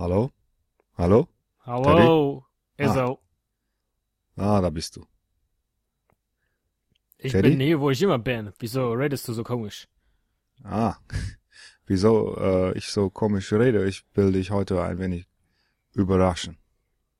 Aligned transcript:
Hallo? 0.00 0.30
Hallo? 0.96 1.28
Hallo, 1.66 2.46
Izzo. 2.78 3.18
Ah, 4.34 4.58
da 4.62 4.70
bist 4.70 4.96
du. 4.96 5.04
Ich 7.18 7.32
Teddy? 7.32 7.50
bin 7.50 7.60
hier, 7.60 7.78
wo 7.80 7.90
ich 7.90 8.00
immer 8.00 8.18
bin. 8.18 8.50
Wieso 8.60 8.92
redest 8.94 9.28
du 9.28 9.34
so 9.34 9.44
komisch? 9.44 9.88
Ah, 10.64 10.94
wieso 11.86 12.34
äh, 12.38 12.78
ich 12.78 12.86
so 12.88 13.10
komisch 13.10 13.52
rede? 13.52 13.86
Ich 13.86 14.02
will 14.14 14.32
dich 14.32 14.50
heute 14.50 14.82
ein 14.82 14.98
wenig 14.98 15.26
überraschen. 15.92 16.56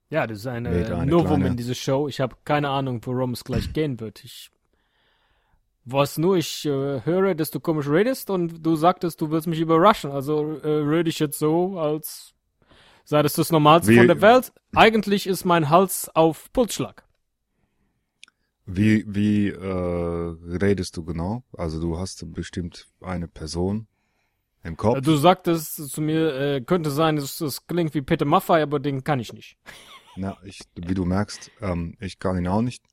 Ja, 0.09 0.27
das 0.27 0.39
ist 0.39 0.47
eine, 0.47 0.71
Mit 0.71 0.87
einer 0.91 1.05
Novum 1.05 1.27
kleine- 1.27 1.49
in 1.49 1.57
dieser 1.59 1.75
Show. 1.75 2.09
Ich 2.09 2.19
habe 2.19 2.35
keine 2.47 2.71
Ahnung, 2.71 3.03
worum 3.05 3.33
es 3.35 3.45
gleich 3.45 3.75
gehen 3.75 4.01
wird. 4.01 4.25
Ich 4.25 4.51
weiß 5.85 6.17
nur, 6.17 6.39
ich 6.39 6.65
äh, 6.65 7.05
höre, 7.05 7.35
dass 7.35 7.51
du 7.51 7.61
komisch 7.61 7.89
redest 7.89 8.31
und 8.31 8.65
du 8.65 8.75
sagtest, 8.75 9.21
du 9.21 9.31
willst 9.31 9.49
mich 9.49 9.61
überraschen. 9.61 10.11
Also 10.12 10.57
äh, 10.61 10.69
rede 10.69 11.11
ich 11.11 11.19
jetzt 11.19 11.39
so, 11.39 11.79
als 11.79 12.35
sei 13.11 13.22
das 13.22 13.32
das 13.32 13.50
Normalste 13.50 13.91
Wie- 13.91 13.96
von 13.96 14.06
der 14.06 14.20
Welt. 14.23 14.52
Eigentlich 14.73 15.27
ist 15.27 15.45
mein 15.45 15.68
Hals 15.68 16.09
auf 16.14 16.52
Pulsschlag. 16.52 17.05
Wie, 18.66 19.05
wie 19.09 19.48
äh, 19.48 20.37
redest 20.62 20.96
du 20.96 21.05
genau? 21.05 21.42
Also 21.52 21.80
du 21.80 21.98
hast 21.98 22.24
bestimmt 22.32 22.87
eine 23.01 23.27
Person 23.27 23.88
im 24.62 24.77
Kopf. 24.77 25.01
Du 25.01 25.16
sagtest 25.16 25.74
zu 25.91 26.01
mir, 26.01 26.34
äh, 26.37 26.60
könnte 26.60 26.92
sein, 26.92 27.16
dass 27.16 27.38
das 27.38 27.66
klingt 27.66 27.95
wie 27.95 28.02
Peter 28.02 28.24
Maffay, 28.24 28.62
aber 28.62 28.78
den 28.78 29.02
kann 29.02 29.18
ich 29.18 29.32
nicht. 29.32 29.59
Na, 30.15 30.37
ich, 30.45 30.60
wie 30.77 30.95
du 30.95 31.04
merkst, 31.04 31.51
ähm, 31.60 31.96
ich 31.98 32.20
kann 32.20 32.38
ihn 32.38 32.46
auch 32.46 32.62
nicht. 32.62 32.84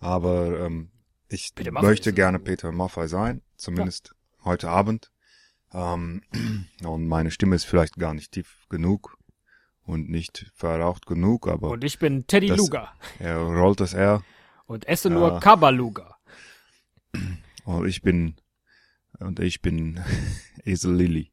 Aber 0.00 0.60
ähm, 0.60 0.90
ich 1.28 1.54
möchte 1.70 2.12
gerne 2.12 2.38
Peter 2.40 2.72
Maffay 2.72 3.08
sein, 3.08 3.40
zumindest 3.56 4.14
heute 4.44 4.68
Abend. 4.68 5.10
Ähm, 5.72 6.20
und 6.84 7.08
meine 7.08 7.30
Stimme 7.30 7.56
ist 7.56 7.64
vielleicht 7.64 7.96
gar 7.96 8.12
nicht 8.12 8.32
tief 8.32 8.66
genug 8.68 9.16
und 9.86 10.10
nicht 10.10 10.50
verraucht 10.54 11.06
genug, 11.06 11.48
aber 11.48 11.70
Und 11.70 11.84
ich 11.84 11.98
bin 11.98 12.26
Teddy 12.26 12.48
Das- 12.48 12.58
Luger 12.58 12.92
er 13.18 13.38
rollt 13.38 13.80
das 13.80 13.94
R 13.94 14.22
und 14.66 14.86
esse 14.88 15.08
nur 15.10 15.32
Ja. 15.34 15.40
Kabaluga. 15.40 16.16
und 17.64 17.86
ich 17.86 18.02
bin 18.02 18.36
und 19.18 19.40
ich 19.40 19.62
bin 19.62 20.00
Esel 20.64 20.94
Lilly. 20.94 21.32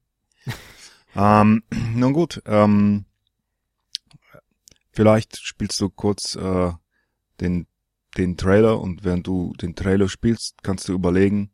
ähm, 1.16 1.64
nun 1.96 2.14
gut, 2.14 2.42
ähm, 2.46 3.06
vielleicht 4.92 5.38
spielst 5.38 5.80
du 5.82 5.90
kurz 5.90 6.36
äh, 6.36 6.72
den 7.40 7.68
den 8.18 8.38
Trailer 8.38 8.80
und 8.80 9.04
während 9.04 9.26
du 9.26 9.54
den 9.60 9.76
Trailer 9.76 10.08
spielst, 10.08 10.62
kannst 10.62 10.88
du 10.88 10.94
überlegen, 10.94 11.50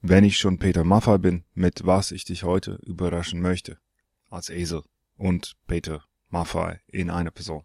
wenn 0.00 0.24
ich 0.24 0.36
schon 0.36 0.58
Peter 0.58 0.82
Maffay 0.82 1.18
bin, 1.18 1.44
mit 1.54 1.86
was 1.86 2.10
ich 2.10 2.24
dich 2.24 2.42
heute 2.42 2.80
überraschen 2.84 3.40
möchte. 3.40 3.78
Als 4.28 4.50
Esel 4.50 4.82
und 5.16 5.52
Peter 5.68 6.02
Maffay 6.28 6.78
in 6.88 7.10
einer 7.10 7.30
Person. 7.30 7.62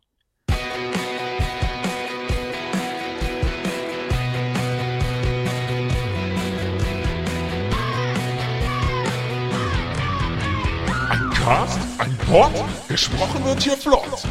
Ein 11.10 11.30
Cast, 11.34 11.80
ein 11.98 12.18
Pod, 12.30 12.52
gesprochen 12.88 13.44
wird 13.46 13.64
hier 13.64 13.78
flott. 13.78 14.24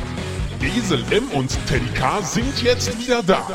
Esel 0.76 1.04
M 1.10 1.28
und 1.30 1.50
Teddy 1.66 1.88
K 1.94 2.22
sind 2.22 2.62
jetzt 2.62 2.96
wieder 2.98 3.22
da. 3.22 3.46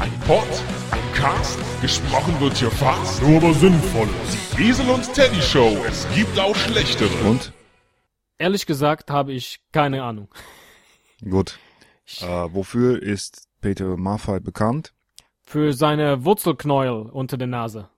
Ein 0.00 0.12
Pod, 0.26 0.46
ein 0.90 1.12
Cast, 1.14 1.58
gesprochen 1.80 2.38
wird 2.40 2.56
hier 2.56 2.70
fast, 2.70 3.22
nur 3.22 3.38
aber 3.38 3.54
sinnvoll. 3.54 4.08
Die 4.56 4.68
Esel 4.68 4.88
und 4.90 5.12
Teddy 5.14 5.40
Show, 5.40 5.76
es 5.88 6.06
gibt 6.14 6.38
auch 6.38 6.54
schlechtere. 6.54 7.10
Und 7.24 7.52
Ehrlich 8.38 8.66
gesagt 8.66 9.10
habe 9.10 9.32
ich 9.32 9.60
keine 9.72 10.02
Ahnung. 10.02 10.28
gut, 11.22 11.58
äh, 12.20 12.26
wofür 12.26 13.02
ist 13.02 13.48
Peter 13.60 13.96
Maffay 13.96 14.40
bekannt? 14.40 14.94
Für 15.42 15.72
seine 15.72 16.24
Wurzelknäuel 16.24 17.10
unter 17.10 17.36
der 17.36 17.48
Nase. 17.48 17.88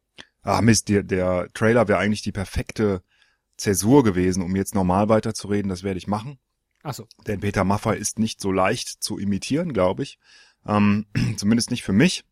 Ah 0.43 0.63
Mist, 0.63 0.89
der, 0.89 1.03
der 1.03 1.49
Trailer 1.53 1.89
wäre 1.89 1.99
eigentlich 1.99 2.23
die 2.23 2.33
perfekte 2.33 3.03
Zäsur 3.57 4.03
gewesen, 4.03 4.43
um 4.43 4.57
jetzt 4.57 4.75
normal 4.75 5.09
weiterzureden. 5.09 5.69
Das 5.69 5.83
werde 5.83 5.99
ich 5.99 6.07
machen. 6.07 6.39
Achso. 6.83 7.07
Denn 7.27 7.41
Peter 7.41 7.65
Maffay 7.65 7.99
ist 7.99 8.19
nicht 8.19 8.41
so 8.41 8.51
leicht 8.51 9.03
zu 9.03 9.19
imitieren, 9.19 9.75
glaube 9.75 10.03
ich. 10.03 10.19
Ähm, 10.67 11.07
zumindest 11.37 11.71
nicht 11.71 11.83
für 11.83 11.93
mich. 11.93 12.25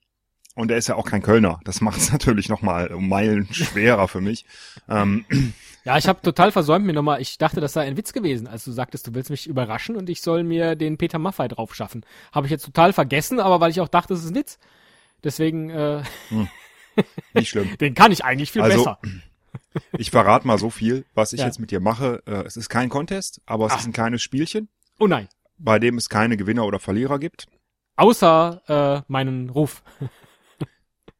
Und 0.59 0.71
er 0.73 0.77
ist 0.77 0.89
ja 0.89 0.97
auch 0.97 1.05
kein 1.07 1.23
Kölner. 1.23 1.61
Das 1.65 1.81
macht 1.81 1.99
es 1.99 2.11
natürlich 2.13 2.49
nochmal 2.49 2.89
um 2.93 3.09
Meilen 3.09 3.47
schwerer 3.53 4.09
für 4.09 4.21
mich. 4.21 4.45
Ähm, 4.89 5.25
Ja, 5.85 5.97
ich 5.97 6.07
habe 6.07 6.21
total 6.21 6.53
versäumt 6.53 6.85
mir 6.85 6.93
nochmal, 6.93 7.23
ich 7.23 7.39
dachte, 7.39 7.63
das 7.63 7.73
sei 7.73 7.87
ein 7.87 7.97
Witz 7.97 8.13
gewesen, 8.13 8.47
als 8.47 8.63
du 8.65 8.73
sagtest, 8.73 9.07
du 9.07 9.15
willst 9.15 9.31
mich 9.31 9.47
überraschen 9.47 9.97
und 9.97 10.11
ich 10.11 10.21
soll 10.21 10.43
mir 10.45 10.77
den 10.77 10.99
Peter 10.99 11.19
Maffay 11.19 11.49
drauf 11.49 11.75
schaffen. 11.75 12.05
Habe 12.31 12.47
ich 12.47 12.51
jetzt 12.51 12.67
total 12.67 12.93
vergessen, 12.93 13.41
aber 13.41 13.61
weil 13.61 13.71
ich 13.71 13.81
auch 13.81 13.89
dachte, 13.89 14.13
das 14.13 14.23
ist 14.23 14.31
ein 14.31 14.35
Witz. 14.35 14.59
Deswegen, 15.25 15.71
äh, 15.71 16.03
nicht 17.33 17.49
schlimm. 17.49 17.79
den 17.79 17.95
kann 17.95 18.13
ich 18.13 18.23
eigentlich 18.25 18.53
viel 18.53 18.61
Also, 18.61 18.79
besser. 18.79 18.99
Ich 19.97 20.11
verrate 20.11 20.47
mal 20.47 20.59
so 20.59 20.69
viel, 20.69 21.07
was 21.15 21.33
ich 21.33 21.41
Ja. 21.41 21.47
jetzt 21.47 21.59
mit 21.61 21.71
dir 21.71 21.81
mache. 21.81 22.23
Äh, 22.27 22.43
es 22.45 22.57
ist 22.59 22.69
kein 22.69 22.91
Contest, 22.91 23.41
aber 23.47 23.67
es 23.67 23.73
Ah. 23.73 23.77
ist 23.77 23.87
ein 23.87 23.93
kleines 23.95 24.21
Spielchen, 24.23 24.69
Oh 24.99 25.07
nein. 25.07 25.29
bei 25.57 25.79
dem 25.79 25.97
es 25.97 26.11
keine 26.11 26.37
Gewinner 26.37 26.67
oder 26.67 26.81
Verlierer 26.81 27.19
gibt. 27.19 27.47
Außer 27.97 29.05
äh, 29.07 29.11
meinen 29.11 29.49
Ruf. 29.49 29.83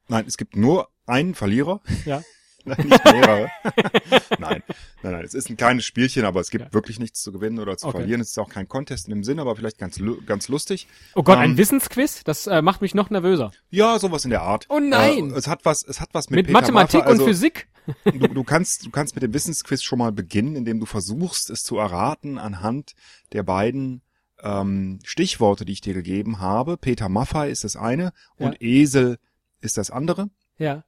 Nein, 0.09 0.25
es 0.27 0.37
gibt 0.37 0.57
nur 0.57 0.89
einen 1.07 1.35
Verlierer. 1.35 1.81
Ja. 2.05 2.23
Nein, 2.65 2.87
nicht 2.89 3.05
mehrere. 3.05 3.51
nein, 4.39 4.63
nein, 5.03 5.13
nein. 5.13 5.25
Es 5.25 5.33
ist 5.33 5.49
ein 5.49 5.57
kleines 5.57 5.87
Spielchen, 5.87 6.25
aber 6.27 6.41
es 6.41 6.51
gibt 6.51 6.67
Ja. 6.67 6.73
wirklich 6.75 6.99
nichts 6.99 7.23
zu 7.23 7.33
gewinnen 7.33 7.61
oder 7.61 7.79
zu 7.79 7.87
Okay. 7.87 7.99
verlieren. 7.99 8.21
Es 8.21 8.31
ist 8.31 8.39
auch 8.39 8.51
kein 8.51 8.69
Contest 8.69 9.07
in 9.07 9.15
dem 9.15 9.25
Sinn, 9.25 9.39
aber 9.39 9.57
vielleicht 9.57 9.79
ganz, 9.79 9.99
ganz 10.27 10.49
lustig. 10.49 10.87
Oh 11.15 11.23
Gott, 11.23 11.37
Ähm, 11.37 11.43
ein 11.53 11.57
Wissensquiz? 11.57 12.25
Das 12.25 12.47
äh, 12.47 12.61
macht 12.61 12.83
mich 12.83 12.95
noch 12.95 13.09
nervöser. 13.09 13.53
Ja, 13.71 13.99
sowas 13.99 14.25
in 14.25 14.31
der 14.31 14.43
Art. 14.43 14.67
Oh 14.69 14.81
nein! 14.81 15.31
Äh, 15.31 15.37
es 15.39 15.47
hat 15.47 15.65
was, 15.65 15.83
es 15.83 16.01
hat 16.01 16.11
was 16.13 16.29
mit, 16.29 16.39
Mit, 16.39 16.47
Peter 16.49 16.61
Mathematik 16.61 17.05
also, 17.07 17.23
und 17.23 17.29
Physik? 17.29 17.69
Du, 18.05 18.29
du 18.29 18.45
kannst, 18.45 18.85
du 18.85 18.91
kannst 18.91 19.15
mit 19.15 19.23
dem 19.23 19.33
Wissensquiz 19.33 19.83
schon 19.83 19.99
mal 20.01 20.13
beginnen, 20.13 20.55
indem 20.57 20.79
du 20.79 20.85
versuchst, 20.85 21.49
es 21.49 21.63
zu 21.63 21.79
erraten 21.79 22.37
anhand 22.39 22.95
der 23.33 23.45
beiden 23.45 24.03
ähm, 24.43 24.99
Stichworte, 25.05 25.65
die 25.65 25.73
ich 25.73 25.81
dir 25.81 25.95
gegeben 25.95 26.41
habe. 26.41 26.77
Peter 26.77 27.09
Maffay 27.09 27.51
ist 27.51 27.65
das 27.65 27.77
eine 27.77 28.13
und 28.37 28.61
Esel 28.61 29.19
ist 29.61 29.77
das 29.79 29.91
andere. 29.91 30.31
Ja. 30.59 30.85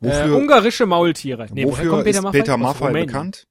Äh, 0.00 0.08
Wofür, 0.08 0.36
ungarische 0.36 0.86
Maultiere. 0.86 1.46
Nee, 1.52 1.64
wofür 1.64 1.90
kommt 1.90 2.04
Peter 2.04 2.18
ist 2.18 2.22
Maffay? 2.22 2.38
Peter 2.40 2.56
Maffay 2.58 2.92
bekannt? 2.92 3.46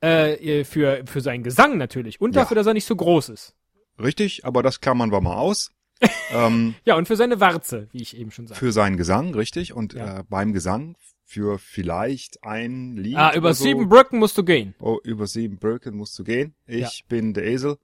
Äh, 0.00 0.64
für, 0.64 1.04
für 1.06 1.20
seinen 1.20 1.42
Gesang 1.42 1.78
natürlich. 1.78 2.20
Und 2.20 2.34
Ja. 2.34 2.42
dafür, 2.42 2.56
dass 2.56 2.66
er 2.66 2.74
nicht 2.74 2.86
so 2.86 2.96
groß 2.96 3.28
ist. 3.30 3.54
Richtig, 3.98 4.44
aber 4.44 4.62
das 4.62 4.80
klammern 4.80 5.12
wir 5.12 5.20
mal 5.20 5.36
aus. 5.36 5.70
ähm, 6.32 6.74
Ja, 6.84 6.96
und 6.96 7.06
für 7.06 7.16
seine 7.16 7.38
Warze, 7.40 7.88
wie 7.92 8.02
ich 8.02 8.16
eben 8.16 8.30
schon 8.30 8.46
sagte. 8.46 8.58
für 8.58 8.72
seinen 8.72 8.96
Gesang, 8.96 9.34
richtig? 9.34 9.72
Und 9.72 9.94
Ja. 9.94 10.20
äh, 10.20 10.24
beim 10.28 10.52
Gesang 10.52 10.96
für 11.24 11.58
vielleicht 11.58 12.42
ein 12.42 12.96
Lied. 12.96 13.16
Ah, 13.16 13.32
über 13.34 13.54
so. 13.54 13.64
sieben 13.64 13.88
Brücken 13.88 14.18
musst 14.18 14.36
du 14.36 14.44
gehen. 14.44 14.74
Oh, 14.80 14.98
über 15.04 15.26
sieben 15.26 15.58
Brücken 15.58 15.96
musst 15.96 16.18
du 16.18 16.24
gehen. 16.24 16.54
Ich 16.66 16.80
Ja. 16.80 17.04
bin 17.08 17.32
der 17.32 17.44
Esel 17.44 17.78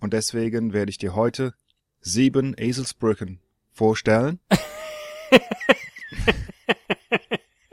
und 0.00 0.14
deswegen 0.14 0.72
werde 0.72 0.90
ich 0.90 0.98
dir 0.98 1.14
heute 1.14 1.52
sieben 2.00 2.54
Eselsbrücken 2.56 3.40
vorstellen. 3.78 4.40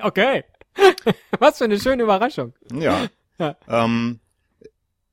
Okay. 0.05 0.43
Was 1.39 1.57
für 1.57 1.63
eine 1.63 1.79
schöne 1.79 2.03
Überraschung. 2.03 2.53
Ja. 2.73 3.07
Ja. 3.38 3.57
Ähm, 3.67 4.21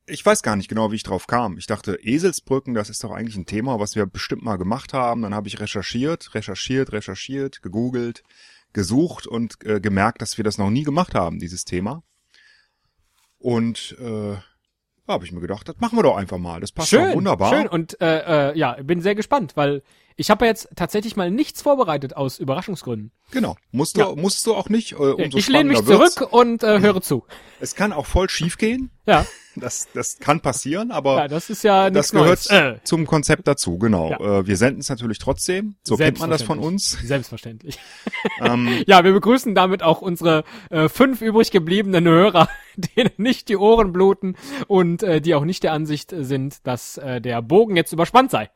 ich 0.07 0.25
weiß 0.25 0.45
gar 0.45 0.55
nicht 0.55 0.69
genau, 0.69 0.93
wie 0.93 0.95
ich 0.95 1.03
drauf 1.03 1.27
kam. 1.27 1.59
Ich 1.59 1.67
dachte, 1.67 1.99
Eselsbrücken, 2.01 2.73
das 2.73 2.89
ist 2.89 3.03
doch 3.03 3.11
eigentlich 3.11 3.35
ein 3.35 3.47
Thema, 3.47 3.81
was 3.81 3.97
wir 3.97 4.07
bestimmt 4.07 4.45
mal 4.45 4.59
gemacht 4.59 4.93
haben. 4.93 5.23
Dann 5.23 5.35
habe 5.35 5.49
ich 5.49 5.59
recherchiert, 5.59 6.33
recherchiert, 6.33 6.93
recherchiert, 6.93 7.63
gegoogelt, 7.63 8.23
gesucht 8.73 9.27
und 9.27 9.57
äh, 9.65 9.81
gemerkt, 9.81 10.23
dass 10.23 10.37
wir 10.39 10.45
das 10.45 10.57
noch 10.57 10.71
nie 10.71 10.85
gemacht 10.85 11.17
haben, 11.17 11.41
dieses 11.41 11.65
Thema. 11.65 12.05
Und 13.39 13.97
äh, 13.99 14.37
habe 15.09 15.25
ich 15.25 15.33
mir 15.33 15.41
gedacht, 15.41 15.69
das 15.69 15.81
machen 15.81 15.99
wir 15.99 16.05
doch 16.05 16.17
einfach 16.17 16.39
mal. 16.39 16.61
Das 16.61 16.71
passt 16.71 16.93
doch 16.93 16.99
Schön, 17.01 17.15
wunderbar. 17.15 17.51
schön. 17.53 17.67
Und 17.67 18.01
äh, 18.01 18.51
äh, 18.53 18.57
ja, 18.57 18.75
bin 18.85 19.01
sehr 19.01 19.17
gespannt, 19.17 19.57
weil 19.57 19.83
ich 20.17 20.31
habe 20.31 20.45
ja 20.45 20.51
jetzt 20.51 20.69
tatsächlich 20.77 21.17
mal 21.17 21.31
nichts 21.31 21.63
vorbereitet 21.63 22.17
aus 22.17 22.39
Überraschungsgründen. 22.39 23.13
Genau. 23.31 23.57
Musst 23.71 23.97
du, 23.97 24.01
Ja. 24.01 24.15
musst 24.15 24.47
du 24.47 24.55
auch 24.55 24.69
nicht. 24.69 24.93
Äh, 24.93 24.97
umso 24.97 25.39
ich 25.39 25.49
lehne 25.49 25.71
mich 25.71 25.87
wird's. 25.87 26.15
zurück 26.15 26.33
und 26.33 26.63
äh, 26.63 26.81
höre 26.81 27.01
zu. 27.01 27.25
Es 27.61 27.75
kann 27.75 27.93
auch 27.93 28.07
voll 28.07 28.29
schief 28.29 28.59
gehen. 28.59 28.91
Ja, 29.07 29.27
Das, 29.55 29.89
das 29.93 30.19
kann 30.19 30.41
passieren, 30.41 30.91
aber 30.91 31.17
ja 31.19 31.29
das 31.29 31.51
ist 31.51 31.63
ja 31.63 31.91
das 31.91 32.13
gehört. 32.13 32.51
Äh, 32.51 32.79
zum 32.85 33.07
Konzept 33.07 33.47
dazu, 33.47 33.77
genau. 33.79 34.09
Ja. 34.11 34.39
Äh, 34.39 34.47
wir 34.47 34.57
senden 34.57 34.81
es 34.81 34.89
natürlich 34.89 35.19
trotzdem. 35.19 35.77
So 35.83 35.99
kennt 35.99 36.19
man 36.21 36.31
das 36.31 36.43
von 36.43 36.59
uns. 36.59 36.93
Selbstverständlich. 37.03 37.79
ähm, 38.41 38.83
Ja, 38.87 39.05
wir 39.05 39.13
begrüßen 39.13 39.55
damit 39.55 39.83
auch 39.83 40.01
unsere 40.01 40.45
äh, 40.71 40.89
fünf 40.89 41.21
übrig 41.21 41.51
gebliebenen 41.51 42.07
Hörer, 42.07 42.49
denen 42.77 43.11
nicht 43.19 43.51
die 43.51 43.59
Ohren 43.59 43.93
bluten 43.93 44.37
und 44.69 45.03
äh, 45.03 45.21
die 45.21 45.35
auch 45.35 45.45
nicht 45.45 45.63
der 45.65 45.73
Ansicht 45.75 46.15
sind, 46.17 46.67
dass 46.67 46.97
äh, 46.97 47.21
der 47.21 47.43
Bogen 47.43 47.77
jetzt 47.77 47.93
überspannt 47.93 48.31
sei. 48.31 48.49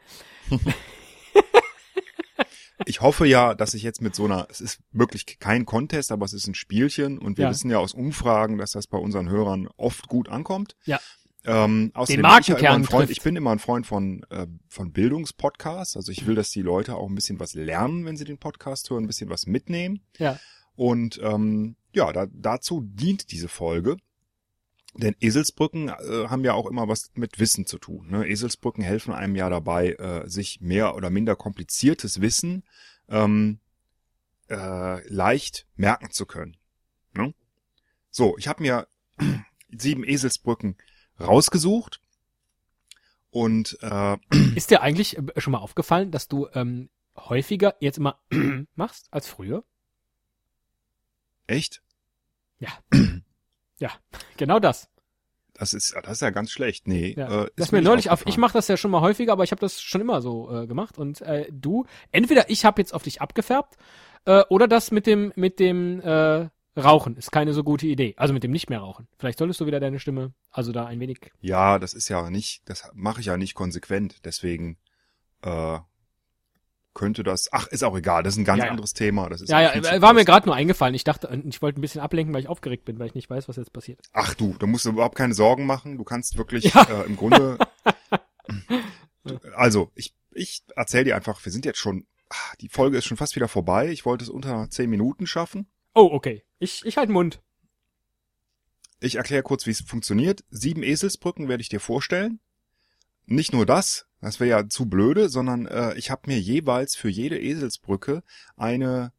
Ich 2.85 3.00
hoffe 3.00 3.27
ja, 3.27 3.55
dass 3.55 3.75
ich 3.75 3.83
jetzt 3.83 4.00
mit 4.03 4.15
so 4.15 4.25
einer, 4.27 4.47
es 4.50 4.61
ist 4.61 4.81
wirklich 4.93 5.38
kein 5.38 5.65
Contest, 5.67 6.12
aber 6.12 6.25
es 6.25 6.33
ist 6.33 6.47
ein 6.47 6.55
Spielchen 6.55 7.19
und 7.19 7.38
wir 7.38 7.44
Ja. 7.47 7.50
wissen 7.50 7.71
ja 7.71 7.79
aus 7.79 7.94
Umfragen, 7.94 8.59
dass 8.59 8.73
das 8.73 8.87
bei 8.87 8.99
unseren 8.99 9.29
Hörern 9.29 9.69
oft 9.77 10.09
gut 10.09 10.29
ankommt. 10.29 10.77
Ja. 10.85 11.00
Ähm, 11.44 11.93
außerdem 11.94 12.23
Den 12.23 12.31
bin 12.31 12.41
ich, 12.41 12.49
ja 12.49 12.55
immer 12.56 12.62
Markenkern 12.69 12.75
ein 12.83 12.85
Freund, 12.85 13.11
ich 13.11 13.23
bin 13.23 13.37
immer 13.37 13.53
ein 13.53 13.59
Freund 13.61 13.87
von, 13.87 14.25
äh, 14.31 14.47
von 14.69 14.93
Bildungspodcasts. 14.93 15.97
Also 15.97 16.11
ich 16.12 16.27
will, 16.27 16.35
dass 16.35 16.50
die 16.50 16.62
Leute 16.62 16.97
auch 16.97 17.09
ein 17.09 17.15
bisschen 17.15 17.38
was 17.41 17.55
lernen, 17.55 18.05
wenn 18.05 18.17
sie 18.17 18.25
den 18.25 18.38
Podcast 18.38 18.91
hören, 18.91 19.05
ein 19.05 19.06
bisschen 19.06 19.31
was 19.31 19.47
mitnehmen. 19.47 20.00
Ja. 20.19 20.38
Und 20.75 21.21
ähm, 21.23 21.77
ja, 21.94 22.12
da, 22.12 22.27
dazu 22.33 22.83
dient 22.85 23.31
diese 23.31 23.49
Folge. 23.49 23.97
Denn 24.98 25.14
Eselsbrücken 25.20 25.88
äh, 25.88 26.28
haben 26.28 26.44
ja 26.44 26.54
auch 26.54 26.66
immer 26.66 26.88
was 26.88 27.10
mit 27.14 27.38
Wissen 27.38 27.66
zu 27.66 27.78
tun. 27.78 28.08
Ne? 28.08 28.26
Eselsbrücken 28.26 28.82
helfen 28.82 29.12
einem 29.12 29.37
ja 29.37 29.50
dabei, 29.50 29.93
äh, 29.93 30.28
sich 30.28 30.60
mehr 30.60 30.94
oder 30.94 31.10
minder 31.10 31.37
kompliziertes 31.37 32.20
Wissen 32.20 32.64
ähm, 33.08 33.60
äh, 34.48 35.06
leicht 35.08 35.66
merken 35.76 36.10
zu 36.10 36.25
können. 36.25 36.56
Ne? 37.14 37.34
So, 38.10 38.37
ich 38.38 38.48
habe 38.48 38.62
mir 38.62 38.87
sieben 39.70 40.04
Eselsbrücken 40.04 40.76
rausgesucht 41.20 42.00
und 43.31 43.78
äh, 43.82 44.16
Ist 44.54 44.70
dir 44.70 44.81
eigentlich 44.81 45.19
äh, 45.19 45.40
schon 45.40 45.52
mal 45.52 45.58
aufgefallen, 45.58 46.10
dass 46.10 46.28
du 46.28 46.49
ähm, 46.54 46.88
häufiger 47.16 47.75
jetzt 47.81 47.99
immer 47.99 48.20
machst 48.75 49.08
als 49.10 49.28
früher? 49.28 49.64
echt, 51.46 51.82
Ja, 52.58 52.70
genau 54.37 54.58
das. 54.58 54.88
das 55.55 55.73
ist 55.75 55.94
das 56.02 56.12
ist 56.12 56.20
ja 56.23 56.31
ganz 56.31 56.50
schlecht. 56.50 56.87
Nee, 56.88 57.14
Ja. 57.17 57.44
äh, 57.44 57.50
das 57.56 57.67
ist 57.69 57.73
mir 57.73 57.82
neulich 57.82 58.11
auf. 58.11 58.26
Ich 58.26 58.37
mache 58.38 58.52
das 58.55 58.69
ja 58.69 58.76
schon 58.76 58.90
mal 58.90 59.00
häufiger, 59.00 59.32
aber 59.32 59.44
ich 59.44 59.50
habe 59.52 59.61
das 59.61 59.81
schon 59.81 60.00
immer 60.00 60.20
so 60.20 60.50
äh, 60.55 60.67
gemacht. 60.67 60.99
Und 60.99 61.20
äh, 61.23 61.46
du, 61.50 61.87
entweder 62.12 62.50
ich 62.50 62.64
habe 62.64 62.81
jetzt 62.81 62.93
auf 62.94 63.02
dich 63.02 63.20
abgefärbt 63.23 63.76
äh, 64.25 64.43
oder 64.50 64.69
das 64.69 64.90
mit 64.90 65.06
dem 65.06 65.32
mit 65.37 65.58
dem 65.58 66.00
äh, 66.00 66.49
Rauchen 66.78 67.17
ist 67.17 67.32
keine 67.32 67.55
so 67.55 67.64
gute 67.64 67.87
Idee. 67.87 68.12
Also 68.19 68.34
mit 68.34 68.43
dem 68.44 68.50
nicht 68.50 68.69
mehr 68.69 68.81
rauchen. 68.81 69.08
Vielleicht 69.19 69.38
solltest 69.38 69.61
du 69.61 69.67
wieder 69.67 69.81
deine 69.81 69.99
Stimme, 69.99 70.34
also 70.50 70.73
da 70.73 70.84
ein 70.84 71.00
wenig. 71.00 71.32
Ja, 71.40 71.78
das 71.78 71.94
ist 71.94 72.11
ja 72.11 72.28
nicht, 72.28 72.69
das 72.69 72.90
mache 72.93 73.20
ich 73.20 73.26
ja 73.26 73.38
nicht 73.38 73.55
konsequent. 73.55 74.26
Deswegen 74.26 74.76
äh, 75.43 75.78
könnte 76.96 77.22
das. 77.22 77.48
Ach, 77.52 77.69
ist 77.69 77.84
auch 77.84 77.96
egal. 77.96 78.25
Das 78.25 78.34
ist 78.34 78.38
ein 78.38 78.44
ganz 78.44 78.58
Ja, 78.58 78.64
ja. 78.64 78.70
anderes 78.72 78.93
Thema. 78.94 79.28
Das 79.28 79.40
ist 79.43 79.48
Ja, 79.50 79.60
ja, 79.76 80.02
war 80.02 80.12
mir 80.14 80.25
gerade 80.25 80.46
nur 80.46 80.56
eingefallen. 80.56 80.94
Ich 80.96 81.04
dachte, 81.04 81.28
äh, 81.28 81.40
ich 81.48 81.62
wollte 81.62 81.78
ein 81.78 81.82
bisschen 81.82 82.00
ablenken, 82.00 82.34
weil 82.34 82.40
ich 82.40 82.48
aufgeregt 82.48 82.84
bin, 82.84 82.98
weil 82.98 83.06
ich 83.06 83.14
nicht 83.14 83.31
weiß, 83.31 83.46
was 83.48 83.56
jetzt 83.56 83.72
passiert. 83.72 84.00
Ach 84.12 84.34
du, 84.34 84.56
da 84.58 84.66
musst 84.66 84.84
du 84.87 84.90
überhaupt 84.90 85.14
keine 85.14 85.34
Sorgen 85.34 85.66
machen. 85.66 85.98
Du 85.98 86.02
kannst 86.04 86.37
wirklich 86.37 86.64
Ja. 86.75 86.82
äh, 86.82 87.04
im 87.06 87.16
Grunde. 87.16 87.58
also 89.54 89.90
ich 89.94 90.14
ich 90.32 90.64
erzähl 90.75 91.04
dir 91.04 91.16
einfach. 91.16 91.44
Wir 91.44 91.52
sind 91.52 91.64
jetzt 91.64 91.78
schon. 91.78 92.06
ah, 92.31 92.34
Die 92.60 92.69
Folge 92.69 92.99
ist 92.99 93.04
schon 93.06 93.16
fast 93.16 93.37
wieder 93.37 93.49
vorbei. 93.49 93.90
Ich 93.90 94.04
wollte 94.04 94.25
es 94.25 94.31
unter 94.31 94.69
zehn 94.70 94.90
Minuten 94.90 95.26
schaffen. 95.26 95.66
Oh, 95.94 96.08
okay. 96.12 96.44
Ich 96.58 96.84
ich 96.84 96.96
halt 96.96 97.10
Mund. 97.10 97.40
Ich 99.00 99.16
erkläre 99.16 99.42
kurz, 99.42 99.66
wie 99.66 99.70
es 99.70 99.81
funktioniert. 99.82 100.44
Sieben 100.50 100.82
Eselsbrücken 100.82 101.49
werde 101.49 101.60
ich 101.60 101.69
dir 101.69 101.81
vorstellen. 101.81 102.40
Nicht 103.26 103.52
nur 103.52 103.66
das, 103.66 104.06
das 104.26 104.40
wäre 104.40 104.50
ja 104.50 104.69
zu 104.69 104.87
blöde, 104.87 105.28
sondern 105.28 105.67
äh, 105.67 105.94
ich 105.94 106.11
habe 106.11 106.23
mir 106.26 106.40
jeweils 106.40 106.96
für 106.96 107.08
jede 107.08 107.38
Eselsbrücke 107.40 108.25
eine 108.56 109.12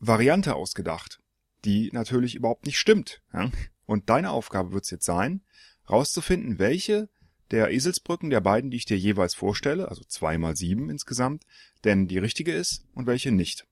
Variante 0.00 0.56
ausgedacht, 0.56 1.20
die 1.64 1.90
natürlich 1.92 2.34
überhaupt 2.34 2.66
nicht 2.66 2.76
stimmt. 2.76 3.22
Ja? 3.32 3.52
Und 3.86 4.10
deine 4.10 4.32
Aufgabe 4.32 4.72
wird 4.72 4.82
es 4.82 4.90
jetzt 4.90 5.04
sein, 5.04 5.42
rauszufinden, 5.88 6.58
welche 6.58 7.08
der 7.52 7.70
Eselsbrücken 7.70 8.30
der 8.30 8.40
beiden, 8.40 8.72
die 8.72 8.78
ich 8.78 8.84
dir 8.84 8.98
jeweils 8.98 9.34
vorstelle, 9.36 9.88
also 9.88 10.02
zwei 10.08 10.38
mal 10.38 10.56
sieben 10.56 10.90
insgesamt, 10.90 11.44
denn 11.84 12.08
die 12.08 12.18
richtige 12.18 12.52
ist 12.52 12.84
und 12.94 13.06
welche 13.06 13.30
nicht. 13.30 13.64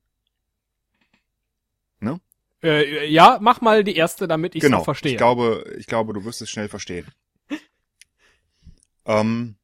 Äh, 2.62 3.10
ja, 3.10 3.38
mach 3.40 3.60
mal 3.60 3.82
die 3.82 3.96
erste, 3.96 4.28
damit 4.28 4.54
ich 4.54 4.60
genau. 4.60 4.78
auch 4.78 4.84
verstehe. 4.84 5.10
Ich 5.10 5.18
glaube, 5.18 5.74
ich 5.76 5.86
glaube, 5.86 6.12
du 6.12 6.24
wirst 6.24 6.40
es 6.42 6.48
schnell 6.48 6.68
verstehen. 6.68 7.08
ähm, 9.04 9.56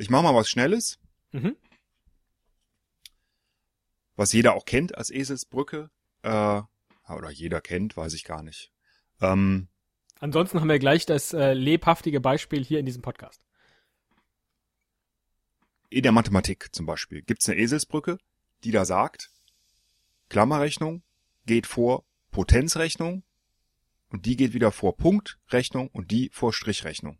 ich 0.00 0.10
mache 0.10 0.22
mal 0.22 0.34
was 0.34 0.48
Schnelles, 0.48 0.98
mhm. 1.32 1.56
was 4.16 4.32
jeder 4.32 4.54
auch 4.54 4.64
kennt 4.64 4.96
als 4.96 5.10
Eselsbrücke. 5.10 5.90
Äh, 6.22 6.62
oder 7.08 7.30
jeder 7.30 7.60
kennt, 7.60 7.96
weiß 7.96 8.14
ich 8.14 8.24
gar 8.24 8.42
nicht. 8.42 8.70
Ähm, 9.20 9.68
Ansonsten 10.20 10.60
haben 10.60 10.68
wir 10.68 10.78
gleich 10.78 11.06
das 11.06 11.32
äh, 11.32 11.54
lebhaftige 11.54 12.20
Beispiel 12.20 12.64
hier 12.64 12.78
in 12.78 12.86
diesem 12.86 13.02
Podcast. 13.02 13.44
in 15.90 16.02
der 16.04 16.12
Mathematik 16.12 16.68
zum 16.72 16.86
Beispiel 16.86 17.22
gibt 17.22 17.42
es 17.42 17.48
eine 17.48 17.58
Eselsbrücke, 17.58 18.18
die 18.62 18.70
da 18.70 18.84
sagt, 18.84 19.30
Klammerrechnung 20.28 21.02
geht 21.46 21.66
vor 21.66 22.04
Potenzrechnung 22.30 23.24
und 24.08 24.24
die 24.24 24.36
geht 24.36 24.54
wieder 24.54 24.70
vor 24.70 24.96
Punktrechnung 24.96 25.88
und 25.88 26.12
die 26.12 26.30
vor 26.32 26.52
Strichrechnung. 26.52 27.18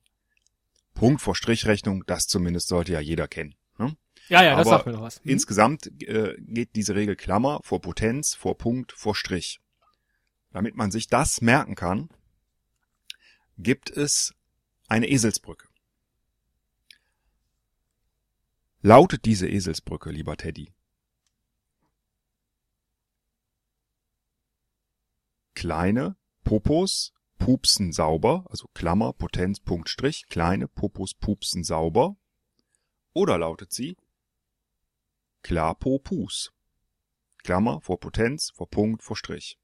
Punkt 0.95 1.23
vor 1.23 1.35
Strichrechnung, 1.35 2.05
das 2.07 2.27
zumindest 2.27 2.69
sollte 2.69 2.93
ja 2.93 3.01
jeder 3.01 3.29
kennen. 3.29 3.55
Ne? 3.79 3.97
Ja, 4.29 4.43
ja, 4.43 4.57
das 4.57 4.67
Aber 4.67 4.77
sagt 4.77 4.87
mir 4.87 4.93
noch 4.93 5.03
was. 5.03 5.25
Mhm. 5.25 5.31
Insgesamt 5.31 5.87
äh, 6.03 6.37
geht 6.39 6.77
diese 6.77 6.95
Regel 6.95 7.17
Klammer 7.17 7.61
vor 7.63 7.81
Potenz, 7.81 8.35
vor 8.35 8.57
Punkt, 8.57 8.93
vor 8.93 9.15
Strich. 9.15 9.61
Damit 10.53 10.77
man 10.77 10.91
sich 10.91 11.07
das 11.09 11.41
merken 11.41 11.75
kann, 11.75 12.11
gibt 13.59 13.91
es 13.91 14.35
eine 14.89 15.09
Eselsbrücke. 15.09 15.69
Lautet 18.83 19.25
diese 19.27 19.49
Eselsbrücke, 19.49 20.11
lieber 20.11 20.37
Teddy? 20.37 20.73
Kleine 25.55 26.17
Popos 26.45 27.13
pupsen 27.41 27.93
sauber, 27.93 28.45
also 28.49 28.69
Klammer, 28.75 29.13
Potenz, 29.13 29.59
Punkt, 29.59 29.89
Strich, 29.89 30.27
kleine 30.29 30.69
Popos 30.69 31.15
pupsen 31.15 31.65
sauber. 31.65 32.15
Oder 33.13 33.39
lautet 33.39 33.73
sie 33.73 33.97
Klapopus. 35.43 36.53
Klammer 37.43 37.81
vor 37.81 37.99
Potenz, 37.99 38.53
vor 38.55 38.69
Punkt, 38.69 39.03
vor 39.03 39.17
Strich. 39.17 39.59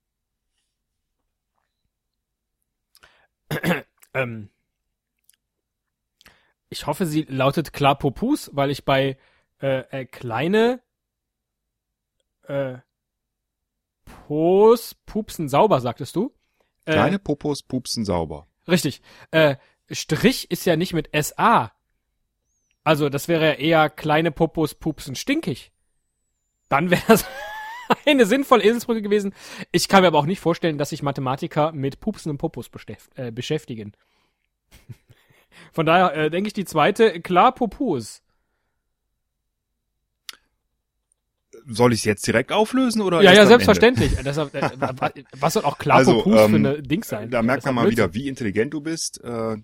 Ähm, 4.13 4.49
ich 6.69 6.87
hoffe, 6.87 7.05
sie 7.05 7.23
lautet 7.23 7.71
klar 7.71 7.99
Popus, 7.99 8.49
weil 8.53 8.71
ich 8.71 8.83
bei 8.83 9.17
äh, 9.61 9.81
äh, 9.91 10.05
kleine 10.05 10.81
äh, 12.43 12.77
Pos 14.05 14.95
pupsen 15.05 15.49
sauber, 15.49 15.81
sagtest 15.81 16.15
du? 16.15 16.36
Äh, 16.87 16.93
Kleine 16.93 17.19
Popos 17.19 17.63
pupsen 17.63 18.05
sauber. 18.05 18.47
Richtig. 18.67 19.01
Äh, 19.31 19.57
Strich 19.91 20.49
ist 20.51 20.65
ja 20.65 20.75
nicht 20.75 20.93
mit 20.93 21.09
SA. 21.13 21.71
Also 22.83 23.09
das 23.09 23.27
wäre 23.27 23.45
ja 23.45 23.53
eher 23.53 23.89
kleine 23.89 24.31
Popos 24.31 24.73
pupsen 24.73 25.15
stinkig. 25.15 25.71
Dann 26.69 26.89
wäre 26.89 27.03
das 27.07 27.25
eine 28.05 28.25
sinnvolle 28.25 28.63
Eselsbrücke 28.63 29.01
gewesen. 29.01 29.33
Ich 29.71 29.89
kann 29.89 30.01
mir 30.01 30.07
aber 30.07 30.19
auch 30.19 30.25
nicht 30.25 30.39
vorstellen, 30.39 30.77
dass 30.77 30.89
sich 30.89 31.03
Mathematiker 31.03 31.73
mit 31.73 31.99
pupsenden 31.99 32.37
Popos 32.37 32.69
beschäft 32.69 33.09
äh, 33.15 33.31
beschäftigen. 33.31 33.91
Von 35.73 35.85
daher 35.85 36.13
äh, 36.15 36.29
denke 36.29 36.47
ich 36.47 36.53
die 36.53 36.65
zweite, 36.65 37.19
klar 37.21 37.53
Popus. 37.53 38.21
Soll 41.69 41.91
ich 41.93 41.99
es 41.99 42.05
jetzt 42.05 42.25
direkt 42.25 42.51
auflösen 42.51 43.01
oder? 43.01 43.21
Ja, 43.21 43.33
ja, 43.33 43.45
selbstverständlich. 43.45 44.13
Deshalb, 44.23 44.55
äh, 44.55 44.61
wa- 44.79 45.11
was 45.39 45.53
soll 45.53 45.65
auch 45.65 45.77
klar 45.77 45.97
Also, 45.97 46.25
ähm, 46.25 46.49
für 46.49 46.55
eine 46.55 46.81
Dings 46.81 47.11
Ende? 47.11 47.23
sein? 47.23 47.29
Da 47.31 47.41
merkt 47.41 47.59
Das 47.59 47.65
man 47.65 47.75
mal 47.75 47.81
Blödsinn. 47.81 48.05
wieder, 48.05 48.13
wie 48.13 48.27
intelligent 48.27 48.73
du 48.73 48.81
bist. 48.81 49.21
Äh, 49.23 49.57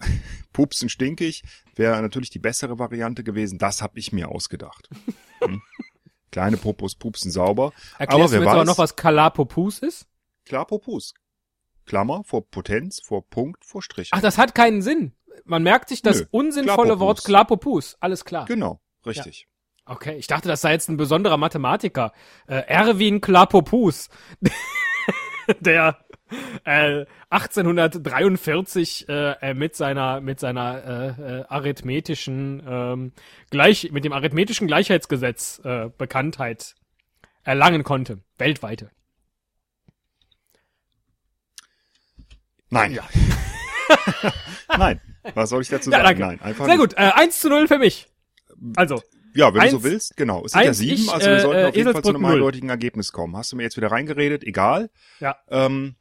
pupsen 0.52 0.88
stinkig 0.88 1.42
wäre 1.76 2.00
natürlich 2.02 2.30
die 2.30 2.38
bessere 2.38 2.78
Variante 2.78 3.24
gewesen. 3.24 3.58
Das 3.58 3.82
habe 3.82 3.98
ich 3.98 4.12
mir 4.12 4.28
ausgedacht. 4.28 4.88
Hm? 5.40 5.62
Kleine 6.32 6.56
Popos 6.56 6.96
pupsen 6.96 7.30
sauber. 7.30 7.72
Erklärst 7.96 8.12
aber 8.12 8.24
du 8.24 8.30
wer 8.32 8.38
mir 8.40 8.44
jetzt 8.46 8.52
aber 8.52 8.62
weiß- 8.62 8.66
noch, 8.66 8.78
was 8.78 8.96
klar 8.96 9.32
Popus 9.32 9.78
ist? 9.78 10.06
Klar 10.44 10.66
Popus. 10.66 11.14
Klammer 11.86 12.22
vor 12.24 12.44
Potenz, 12.50 13.00
vor 13.00 13.24
Punkt, 13.28 13.64
vor 13.64 13.80
Strich. 13.82 14.08
Ach, 14.12 14.20
das 14.20 14.36
hat 14.36 14.54
keinen 14.56 14.82
Sinn. 14.82 15.12
Man 15.44 15.62
merkt 15.62 15.88
sich 15.90 16.02
das 16.02 16.18
Nö, 16.22 16.26
unsinnvolle 16.32 16.88
Klapopus. 16.88 17.00
Wort 17.00 17.24
Klapopus. 17.24 17.96
Alles 18.00 18.24
klar. 18.24 18.46
Genau, 18.46 18.80
richtig. 19.06 19.46
Okay, 19.88 20.16
ich 20.16 20.26
dachte, 20.26 20.48
das 20.48 20.60
sei 20.60 20.72
jetzt 20.72 20.88
ein 20.90 20.98
besonderer 20.98 21.38
Mathematiker. 21.38 22.12
Äh, 22.46 22.56
Erwin 22.66 23.20
Klapopus. 23.22 24.10
Der 25.60 25.96
äh, 26.64 27.06
1843 27.30 29.08
äh, 29.08 29.30
äh, 29.40 29.54
mit 29.54 29.74
seiner 29.74 30.20
mit 30.20 30.38
seiner 30.40 30.84
äh, 30.84 31.08
äh, 31.40 31.44
arithmetischen 31.48 32.62
ähm, 32.68 33.12
gleich 33.50 33.90
mit 33.92 34.04
dem 34.04 34.12
arithmetischen 34.12 34.66
Gleichheitsgesetz 34.66 35.62
äh, 35.64 35.88
Bekanntheit 35.96 36.74
erlangen 37.44 37.82
konnte, 37.82 38.18
weltweite. 38.36 38.90
Nein. 42.68 42.98
Nein. 44.76 45.00
Was 45.34 45.48
soll 45.48 45.62
ich 45.62 45.68
dazu 45.68 45.90
Ja, 45.90 46.02
sagen? 46.02 46.20
danke. 46.20 46.36
Nein, 46.36 46.42
einfach 46.42 46.66
Sehr 46.66 46.76
gut, 46.76 46.92
äh, 46.92 47.10
1 47.14 47.40
zu 47.40 47.48
0 47.48 47.68
für 47.68 47.78
mich. 47.78 48.06
Also, 48.76 49.02
Ja, 49.34 49.52
wenn 49.54 49.60
Eins- 49.60 49.72
du 49.72 49.78
so 49.78 49.84
willst, 49.84 50.16
genau. 50.16 50.44
Es 50.44 50.52
sind 50.52 50.62
ja 50.64 50.74
sieben, 50.74 50.94
ich, 51.02 51.12
also 51.12 51.26
wir 51.28 51.40
sollten 51.40 51.60
äh, 51.60 51.68
auf 51.68 51.76
jeden 51.76 51.92
Fall 51.92 52.02
zu 52.02 52.08
einem 52.08 52.16
Eselsbrücken 52.16 52.22
null. 52.22 52.32
eindeutigen 52.32 52.68
Ergebnis 52.70 53.12
kommen. 53.12 53.36
Hast 53.36 53.52
du 53.52 53.56
mir 53.56 53.62
jetzt 53.62 53.76
wieder 53.76 53.90
reingeredet? 53.90 54.42
Egal. 54.44 54.90
ja. 55.20 55.36
Ähm, 55.48 55.96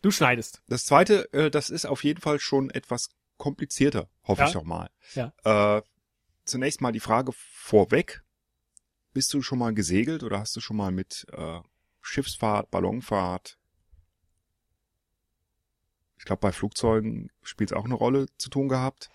Du 0.00 0.10
schneidest. 0.10 0.62
Das 0.66 0.84
zweite, 0.84 1.32
äh, 1.32 1.48
das 1.48 1.70
ist 1.70 1.86
auf 1.86 2.02
jeden 2.02 2.20
Fall 2.20 2.40
schon 2.40 2.70
etwas 2.70 3.10
komplizierter, 3.36 4.08
hoffe 4.24 4.40
Ja. 4.42 4.46
ich 4.48 4.52
doch 4.52 4.64
mal. 4.64 4.90
Ja. 5.14 5.32
Äh, 5.78 5.82
zunächst 6.44 6.80
mal 6.80 6.90
die 6.90 6.98
Frage 7.00 7.30
vorweg. 7.32 8.24
Bist 9.12 9.32
du 9.32 9.42
schon 9.42 9.60
mal 9.60 9.72
gesegelt 9.74 10.24
oder 10.24 10.40
hast 10.40 10.56
du 10.56 10.60
schon 10.60 10.76
mal 10.76 10.90
mit 10.90 11.24
äh, 11.32 11.60
Schiffsfahrt, 12.00 12.70
Ballonfahrt? 12.72 13.58
Ich 16.18 16.24
glaube, 16.24 16.40
bei 16.40 16.52
Flugzeugen 16.52 17.30
spielt 17.42 17.70
es 17.70 17.76
auch 17.76 17.84
eine 17.84 17.94
Rolle 17.94 18.26
zu 18.38 18.48
tun 18.50 18.68
gehabt. 18.68 19.08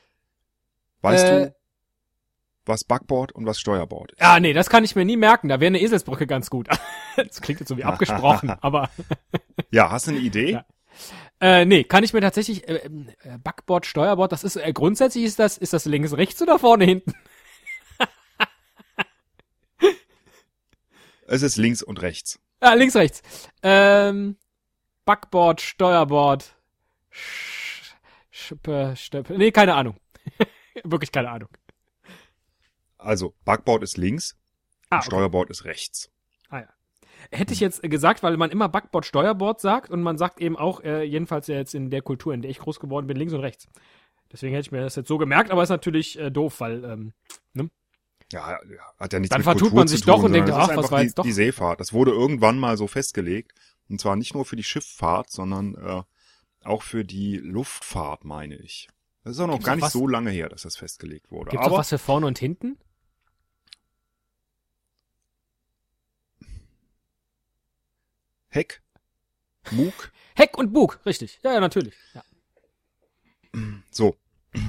Weißt 1.02 1.26
Äh. 1.26 1.46
du, 1.48 1.56
was 2.68 2.84
Backbord 2.84 3.32
und 3.32 3.46
was 3.46 3.60
Steuerbord 3.60 4.12
ist? 4.14 4.22
Ah, 4.22 4.40
nee, 4.40 4.54
das 4.54 4.70
kann 4.70 4.84
ich 4.84 4.96
mir 4.96 5.06
nie 5.06 5.18
merken. 5.18 5.50
Da 5.50 5.60
wäre 5.60 5.68
eine 5.68 5.82
Eselsbrücke 5.82 6.28
ganz 6.28 6.50
gut. 6.50 6.68
das 7.16 7.42
klingt 7.42 7.60
jetzt 7.60 7.70
so 7.70 7.78
wie 7.78 7.84
abgesprochen, 7.86 8.50
aber 8.62 8.90
Ja, 9.72 9.90
hast 9.92 10.08
du 10.08 10.12
eine 10.12 10.20
Idee? 10.20 10.52
Ja. 10.52 10.66
äh, 11.40 11.66
nee, 11.66 11.84
kann 11.84 12.04
ich 12.04 12.14
mir 12.14 12.22
tatsächlich 12.22 12.68
äh, 12.68 12.76
äh, 12.76 13.38
Backbord, 13.44 13.86
Steuerbord, 13.86 14.32
das 14.32 14.44
ist 14.44 14.56
äh, 14.56 14.72
grundsätzlich 14.74 15.26
ist 15.26 15.40
das 15.40 15.58
ist 15.58 15.74
das 15.74 15.86
links, 15.86 16.14
rechts 16.14 16.42
oder 16.42 16.60
vorne, 16.60 16.86
hinten? 16.86 17.14
Es 21.28 21.42
ist 21.42 21.58
links 21.58 21.84
und 21.84 22.02
rechts. 22.02 22.40
Ah, 22.62 22.74
links, 22.74 22.96
rechts. 22.96 23.22
Ähm, 23.62 24.38
Backbord, 25.06 25.62
Steuerbord, 25.62 26.56
Sch 27.10 27.94
Schippe, 28.32 28.94
Stöppe. 28.96 29.38
Nee, 29.38 29.52
keine 29.52 29.74
Ahnung. 29.74 29.98
Wirklich 30.84 31.12
keine 31.12 31.30
Ahnung. 31.30 31.50
Also, 32.98 33.34
Backbord 33.46 33.84
ist 33.84 33.98
links, 33.98 34.36
Ah, 34.90 34.98
okay. 34.98 35.06
Steuerbord 35.08 35.50
ist 35.50 35.66
rechts. 35.66 36.10
Ah, 36.50 36.60
ja. 36.62 36.68
Hätte 37.32 37.52
ich 37.54 37.60
jetzt 37.60 37.84
äh, 37.84 37.90
gesagt, 37.90 38.24
weil 38.24 38.38
man 38.38 38.52
immer 38.52 38.70
Backbord, 38.70 39.06
Steuerbord 39.06 39.60
sagt 39.60 39.90
und 39.90 40.02
man 40.02 40.18
sagt 40.18 40.40
eben 40.40 40.56
auch, 40.58 40.82
äh, 40.82 41.04
jedenfalls 41.04 41.48
ja 41.48 41.56
jetzt 41.56 41.76
in 41.76 41.90
der 41.90 42.02
Kultur, 42.02 42.34
in 42.34 42.42
der 42.42 42.50
ich 42.52 42.60
groß 42.60 42.80
geworden 42.80 43.08
bin, 43.08 43.18
links 43.18 43.34
und 43.34 43.42
rechts. 43.42 43.68
Deswegen 44.32 44.54
hätte 44.54 44.68
ich 44.68 44.72
mir 44.72 44.82
das 44.82 44.96
jetzt 44.96 45.08
so 45.08 45.18
gemerkt, 45.18 45.52
aber 45.52 45.64
ist 45.64 45.70
natürlich 45.70 46.18
äh, 46.20 46.30
doof, 46.32 46.60
weil 46.60 46.84
ähm, 46.86 47.14
Ja, 48.32 48.52
ja, 48.52 48.60
hat 49.00 49.14
ja 49.14 49.20
nichts 49.20 49.32
Dann 49.32 49.40
mit 49.40 49.44
vertut 49.46 49.62
Kultur 49.62 49.80
man 49.80 49.88
sich 49.88 50.02
tun, 50.02 50.08
doch 50.14 50.24
und 50.24 50.34
denkt, 50.34 50.50
es 50.50 50.56
ach, 50.56 50.76
was 50.76 50.92
war 50.92 51.00
die, 51.00 51.06
jetzt 51.06 51.18
doch? 51.18 51.24
Die 51.24 51.32
Seefahrt. 51.32 51.80
Das 51.80 51.94
wurde 51.94 52.12
irgendwann 52.12 52.60
mal 52.60 52.78
so 52.78 52.88
festgelegt. 52.88 53.54
Und 53.90 54.02
zwar 54.02 54.16
nicht 54.18 54.34
nur 54.34 54.44
für 54.46 54.58
die 54.58 54.64
Schifffahrt, 54.66 55.32
sondern 55.32 55.76
äh, 55.76 56.04
auch 56.66 56.84
für 56.84 57.06
die 57.06 57.38
Luftfahrt, 57.38 58.26
meine 58.26 58.56
ich. 58.58 58.90
Das 59.24 59.36
ist 59.36 59.40
auch 59.42 59.48
noch 59.48 59.54
Gibt's 59.56 59.66
gar 59.66 59.76
nicht 59.76 59.84
was- 59.86 59.94
so 59.94 60.08
lange 60.08 60.30
her, 60.30 60.50
dass 60.50 60.64
das 60.64 60.76
festgelegt 60.78 61.32
wurde. 61.32 61.58
auch 61.58 61.66
Aber 61.66 61.78
was 61.78 61.90
für 61.90 61.98
vorne 61.98 62.26
und 62.28 62.38
hinten? 62.38 62.78
Heck, 68.50 68.82
Bug, 69.72 70.12
Heck 70.36 70.58
und 70.58 70.72
Bug, 70.74 71.00
richtig. 71.06 71.40
Ja, 71.44 71.54
ja, 71.54 71.60
natürlich. 71.60 71.94
Ja. 72.14 72.24
so. 73.92 74.16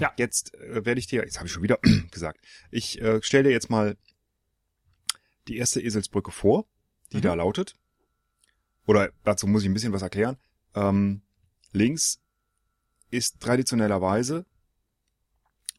Ja. 0.00 0.12
Jetzt 0.18 0.54
äh, 0.54 0.84
werde 0.84 0.98
ich 0.98 1.06
dir, 1.06 1.22
jetzt 1.24 1.36
habe 1.38 1.46
ich 1.46 1.52
schon 1.52 1.62
wieder 1.62 1.78
gesagt, 2.10 2.40
ich 2.70 3.00
äh, 3.00 3.22
stelle 3.22 3.44
dir 3.44 3.50
jetzt 3.52 3.70
mal 3.70 3.96
die 5.46 5.56
erste 5.56 5.80
Eselsbrücke 5.80 6.30
vor, 6.30 6.66
die 7.12 7.18
Mhm. 7.18 7.22
da 7.22 7.34
lautet. 7.34 7.74
Oder 8.86 9.12
dazu 9.24 9.46
muss 9.46 9.62
ich 9.62 9.68
ein 9.68 9.74
bisschen 9.74 9.92
was 9.92 10.02
erklären. 10.02 10.36
Ähm, 10.74 11.22
links 11.72 12.20
ist 13.10 13.40
traditionellerweise, 13.40 14.44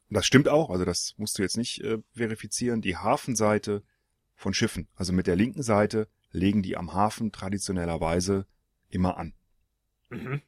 das 0.10 0.25
stimmt 0.25 0.48
auch, 0.48 0.72
also 0.72 0.86
das 0.86 1.13
musst 1.18 1.38
du 1.38 1.44
jetzt 1.44 1.58
nicht 1.58 1.82
äh, 1.84 2.00
verifizieren, 2.15 2.82
die 2.82 2.98
Hafenseite 2.98 3.84
von 4.36 4.53
Schiffen. 4.56 4.88
Also 4.96 5.13
mit 5.13 5.27
der 5.27 5.36
linken 5.36 5.62
Seite 5.62 6.08
legen 6.32 6.62
die 6.62 6.78
am 6.78 6.94
Hafen 6.94 7.32
traditionellerweise 7.32 8.46
immer 8.90 9.18
an. 9.18 9.34
Mhm. 10.10 10.42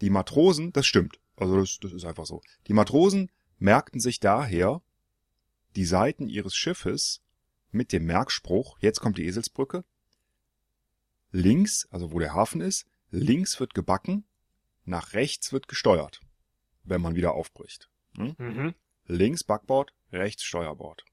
Die 0.00 0.10
Matrosen, 0.10 0.72
das 0.72 0.86
stimmt. 0.86 1.20
Also 1.36 1.58
das, 1.58 1.78
das 1.80 1.92
ist 1.92 2.04
einfach 2.04 2.26
so. 2.26 2.42
Die 2.66 2.72
Matrosen 2.72 3.30
merkten 3.58 4.00
sich 4.00 4.20
daher 4.20 4.82
die 5.76 5.84
Seiten 5.84 6.28
ihres 6.28 6.54
Schiffes 6.54 7.22
mit 7.70 7.92
dem 7.92 8.04
Merkspruch, 8.04 8.78
jetzt 8.80 9.00
kommt 9.00 9.18
die 9.18 9.26
Eselsbrücke, 9.26 9.84
links, 11.30 11.88
also 11.90 12.12
wo 12.12 12.20
der 12.20 12.34
Hafen 12.34 12.60
ist, 12.60 12.86
links 13.10 13.58
wird 13.58 13.74
gebacken, 13.74 14.24
nach 14.84 15.14
rechts 15.14 15.52
wird 15.52 15.66
gesteuert, 15.66 16.20
wenn 16.84 17.00
man 17.00 17.16
wieder 17.16 17.34
aufbricht. 17.34 17.90
Hm? 18.16 18.36
Mhm. 18.38 18.74
Links 19.06 19.42
Backbord, 19.42 19.92
rechts 20.12 20.44
Steuerbord. 20.44 21.04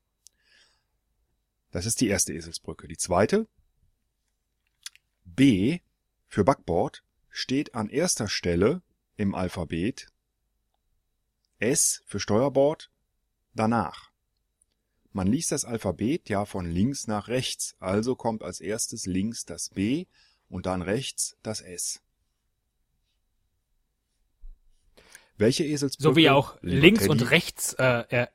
Das 1.72 1.86
ist 1.86 2.02
die 2.02 2.08
erste 2.08 2.34
Eselsbrücke. 2.34 2.88
Die 2.88 2.98
zweite, 2.98 3.48
B 5.36 5.80
für 6.28 6.44
Backbord, 6.44 7.04
steht 7.30 7.76
an 7.76 7.90
erster 7.90 8.28
Stelle 8.28 8.82
im 9.16 9.36
Alphabet, 9.36 10.08
S 11.60 12.02
für 12.06 12.20
Steuerbord 12.20 12.92
danach. 13.54 14.12
Man 15.14 15.28
liest 15.28 15.52
das 15.52 15.66
Alphabet 15.66 16.30
ja 16.30 16.46
von 16.46 16.66
links 16.66 17.08
nach 17.08 17.28
rechts, 17.28 17.76
also 17.80 18.16
kommt 18.16 18.44
als 18.44 18.62
erstes 18.62 19.06
links 19.06 19.46
das 19.46 19.70
B 19.70 20.06
und 20.50 20.66
dann 20.66 20.82
rechts 20.82 21.38
das 21.44 21.62
S. 21.62 22.02
Welche 25.38 25.64
Eselsbrücke? 25.64 26.04
So 26.04 26.16
wie 26.16 26.30
auch 26.30 26.58
links 26.62 27.02
Teddy? 27.02 27.12
und 27.12 27.32
rechts, 27.32 27.74
äh, 27.74 28.28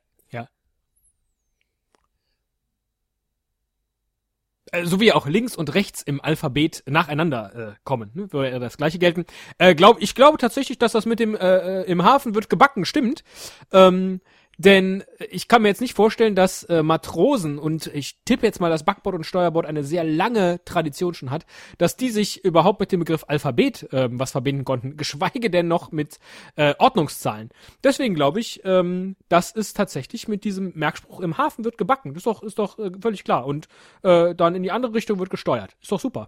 äh, 4.71 4.77
ja. 4.77 4.83
Äh, 4.83 4.85
So 4.85 4.99
wie 4.99 5.11
auch 5.13 5.27
links 5.27 5.55
und 5.55 5.73
rechts 5.73 6.01
im 6.01 6.21
Alphabet 6.21 6.83
nacheinander 6.85 7.55
äh, 7.55 7.73
kommen, 7.83 8.11
ne? 8.13 8.31
würde 8.31 8.51
ja 8.51 8.59
das 8.59 8.77
gleiche 8.77 8.99
gelten. 8.99 9.25
Äh, 9.57 9.75
glaub, 9.75 10.01
ich 10.01 10.15
glaube 10.15 10.37
tatsächlich, 10.37 10.77
dass 10.77 10.91
das 10.91 11.05
mit 11.05 11.19
dem 11.19 11.35
äh, 11.35 11.81
äh, 11.81 11.83
im 11.83 12.03
Hafen 12.03 12.35
wird 12.35 12.49
gebacken 12.49 12.85
stimmt. 12.85 13.23
Ähm, 13.71 14.21
denn 14.57 15.03
ich 15.29 15.47
kann 15.47 15.61
mir 15.61 15.67
jetzt 15.67 15.81
nicht 15.81 15.93
vorstellen, 15.95 16.33
dass 16.35 16.63
äh, 16.63 16.81
Matrosen 16.81 17.59
und 17.59 17.87
ich 17.87 18.17
tippe 18.25 18.45
jetzt 18.45 18.59
mal, 18.59 18.69
dass 18.69 18.83
Backbord 18.83 19.15
und 19.15 19.23
Steuerbord 19.23 19.67
eine 19.67 19.83
sehr 19.83 20.03
lange 20.03 20.59
Tradition 20.65 21.13
schon 21.13 21.29
hat, 21.29 21.45
dass 21.77 21.95
die 21.95 22.09
sich 22.09 22.43
überhaupt 22.43 22.79
mit 22.79 22.91
dem 22.91 22.99
Begriff 22.99 23.23
Alphabet 23.27 23.87
ähm, 23.91 24.19
was 24.19 24.31
verbinden 24.31 24.65
konnten, 24.65 24.97
geschweige 24.97 25.49
denn 25.49 25.67
noch 25.67 25.91
mit 25.91 26.19
äh, 26.55 26.73
Ordnungszahlen. 26.79 27.49
Deswegen 27.83 28.15
glaube 28.15 28.39
ich, 28.39 28.61
ähm, 28.65 29.15
das 29.29 29.51
ist 29.51 29.77
tatsächlich 29.77 30.27
mit 30.27 30.43
diesem 30.43 30.71
Merkspruch 30.75 31.19
im 31.19 31.37
Hafen 31.37 31.63
wird 31.63 31.77
gebacken. 31.77 32.13
Das 32.13 32.21
ist 32.21 32.27
doch, 32.27 32.43
ist 32.43 32.59
doch 32.59 32.79
äh, 32.79 32.91
völlig 32.99 33.23
klar. 33.23 33.45
Und 33.45 33.67
äh, 34.01 34.33
dann 34.33 34.55
in 34.55 34.63
die 34.63 34.71
andere 34.71 34.93
Richtung 34.93 35.19
wird 35.19 35.29
gesteuert. 35.29 35.75
Ist 35.81 35.91
doch 35.91 35.99
super. 35.99 36.27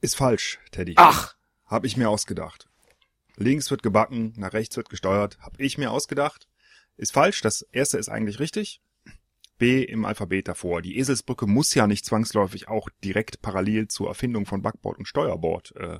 Ist 0.00 0.16
falsch, 0.16 0.60
Teddy. 0.70 0.94
Ach, 0.96 1.35
Hab 1.66 1.84
ich 1.84 1.96
mir 1.96 2.08
ausgedacht. 2.10 2.68
Links 3.36 3.70
wird 3.70 3.82
gebacken, 3.82 4.32
nach 4.36 4.52
rechts 4.52 4.76
wird 4.76 4.88
gesteuert. 4.88 5.38
Hab 5.40 5.58
ich 5.60 5.78
mir 5.78 5.90
ausgedacht. 5.90 6.48
Ist 6.96 7.12
falsch. 7.12 7.42
Das 7.42 7.62
erste 7.72 7.98
ist 7.98 8.08
eigentlich 8.08 8.38
richtig. 8.40 8.80
B 9.58 9.82
im 9.82 10.04
Alphabet 10.04 10.48
davor. 10.48 10.82
Die 10.82 10.98
Eselsbrücke 10.98 11.46
muss 11.46 11.74
ja 11.74 11.86
nicht 11.86 12.04
zwangsläufig 12.04 12.68
auch 12.68 12.88
direkt 13.04 13.42
parallel 13.42 13.88
zur 13.88 14.08
Erfindung 14.08 14.46
von 14.46 14.62
Backbord 14.62 14.98
und 14.98 15.06
Steuerbord 15.06 15.74
äh, 15.76 15.98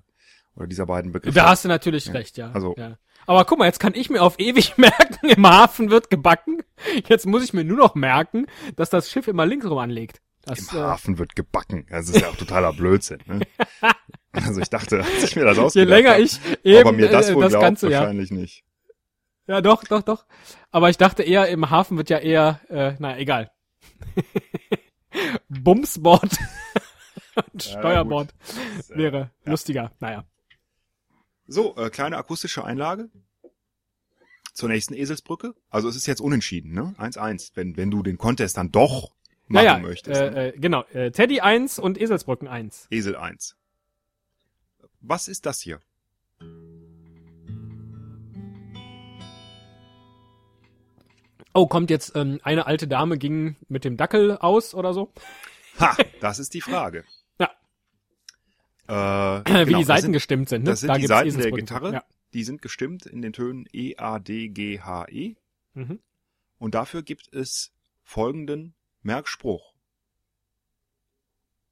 oder 0.55 0.67
dieser 0.67 0.87
beiden 0.87 1.13
Begriffe. 1.13 1.35
da 1.35 1.49
hast 1.51 1.65
du 1.65 1.69
natürlich 1.69 2.07
Ja. 2.07 2.13
recht, 2.13 2.37
ja. 2.39 2.51
Also- 2.53 2.75
ja. 2.79 2.99
Aber 3.27 3.45
guck 3.45 3.59
mal, 3.59 3.65
jetzt 3.67 3.81
kann 3.81 3.95
ich 3.95 4.09
mir 4.09 4.23
auf 4.23 4.39
ewig 4.39 4.77
merken, 4.79 5.29
im 5.29 5.47
Hafen 5.47 5.91
wird 5.91 6.11
gebacken. 6.11 6.63
Jetzt 7.09 7.27
muss 7.27 7.43
ich 7.43 7.53
mir 7.53 7.65
nur 7.65 7.77
noch 7.79 7.95
merken, 7.95 8.47
dass 8.77 8.89
das 8.91 9.11
Schiff 9.11 9.27
immer 9.27 9.47
links 9.47 9.67
rum 9.67 9.79
anlegt. 9.79 10.21
Das, 10.47 10.73
Im 10.73 10.79
äh, 10.79 10.81
Hafen 10.81 11.19
wird 11.19 11.35
gebacken. 11.35 11.87
Das 11.91 12.09
ist 12.09 12.21
ja 12.21 12.29
auch 12.29 12.37
totater 12.37 12.73
Blödsinn. 12.73 13.21
Ne? 13.27 13.41
Also 14.33 14.61
ich 14.61 14.69
dachte, 14.69 15.03
als 15.03 15.25
ich 15.25 15.35
mir 15.35 15.47
das 15.47 15.57
je 15.57 15.63
ausgedacht 15.63 15.89
länger 15.89 16.11
hab, 16.11 16.19
ich 16.19 16.39
eben 16.63 16.81
aber 16.89 16.93
mir 16.93 17.09
das 17.09 17.31
äh, 17.31 17.35
wohl 17.35 17.45
das 17.45 17.53
glaubt, 17.53 17.65
Ganze, 17.65 17.91
ja. 17.91 18.01
wahrscheinlich 18.01 18.31
nicht. 18.31 18.65
Ja, 19.47 19.63
doch, 19.63 19.83
doch, 19.85 20.03
doch. 20.03 20.27
Aber 20.71 20.91
ich 20.91 20.99
dachte 20.99 21.23
eher, 21.23 21.49
im 21.49 21.71
Hafen 21.71 21.97
wird 21.97 22.11
ja 22.11 22.19
eher, 22.19 22.61
äh, 22.69 22.97
naja, 22.99 23.17
egal. 23.17 23.51
Bumsbord 25.49 26.37
und 27.53 27.65
Ja, 27.65 27.79
Steuerbord 27.79 28.35
äh, 28.91 28.97
wäre 28.99 29.31
lustiger. 29.45 29.93
Naja. 30.01 30.27
So, 31.47 31.75
äh, 31.77 31.89
kleine 31.89 32.19
akustische 32.19 32.63
Einlage 32.63 33.09
zur 34.53 34.69
nächsten 34.69 34.93
Eselsbrücke. 34.93 35.55
Also 35.71 35.89
es 35.89 35.97
ist 35.97 36.05
jetzt 36.05 36.21
unentschieden, 36.21 36.73
ne? 36.73 36.95
1-1, 36.99 37.53
wenn, 37.55 37.79
wenn 37.79 37.91
du 37.91 38.03
den 38.03 38.19
Contest 38.19 38.59
dann 38.59 38.71
doch 38.71 39.16
machen 39.49 39.65
Naja, 39.65 39.79
möchtest. 39.79 40.21
ne? 40.21 40.37
äh, 40.37 40.49
äh, 40.49 40.59
genau. 40.59 40.85
Äh, 40.93 41.11
Teddy 41.11 41.41
1 41.41 41.79
und 41.79 42.01
Eselsbrücken 42.01 42.49
1. 42.49 42.89
Esel 42.91 43.17
1. 43.17 43.57
Was 45.01 45.29
ist 45.29 45.47
das 45.47 45.61
hier? 45.61 45.81
Oh, 51.55 51.67
kommt 51.67 51.89
jetzt 51.91 52.15
ähm, 52.17 52.39
eine 52.43 52.67
alte 52.67 52.87
Dame 52.87 53.17
ging 53.17 53.57
mit 53.69 53.85
dem 53.85 53.97
Dackel 53.97 54.37
aus 54.37 54.75
oder 54.75 54.93
so? 54.93 55.13
Ha, 55.81 55.97
das 56.21 56.39
ist 56.39 56.53
die 56.53 56.61
Frage. 56.61 57.05
Ja. 57.39 57.51
Äh, 58.89 59.41
Wie 59.47 59.53
genau, 59.53 59.65
die 59.65 59.73
das 59.73 59.87
Seiten 59.87 60.03
sind, 60.03 60.13
gestimmt 60.13 60.49
sind, 60.51 60.65
ne? 60.65 60.71
das 60.71 60.81
sind 60.81 60.89
da 60.89 60.99
die 60.99 61.07
Seiten 61.07 61.39
der. 61.39 61.53
Gitarre. 61.53 61.93
Ja. 61.95 62.05
Die 62.35 62.45
sind 62.45 62.61
gestimmt 62.61 63.07
in 63.07 63.23
den 63.23 63.33
Tönen 63.33 63.67
E, 63.73 63.97
A, 63.97 64.19
D, 64.19 64.49
G, 64.49 64.81
H, 64.81 65.07
E. 65.09 65.37
Mhm. 65.73 66.01
Und 66.59 66.75
dafür 66.75 67.03
gibt 67.03 67.33
es 67.33 67.73
folgenden 68.03 68.75
Merkspruch. 69.07 69.73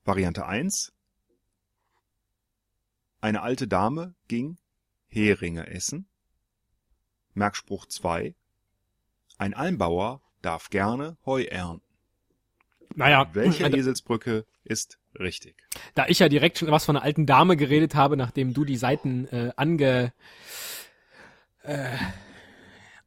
Variante 0.05 0.47
1. 0.47 0.93
Eine 3.21 3.43
alte 3.43 3.67
Dame 3.67 4.15
ging 4.29 4.59
Heringe 5.09 5.67
essen. 5.67 6.07
Merkspruch 7.33 7.87
2. 7.87 8.37
Ein 9.37 9.53
Almbauer 9.53 10.23
darf 10.43 10.71
gerne 10.71 11.17
Heu 11.27 11.43
ernten. 11.43 11.83
Naja, 12.95 13.29
Welche 13.33 13.69
da, 13.69 13.77
Eselsbrücke 13.77 14.47
ist 14.63 15.01
richtig? 15.19 15.57
da 15.97 16.07
ich 16.07 16.21
ja 16.21 16.29
direkt 16.29 16.59
schon 16.59 16.71
was 16.71 16.85
von 16.85 16.97
einer 16.97 17.05
alten 17.05 17.27
Dame 17.27 17.57
geredet 17.57 17.97
habe, 17.97 18.17
nachdem 18.17 18.55
du 18.55 18.65
die 18.65 18.77
Seiten 18.77 19.27
äh, 19.27 19.53
ange 19.57 20.13
äh, 21.65 21.97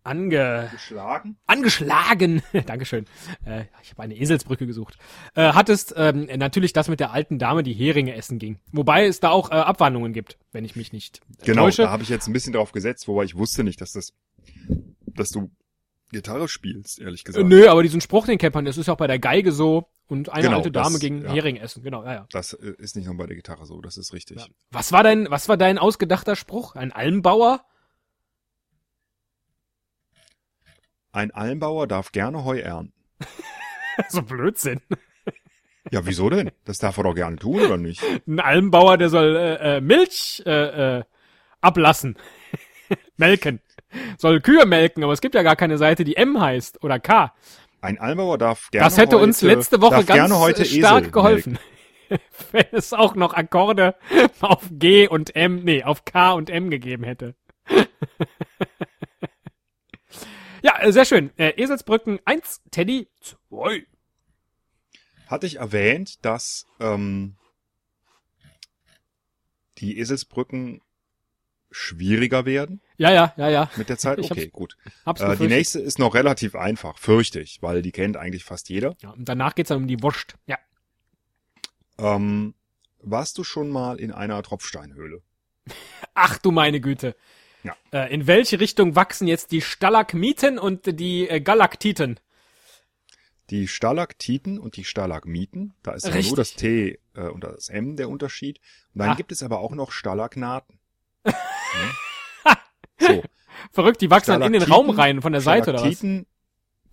ange 0.08 0.70
Geschlagen? 0.72 1.38
angeschlagen, 1.46 2.42
Dankeschön, 2.66 3.06
äh, 3.46 3.66
ich 3.84 3.92
habe 3.92 4.04
eine 4.04 4.16
Eselsbrücke 4.16 4.66
gesucht, 4.66 4.98
äh, 5.36 5.54
hattest 5.54 5.94
ähm, 5.98 6.28
natürlich 6.38 6.74
das 6.74 6.88
mit 6.88 7.00
der 7.00 7.12
alten 7.12 7.38
Dame, 7.40 7.64
die 7.64 7.74
Heringe 7.74 8.16
essen 8.16 8.40
ging. 8.40 8.60
Wobei 8.72 9.06
es 9.06 9.20
da 9.20 9.30
auch 9.30 9.52
äh, 9.52 9.56
Abwandlungen 9.56 10.14
gibt, 10.14 10.38
wenn 10.52 10.66
ich 10.66 10.76
mich 10.76 10.94
nicht 10.94 11.20
äh, 11.42 11.46
Genau, 11.46 11.64
täusche. 11.66 11.84
da 11.84 11.90
habe 11.92 12.04
ich 12.04 12.10
jetzt 12.10 12.28
ein 12.28 12.34
bisschen 12.34 12.54
drauf 12.54 12.72
gesetzt, 12.72 13.08
wobei 13.08 13.24
ich 13.26 13.36
wusste 13.36 13.64
nicht, 13.64 13.80
dass 13.82 13.92
das, 13.92 14.14
dass 15.06 15.30
du 15.30 15.52
Gitarre 16.12 16.48
spielst, 16.48 17.00
ehrlich 17.00 17.22
Äh, 17.22 17.24
gesagt. 17.26 17.48
nö, 17.48 17.68
aber 17.68 17.84
diesen 17.84 18.00
Spruch, 18.02 18.26
den 18.26 18.38
kennt 18.38 18.56
man, 18.56 18.64
das 18.66 18.78
ist 18.78 18.88
ja 18.88 18.94
auch 18.94 18.98
bei 18.98 19.08
der 19.08 19.20
Geige 19.20 19.52
so 19.52 19.90
und 20.08 20.30
eine 20.30 20.44
Genau, 20.44 20.58
alte 20.58 20.72
Dame 20.72 20.92
das- 20.92 21.00
ging 21.02 21.22
ja. 21.24 21.34
Hering 21.34 21.58
essen, 21.58 21.84
genau, 21.84 22.04
ja, 22.06 22.14
ja. 22.14 22.28
Das 22.32 22.54
äh, 22.54 22.74
ist 22.78 22.96
nicht 22.96 23.08
nur 23.08 23.18
bei 23.18 23.28
der 23.28 23.36
Gitarre 23.36 23.66
so, 23.66 23.82
das 23.82 23.98
ist 23.98 24.14
richtig. 24.14 24.38
Ja. 24.40 24.46
Was 24.72 24.94
war 24.94 25.04
dein, 25.04 25.30
was 25.30 25.50
war 25.50 25.58
dein 25.58 25.78
ausgedachter 25.78 26.38
Spruch? 26.38 26.76
Ein 26.76 26.94
Almbauer? 26.94 27.66
Ein 31.18 31.32
Almbauer 31.32 31.88
darf 31.88 32.12
gerne 32.12 32.46
Heu 32.46 32.60
ernten. 32.60 32.94
so 34.10 34.22
Blödsinn. 34.22 34.82
Ja, 35.90 36.06
wieso 36.06 36.30
denn? 36.30 36.52
Das 36.64 36.78
darf 36.78 36.96
er 36.98 37.06
doch 37.06 37.16
gerne 37.16 37.38
tun, 37.38 37.60
oder 37.60 37.78
nicht? 37.78 38.04
Ein 38.28 38.40
Almbauer, 38.40 39.00
der 39.00 39.10
soll 39.10 39.36
äh, 39.36 39.78
äh, 39.78 39.82
Milch 39.82 40.44
äh, 40.46 40.98
äh, 41.00 41.04
ablassen. 41.60 42.20
melken. 43.18 43.62
Soll 44.20 44.42
Kühe 44.42 44.68
melken, 44.68 45.04
aber 45.04 45.12
es 45.12 45.20
gibt 45.20 45.34
ja 45.34 45.42
gar 45.42 45.56
keine 45.56 45.80
Seite, 45.80 46.04
die 46.04 46.18
M 46.18 46.40
heißt 46.40 46.84
oder 46.84 47.00
K. 47.00 47.34
Ein 47.82 47.98
Almbauer 47.98 48.38
darf 48.38 48.70
gerne 48.70 48.86
Das 48.86 49.00
hätte 49.00 49.16
heute, 49.16 49.24
uns 49.24 49.42
letzte 49.42 49.82
Woche 49.82 50.06
ganz 50.06 50.32
äh, 50.32 50.66
stark 50.66 51.02
Esel 51.02 51.12
geholfen. 51.12 51.60
Wenn 52.52 52.66
es 52.74 52.94
auch 52.94 53.16
noch 53.16 53.34
Akkorde 53.34 53.96
auf 54.40 54.62
G 54.70 55.08
und 55.08 55.36
M, 55.36 55.64
nee, 55.64 55.84
auf 55.84 56.06
K 56.06 56.34
und 56.34 56.52
M 56.52 56.70
gegeben 56.70 57.06
hätte. 57.06 57.34
Ja, 60.62 60.80
äh, 60.82 60.92
sehr 60.92 61.06
schön. 61.06 61.32
Äh, 61.38 61.54
Eselsbrücken 61.62 62.20
1, 62.26 62.62
Teddy 62.72 63.08
2. 63.22 63.86
Hatte 65.28 65.48
ich 65.48 65.58
erwähnt, 65.58 66.24
dass 66.26 66.66
ähm, 66.80 67.36
die 69.78 70.00
Eselsbrücken 70.00 70.82
schwieriger 71.70 72.46
werden 72.46 72.82
Ja, 72.98 73.12
ja, 73.12 73.34
ja, 73.38 73.50
ja. 73.50 73.72
mit 73.76 73.90
der 73.90 73.98
Zeit? 73.98 74.20
Okay, 74.20 74.44
hab's 74.44 74.52
gut. 74.52 74.78
Hab's 75.06 75.22
Äh, 75.22 75.36
die 75.36 75.48
nächste 75.48 75.80
ist 75.80 76.00
noch 76.00 76.16
relativ 76.16 76.56
einfach, 76.56 76.98
fürchte 76.98 77.42
ich, 77.42 77.62
weil 77.62 77.82
die 77.82 77.92
kennt 77.92 78.16
eigentlich 78.18 78.46
fast 78.46 78.70
jeder. 78.70 78.96
Ja, 79.02 79.10
und 79.12 79.28
danach 79.28 79.54
geht's 79.54 79.70
dann 79.70 79.80
um 79.80 79.88
die 79.88 80.02
Wurst. 80.02 80.36
Ja. 80.46 80.58
Ähm, 81.98 82.54
warst 83.00 83.38
du 83.38 83.44
schon 83.44 83.70
mal 83.70 84.00
in 84.00 84.12
einer 84.12 84.42
Tropfsteinhöhle? 84.44 85.22
Ach 86.14 86.38
du 86.38 86.52
meine 86.52 86.80
Güte. 86.80 87.16
Ja. 87.68 87.76
Äh, 88.06 88.14
in 88.14 88.28
welche 88.28 88.60
Richtung 88.60 88.96
wachsen 88.96 89.28
jetzt 89.28 89.52
die 89.52 89.62
Stalagmiten 89.62 90.58
und 90.60 91.00
die 91.00 91.28
äh, 91.30 91.40
Galaktiten? 91.42 92.20
Die 93.50 93.68
Stalaktiten 93.68 94.60
und 94.60 94.76
die 94.76 94.84
Stalagmiten, 94.84 95.74
da 95.82 95.92
ist 95.94 96.06
ja 96.08 96.14
nur 96.22 96.36
das 96.36 96.54
T 96.56 97.00
äh, 97.16 97.22
und 97.30 97.44
das 97.46 97.70
M 97.70 97.96
der 97.96 98.10
Unterschied. 98.10 98.60
Und 98.94 99.00
dann 99.00 99.10
Ah. 99.12 99.16
gibt 99.16 99.32
es 99.32 99.42
aber 99.44 99.60
auch 99.60 99.74
noch 99.74 99.92
Stalagnaten. 99.92 100.80
Hm? 101.26 102.56
So, 103.00 103.24
Verrückt, 103.72 104.02
die 104.02 104.10
wachsen 104.10 104.32
dann 104.40 104.54
in 104.54 104.60
den 104.60 104.64
Raum 104.72 104.90
rein 104.90 105.22
von 105.22 105.32
der 105.32 105.42
Seite 105.42 105.70
oder 105.72 105.74
was? 105.80 105.82
Stalaktiten, 105.82 106.26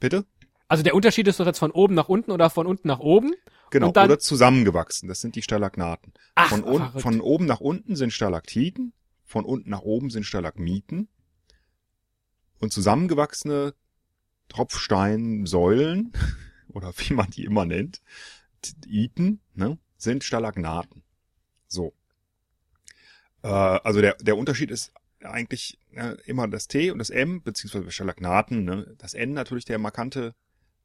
bitte? 0.00 0.26
Also 0.68 0.82
der 0.82 0.94
Unterschied 0.94 1.26
ist 1.28 1.40
doch 1.40 1.46
jetzt 1.46 1.58
von 1.58 1.70
oben 1.70 1.94
nach 1.94 2.08
unten 2.08 2.30
oder 2.30 2.50
von 2.50 2.66
unten 2.66 2.88
nach 2.88 2.98
oben? 2.98 3.32
Genau, 3.70 3.90
dann- 3.90 4.06
oder 4.10 4.18
zusammengewachsen, 4.18 5.08
das 5.08 5.20
sind 5.20 5.34
die 5.36 5.42
Stalagnaten. 5.42 6.12
Ach, 6.34 6.48
Von, 6.50 6.62
un 6.64 6.76
verrückt. 6.78 7.00
von 7.02 7.20
oben 7.20 7.46
nach 7.46 7.60
unten 7.60 7.96
sind 7.96 8.12
Stalaktiten, 8.12 8.92
von 9.34 9.44
unten 9.44 9.68
nach 9.68 9.80
oben 9.80 10.10
sind 10.10 10.22
Stalagmiten 10.22 11.08
und 12.60 12.72
zusammengewachsene 12.72 13.74
Tropfsteinsäulen 14.48 16.12
oder 16.68 16.92
wie 16.98 17.14
man 17.14 17.30
die 17.30 17.44
immer 17.44 17.64
nennt, 17.64 18.00
Iten, 18.86 19.40
ne, 19.54 19.76
sind 19.96 20.22
Stalagnaten. 20.22 21.02
So. 21.66 21.94
Äh, 23.42 23.48
also 23.48 24.00
der, 24.00 24.14
der 24.20 24.38
Unterschied 24.38 24.70
ist 24.70 24.92
eigentlich 25.20 25.80
äh, 25.94 26.14
immer 26.26 26.46
das 26.46 26.68
T 26.68 26.92
und 26.92 27.00
das 27.00 27.10
M, 27.10 27.42
beziehungsweise 27.42 27.90
Stalagnaten, 27.90 28.64
ne, 28.64 28.94
das 28.98 29.14
N 29.14 29.32
natürlich 29.32 29.64
der 29.64 29.80
markante 29.80 30.36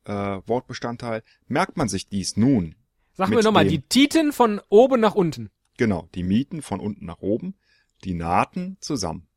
äh, 0.06 0.12
Wortbestandteil. 0.12 1.22
Merkt 1.48 1.78
man 1.78 1.88
sich 1.88 2.08
dies 2.08 2.36
nun, 2.36 2.74
Sag 3.14 3.30
mit 3.30 3.38
mir 3.38 3.44
nochmal, 3.44 3.68
die 3.68 3.82
Titen 3.82 4.34
von 4.34 4.60
oben 4.70 5.00
nach 5.00 5.14
unten. 5.14 5.52
Genau, 5.78 6.10
die 6.16 6.24
Mieten 6.24 6.64
von 6.64 6.80
unten 6.80 7.06
nach 7.06 7.20
oben, 7.20 7.54
die 8.04 8.14
Nahten 8.14 8.78
zusammen. 8.80 9.28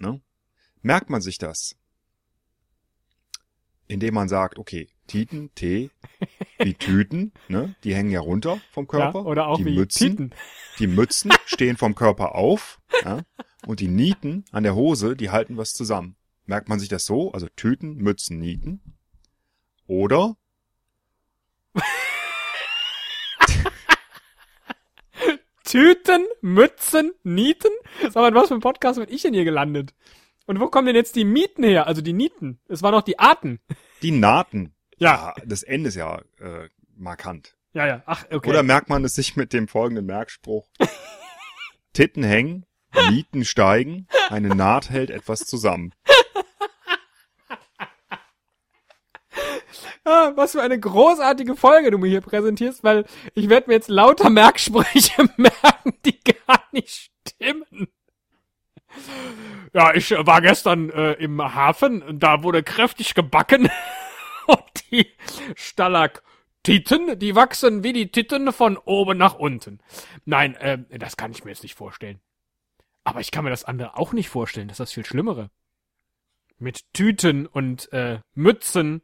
Ne? 0.00 0.20
Merkt 0.82 1.10
man 1.10 1.20
sich 1.20 1.38
das? 1.38 1.76
Indem 3.86 4.14
man 4.14 4.28
sagt, 4.28 4.58
okay, 4.58 4.88
Titen, 5.06 5.54
T, 5.54 5.90
wie 6.58 6.74
Tüten, 6.78 7.32
ne? 7.48 7.74
die 7.84 7.94
hängen 7.94 8.10
ja 8.10 8.20
runter 8.20 8.60
vom 8.70 8.86
Körper. 8.86 9.20
Ja, 9.20 9.26
oder 9.26 9.46
auch 9.48 9.58
die 9.58 9.66
wie 9.66 9.74
Mützen, 9.74 10.10
Titen. 10.10 10.34
die 10.78 10.86
Mützen 10.86 11.32
stehen 11.46 11.76
vom 11.76 11.94
Körper 11.94 12.34
auf. 12.34 12.80
Ja? 13.04 13.22
Und 13.66 13.80
die 13.80 13.88
Nieten 13.88 14.44
an 14.50 14.62
der 14.62 14.74
Hose, 14.74 15.16
die 15.16 15.30
halten 15.30 15.56
was 15.56 15.72
zusammen. 15.72 16.16
Merkt 16.46 16.68
man 16.68 16.80
sich 16.80 16.88
das 16.88 17.04
so? 17.04 17.32
Also 17.32 17.48
Tüten, 17.54 17.96
Mützen, 17.96 18.38
Nieten. 18.38 18.80
Oder 19.86 20.36
Tüten, 25.72 26.26
Mützen, 26.42 27.12
Nieten? 27.22 27.70
Sag 28.02 28.16
mal, 28.16 28.28
in 28.28 28.34
was 28.34 28.48
für 28.48 28.54
ein 28.54 28.60
Podcast 28.60 28.98
bin 28.98 29.08
ich 29.08 29.22
denn 29.22 29.32
hier 29.32 29.46
gelandet? 29.46 29.94
Und 30.44 30.60
wo 30.60 30.66
kommen 30.66 30.84
denn 30.84 30.96
jetzt 30.96 31.16
die 31.16 31.24
Mieten 31.24 31.64
her? 31.64 31.86
Also 31.86 32.02
die 32.02 32.12
Nieten. 32.12 32.60
Es 32.68 32.82
waren 32.82 32.92
noch 32.92 33.00
die 33.00 33.18
Arten. 33.18 33.58
die 34.02 34.10
Nahten. 34.10 34.74
Ja. 34.98 35.32
Das 35.46 35.62
N 35.62 35.86
ist 35.86 35.94
ja 35.94 36.20
äh, 36.40 36.68
markant. 36.94 37.56
Ja, 37.72 37.86
ja. 37.86 38.02
Ach, 38.04 38.26
okay. 38.30 38.50
Oder 38.50 38.62
merkt 38.62 38.90
man 38.90 39.02
es 39.02 39.14
sich 39.14 39.34
mit 39.34 39.54
dem 39.54 39.66
folgenden 39.66 40.04
Merkspruch? 40.04 40.68
Titten 41.94 42.22
hängen, 42.22 42.66
Mieten 43.08 43.46
steigen, 43.46 44.08
eine 44.28 44.54
Naht 44.54 44.90
hält 44.90 45.08
etwas 45.08 45.46
zusammen. 45.46 45.94
Ah, 50.04 50.32
was 50.34 50.52
für 50.52 50.62
eine 50.62 50.80
großartige 50.80 51.54
Folge 51.54 51.92
du 51.92 51.98
mir 51.98 52.08
hier 52.08 52.20
präsentierst, 52.20 52.82
weil 52.82 53.04
ich 53.34 53.48
werde 53.48 53.68
mir 53.68 53.74
jetzt 53.74 53.88
lauter 53.88 54.30
Merksprüche 54.30 55.28
merken, 55.36 55.94
die 56.04 56.18
gar 56.20 56.62
nicht 56.72 57.12
stimmen. 57.20 57.88
Ja, 59.72 59.94
ich 59.94 60.10
äh, 60.10 60.26
war 60.26 60.40
gestern 60.40 60.90
äh, 60.90 61.12
im 61.14 61.40
Hafen, 61.40 62.18
da 62.18 62.42
wurde 62.42 62.62
kräftig 62.62 63.14
gebacken 63.14 63.70
und 64.46 64.90
die 64.90 65.06
Stalaktiten, 65.54 67.18
die 67.18 67.34
wachsen 67.36 67.84
wie 67.84 67.92
die 67.92 68.10
Titten 68.10 68.52
von 68.52 68.76
oben 68.76 69.16
nach 69.16 69.34
unten. 69.34 69.80
Nein, 70.24 70.56
äh, 70.56 70.78
das 70.98 71.16
kann 71.16 71.30
ich 71.30 71.44
mir 71.44 71.52
jetzt 71.52 71.62
nicht 71.62 71.76
vorstellen. 71.76 72.20
Aber 73.04 73.20
ich 73.20 73.30
kann 73.30 73.44
mir 73.44 73.50
das 73.50 73.64
andere 73.64 73.96
auch 73.96 74.12
nicht 74.12 74.28
vorstellen, 74.28 74.68
das 74.68 74.74
ist 74.74 74.80
das 74.80 74.92
viel 74.92 75.06
Schlimmere. 75.06 75.50
Mit 76.58 76.92
Tüten 76.92 77.46
und 77.46 77.92
äh, 77.92 78.20
Mützen. 78.34 79.02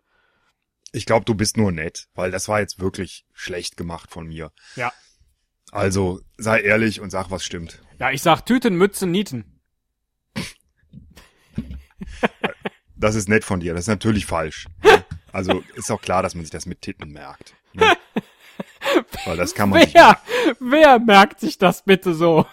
Ich 0.92 1.06
glaube, 1.06 1.24
du 1.24 1.34
bist 1.34 1.56
nur 1.56 1.72
nett, 1.72 2.08
weil 2.14 2.30
das 2.30 2.48
war 2.48 2.60
jetzt 2.60 2.80
wirklich 2.80 3.26
schlecht 3.32 3.76
gemacht 3.76 4.10
von 4.10 4.26
mir. 4.26 4.52
Ja. 4.76 4.92
Also 5.70 6.20
sei 6.38 6.60
ehrlich 6.60 7.00
und 7.00 7.10
sag, 7.10 7.30
was 7.30 7.44
stimmt. 7.44 7.82
Ja, 7.98 8.10
ich 8.10 8.22
sag 8.22 8.42
Tüten, 8.42 8.76
Mützen, 8.76 9.10
Nieten. 9.10 9.60
Das 13.00 13.14
ist 13.14 13.28
nett 13.28 13.44
von 13.44 13.60
dir. 13.60 13.74
Das 13.74 13.82
ist 13.82 13.88
natürlich 13.88 14.26
falsch. 14.26 14.66
ne? 14.82 15.04
Also 15.30 15.62
ist 15.76 15.88
auch 15.92 16.00
klar, 16.00 16.22
dass 16.22 16.34
man 16.34 16.44
sich 16.44 16.50
das 16.50 16.66
mit 16.66 16.82
Titten 16.82 17.12
merkt. 17.12 17.54
Ne? 17.72 17.96
Weil 19.24 19.36
das 19.36 19.54
kann 19.54 19.70
man 19.70 19.86
Wer, 19.92 20.20
wer 20.58 20.98
merkt 20.98 21.38
sich 21.38 21.58
das 21.58 21.84
bitte 21.84 22.12
so? 22.14 22.44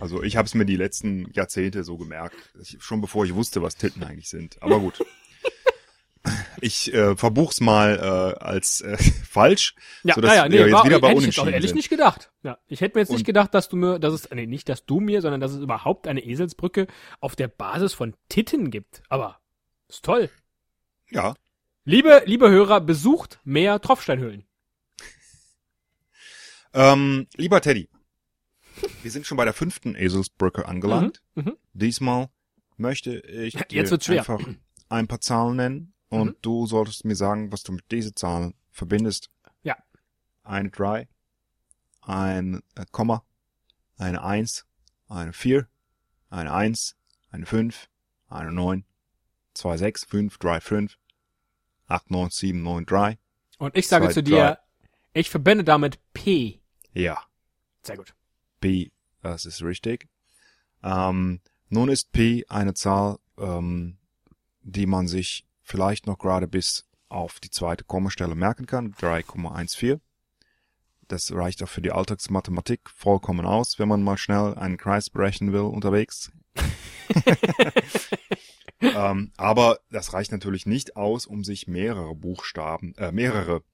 Also 0.00 0.22
ich 0.22 0.36
habe 0.36 0.46
es 0.46 0.54
mir 0.54 0.64
die 0.64 0.76
letzten 0.76 1.30
Jahrzehnte 1.32 1.84
so 1.84 1.96
gemerkt, 1.96 2.36
ich, 2.60 2.78
schon 2.80 3.00
bevor 3.00 3.24
ich 3.24 3.34
wusste, 3.34 3.62
was 3.62 3.76
Titten 3.76 4.02
eigentlich 4.02 4.28
sind. 4.28 4.60
Aber 4.62 4.80
gut. 4.80 5.04
Ich 6.62 6.92
äh, 6.94 7.16
verbuch's 7.16 7.60
mal 7.60 7.98
äh, 7.98 8.42
als 8.44 8.80
äh, 8.80 8.96
falsch, 9.28 9.74
Ja, 10.02 10.14
sodass 10.14 10.30
naja, 10.30 10.42
wir 10.44 10.50
nee, 10.50 10.56
jetzt 10.66 10.72
war, 10.72 10.84
wieder 10.84 11.00
bei 11.00 11.08
hätte 11.10 11.20
ich 11.20 11.26
jetzt 11.26 11.38
auch 11.38 11.46
ehrlich 11.46 11.70
sind. 11.70 11.76
nicht 11.76 11.88
gedacht. 11.88 12.30
Ja, 12.42 12.58
ich 12.68 12.80
hätte 12.80 12.96
mir 12.96 13.02
jetzt 13.02 13.10
nicht 13.10 13.20
Und- 13.20 13.26
gedacht, 13.26 13.54
dass 13.54 13.68
du 13.68 13.76
mir, 13.76 13.98
dass 13.98 14.12
es, 14.14 14.30
nee, 14.30 14.46
nicht, 14.46 14.68
dass 14.68 14.84
du 14.86 15.00
mir, 15.00 15.22
sondern 15.22 15.40
dass 15.40 15.52
es 15.52 15.60
überhaupt 15.60 16.06
eine 16.06 16.24
Eselsbrücke 16.24 16.86
auf 17.20 17.36
der 17.36 17.48
Basis 17.48 17.94
von 17.94 18.14
Titten 18.28 18.70
gibt. 18.70 19.02
Aber, 19.08 19.40
ist 19.88 20.04
toll. 20.04 20.30
Ja, 21.10 21.34
Liebe, 21.84 22.22
liebe 22.26 22.50
Hörer, 22.50 22.80
besucht 22.80 23.40
mehr 23.42 23.80
Tropfsteinhöhlen. 23.80 24.44
Ähm, 26.72 27.26
lieber 27.36 27.60
Teddy, 27.60 27.88
wir 29.02 29.10
sind 29.10 29.26
schon 29.26 29.36
bei 29.36 29.44
der 29.44 29.54
fünften 29.54 29.94
Eselsbrücke 29.96 30.68
angelangt. 30.68 31.22
Mhm, 31.34 31.44
mhm. 31.44 31.56
Diesmal 31.72 32.28
möchte 32.76 33.18
ich 33.20 33.54
dir 33.54 33.82
einfach 34.10 34.40
ein 34.88 35.08
paar 35.08 35.20
Zahlen 35.20 35.56
nennen 35.56 35.94
und 36.10 36.26
Mhm. 36.28 36.36
du 36.42 36.66
solltest 36.66 37.04
mir 37.04 37.16
sagen, 37.16 37.50
was 37.52 37.62
du 37.62 37.72
mit 37.72 37.90
diesen 37.90 38.14
Zahlen 38.16 38.54
verbindest. 38.70 39.30
Ja. 39.62 39.76
Eine 40.42 40.70
3, 40.70 41.08
ein 42.02 42.62
äh, 42.74 42.84
Komma, 42.90 43.24
eine 43.96 44.22
1, 44.22 44.66
eine 45.08 45.32
4, 45.32 45.66
eine 46.28 46.52
1, 46.52 46.96
eine 47.30 47.46
5, 47.46 47.88
eine 48.28 48.52
9, 48.52 48.84
2, 49.54 49.76
6, 49.76 50.04
5, 50.04 50.38
3, 50.38 50.60
5, 50.60 50.98
8, 51.86 52.10
9, 52.10 52.30
7, 52.30 52.62
9, 52.62 52.86
3. 52.86 53.18
Und 53.58 53.76
ich 53.76 53.88
sage 53.88 54.06
Zwei, 54.06 54.12
zu 54.12 54.22
dir, 54.22 54.58
ich 55.12 55.28
verbinde 55.30 55.64
damit 55.64 55.98
P. 56.12 56.60
Ja. 56.92 57.22
Sehr 57.82 57.96
gut. 57.96 58.14
P, 58.60 58.90
das 59.22 59.44
ist 59.44 59.62
richtig. 59.62 60.08
Ähm, 60.82 61.40
nun 61.68 61.88
ist 61.88 62.12
P 62.12 62.44
eine 62.48 62.74
Zahl, 62.74 63.18
ähm, 63.38 63.98
die 64.62 64.86
man 64.86 65.08
sich 65.08 65.46
vielleicht 65.70 66.06
noch 66.06 66.18
gerade 66.18 66.48
bis 66.48 66.86
auf 67.08 67.40
die 67.40 67.50
zweite 67.50 67.84
Kommastelle 67.84 68.34
merken 68.34 68.66
kann, 68.66 68.92
3,14. 68.94 70.00
Das 71.08 71.32
reicht 71.32 71.62
auch 71.62 71.68
für 71.68 71.82
die 71.82 71.92
Alltagsmathematik 71.92 72.88
vollkommen 72.88 73.46
aus, 73.46 73.78
wenn 73.78 73.88
man 73.88 74.02
mal 74.02 74.16
schnell 74.16 74.54
einen 74.54 74.76
Kreis 74.76 75.10
berechnen 75.10 75.52
will 75.52 75.62
unterwegs. 75.62 76.30
ähm, 78.80 79.32
aber 79.36 79.80
das 79.90 80.12
reicht 80.12 80.30
natürlich 80.30 80.66
nicht 80.66 80.96
aus, 80.96 81.26
um 81.26 81.42
sich 81.42 81.66
mehrere 81.66 82.14
Buchstaben, 82.14 82.94
äh, 82.96 83.10
mehrere 83.10 83.64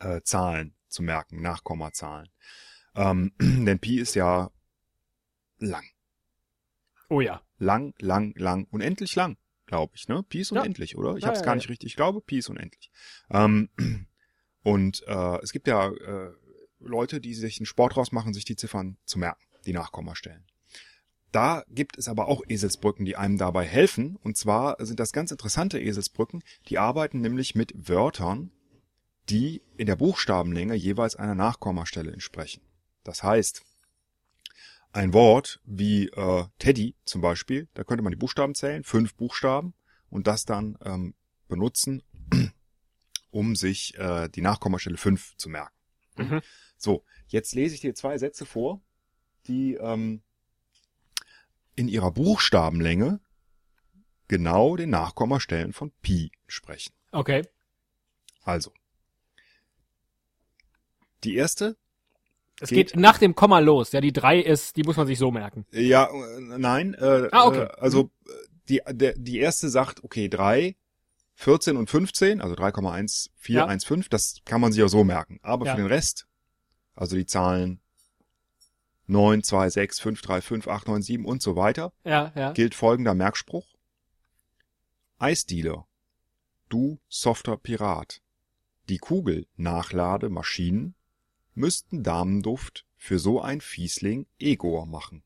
äh, 0.00 0.22
Zahlen 0.22 0.74
zu 0.88 1.02
merken, 1.02 1.40
Nachkommazahlen. 1.40 2.28
Ähm, 2.96 3.32
denn 3.40 3.78
Pi 3.78 4.00
ist 4.00 4.14
ja 4.14 4.50
lang. 5.58 5.84
Oh 7.08 7.20
ja. 7.20 7.42
Lang, 7.58 7.94
lang, 7.98 8.32
lang, 8.36 8.66
unendlich 8.70 9.14
lang, 9.14 9.36
glaube 9.70 9.92
ich, 9.94 10.08
ne? 10.08 10.24
Ist 10.32 10.50
Ja. 10.50 10.60
unendlich, 10.62 10.98
oder? 10.98 11.16
Ich 11.16 11.22
Ja, 11.22 11.28
habe 11.28 11.36
es 11.36 11.42
ja, 11.42 11.46
gar 11.46 11.54
nicht 11.54 11.68
richtig. 11.68 11.86
Ich 11.86 11.96
glaube, 11.96 12.22
ist 12.30 12.50
unendlich. 12.50 12.90
Ähm, 13.30 13.68
und 14.64 15.04
äh, 15.06 15.38
es 15.42 15.52
gibt 15.52 15.68
ja 15.68 15.88
äh, 15.90 16.32
Leute, 16.80 17.20
die 17.20 17.34
sich 17.34 17.60
einen 17.60 17.66
Sport 17.66 17.94
draus 17.94 18.10
machen, 18.10 18.34
sich 18.34 18.44
die 18.44 18.56
Ziffern 18.56 18.96
zu 19.04 19.20
merken, 19.20 19.40
die 19.66 19.72
Nachkommastellen. 19.72 20.44
Da 21.30 21.62
gibt 21.68 21.96
es 21.96 22.08
aber 22.08 22.26
auch 22.26 22.42
Eselsbrücken, 22.48 23.04
die 23.04 23.14
einem 23.14 23.38
dabei 23.38 23.64
helfen. 23.64 24.16
Und 24.16 24.36
zwar 24.36 24.84
sind 24.84 24.98
das 24.98 25.12
ganz 25.12 25.30
interessante 25.30 25.78
Eselsbrücken, 25.78 26.42
die 26.68 26.78
arbeiten 26.78 27.20
nämlich 27.20 27.54
mit 27.54 27.72
Wörtern, 27.88 28.50
die 29.28 29.62
in 29.76 29.86
der 29.86 29.94
Buchstabenlänge 29.94 30.74
jeweils 30.74 31.14
einer 31.14 31.36
Nachkommastelle 31.36 32.10
entsprechen. 32.10 32.62
Das 33.04 33.22
heißt, 33.22 33.62
ein 34.92 35.12
Wort 35.12 35.60
wie 35.64 36.08
äh, 36.08 36.44
Teddy 36.58 36.96
zum 37.04 37.20
Beispiel, 37.20 37.68
da 37.74 37.84
könnte 37.84 38.02
man 38.02 38.10
die 38.10 38.18
Buchstaben 38.18 38.54
zählen, 38.54 38.84
fünf 38.84 39.14
Buchstaben, 39.14 39.74
und 40.08 40.26
das 40.26 40.44
dann 40.44 40.76
ähm, 40.84 41.14
benutzen, 41.48 42.02
um 43.30 43.54
sich 43.54 43.96
äh, 43.96 44.28
die 44.28 44.42
Nachkommastelle 44.42 44.96
fünf 44.96 45.36
zu 45.36 45.48
merken. 45.48 45.74
Mhm. 46.16 46.40
So, 46.76 47.04
jetzt 47.28 47.54
lese 47.54 47.74
ich 47.74 47.80
dir 47.80 47.94
zwei 47.94 48.18
Sätze 48.18 48.44
vor, 48.44 48.82
die 49.46 49.74
ähm, 49.74 50.22
in 51.76 51.88
ihrer 51.88 52.10
Buchstabenlänge 52.10 53.20
genau 54.28 54.76
den 54.76 54.90
Nachkommastellen 54.90 55.72
von 55.72 55.92
Pi 56.02 56.30
entsprechen. 56.42 56.92
Okay. 57.12 57.46
Also, 58.42 58.72
die 61.24 61.34
erste 61.34 61.76
Es 62.60 62.68
Geht- 62.68 62.92
geht, 62.92 62.96
nach 63.00 63.18
dem 63.18 63.34
Komma 63.34 63.58
los. 63.58 63.92
Ja, 63.92 64.00
die 64.00 64.12
drei 64.12 64.38
ist, 64.40 64.76
die 64.76 64.82
muss 64.82 64.96
man 64.96 65.06
sich 65.06 65.18
so 65.18 65.30
merken. 65.30 65.64
Ja, 65.72 66.04
äh, 66.10 66.40
nein. 66.58 66.94
Äh, 66.94 67.28
Ah, 67.32 67.46
okay. 67.46 67.62
Äh, 67.62 67.68
also 67.80 68.10
äh, 68.26 68.30
die, 68.68 68.80
der, 68.90 69.14
die 69.16 69.38
erste 69.38 69.68
sagt, 69.70 70.04
okay, 70.04 70.28
3, 70.28 70.76
14 71.34 71.76
und 71.76 71.88
15, 71.88 72.40
also 72.42 72.54
3,1415, 72.54 74.08
das 74.10 74.36
kann 74.44 74.60
man 74.60 74.72
sich 74.72 74.82
auch 74.82 74.88
so 74.88 75.04
merken. 75.04 75.38
Aber 75.42 75.64
Ja. 75.66 75.72
für 75.74 75.78
den 75.80 75.86
Rest, 75.86 76.26
also 76.94 77.16
die 77.16 77.24
Zahlen 77.26 77.80
9, 79.06 79.42
2, 79.42 79.70
6, 79.70 79.98
5, 80.00 80.20
3, 80.22 80.40
5, 80.42 80.68
8, 80.68 80.86
9, 80.86 81.02
7 81.02 81.24
und 81.24 81.42
so 81.42 81.56
weiter, 81.56 81.92
Ja, 82.04 82.30
ja. 82.36 82.52
gilt 82.52 82.74
folgender 82.74 83.14
Merkspruch. 83.14 83.66
Eisdealer, 85.18 85.86
du 86.68 87.00
softer 87.08 87.56
Pirat. 87.56 88.20
Die 88.88 88.98
Kugel 88.98 89.46
nachlade 89.56 90.28
Maschinen 90.30 90.94
müssten 91.54 92.02
Damenduft 92.02 92.86
für 92.96 93.18
so 93.18 93.40
ein 93.40 93.60
Fiesling 93.60 94.26
Egor 94.38 94.86
machen. 94.86 95.22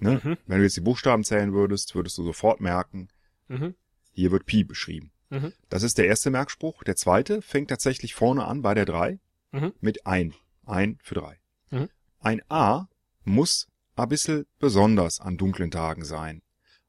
ne? 0.00 0.20
Mhm. 0.22 0.36
Wenn 0.46 0.58
du 0.58 0.64
jetzt 0.64 0.76
die 0.76 0.80
Buchstaben 0.80 1.24
zählen 1.24 1.52
würdest, 1.52 1.94
würdest 1.94 2.16
du 2.18 2.24
sofort 2.24 2.60
merken, 2.60 3.08
Mhm. 3.48 3.74
hier 4.12 4.30
wird 4.32 4.46
Pi 4.46 4.64
beschrieben. 4.64 5.12
Mhm. 5.30 5.52
Das 5.68 5.82
ist 5.82 5.98
der 5.98 6.06
erste 6.06 6.30
Merkspruch. 6.30 6.82
Der 6.84 6.96
zweite 6.96 7.42
fängt 7.42 7.68
tatsächlich 7.68 8.14
vorne 8.14 8.44
an 8.46 8.62
bei 8.62 8.74
der 8.74 8.86
3 8.86 9.18
Mhm. 9.52 9.72
mit 9.80 10.06
ein. 10.06 10.34
Ein 10.64 10.98
für 11.02 11.14
drei. 11.14 11.38
Mhm. 11.70 11.88
Ein 12.20 12.40
A 12.48 12.88
muss 13.24 13.68
a 13.96 14.06
bissel 14.06 14.46
besonders 14.58 15.20
an 15.20 15.36
dunklen 15.36 15.70
Tagen 15.70 16.04
sein. 16.04 16.42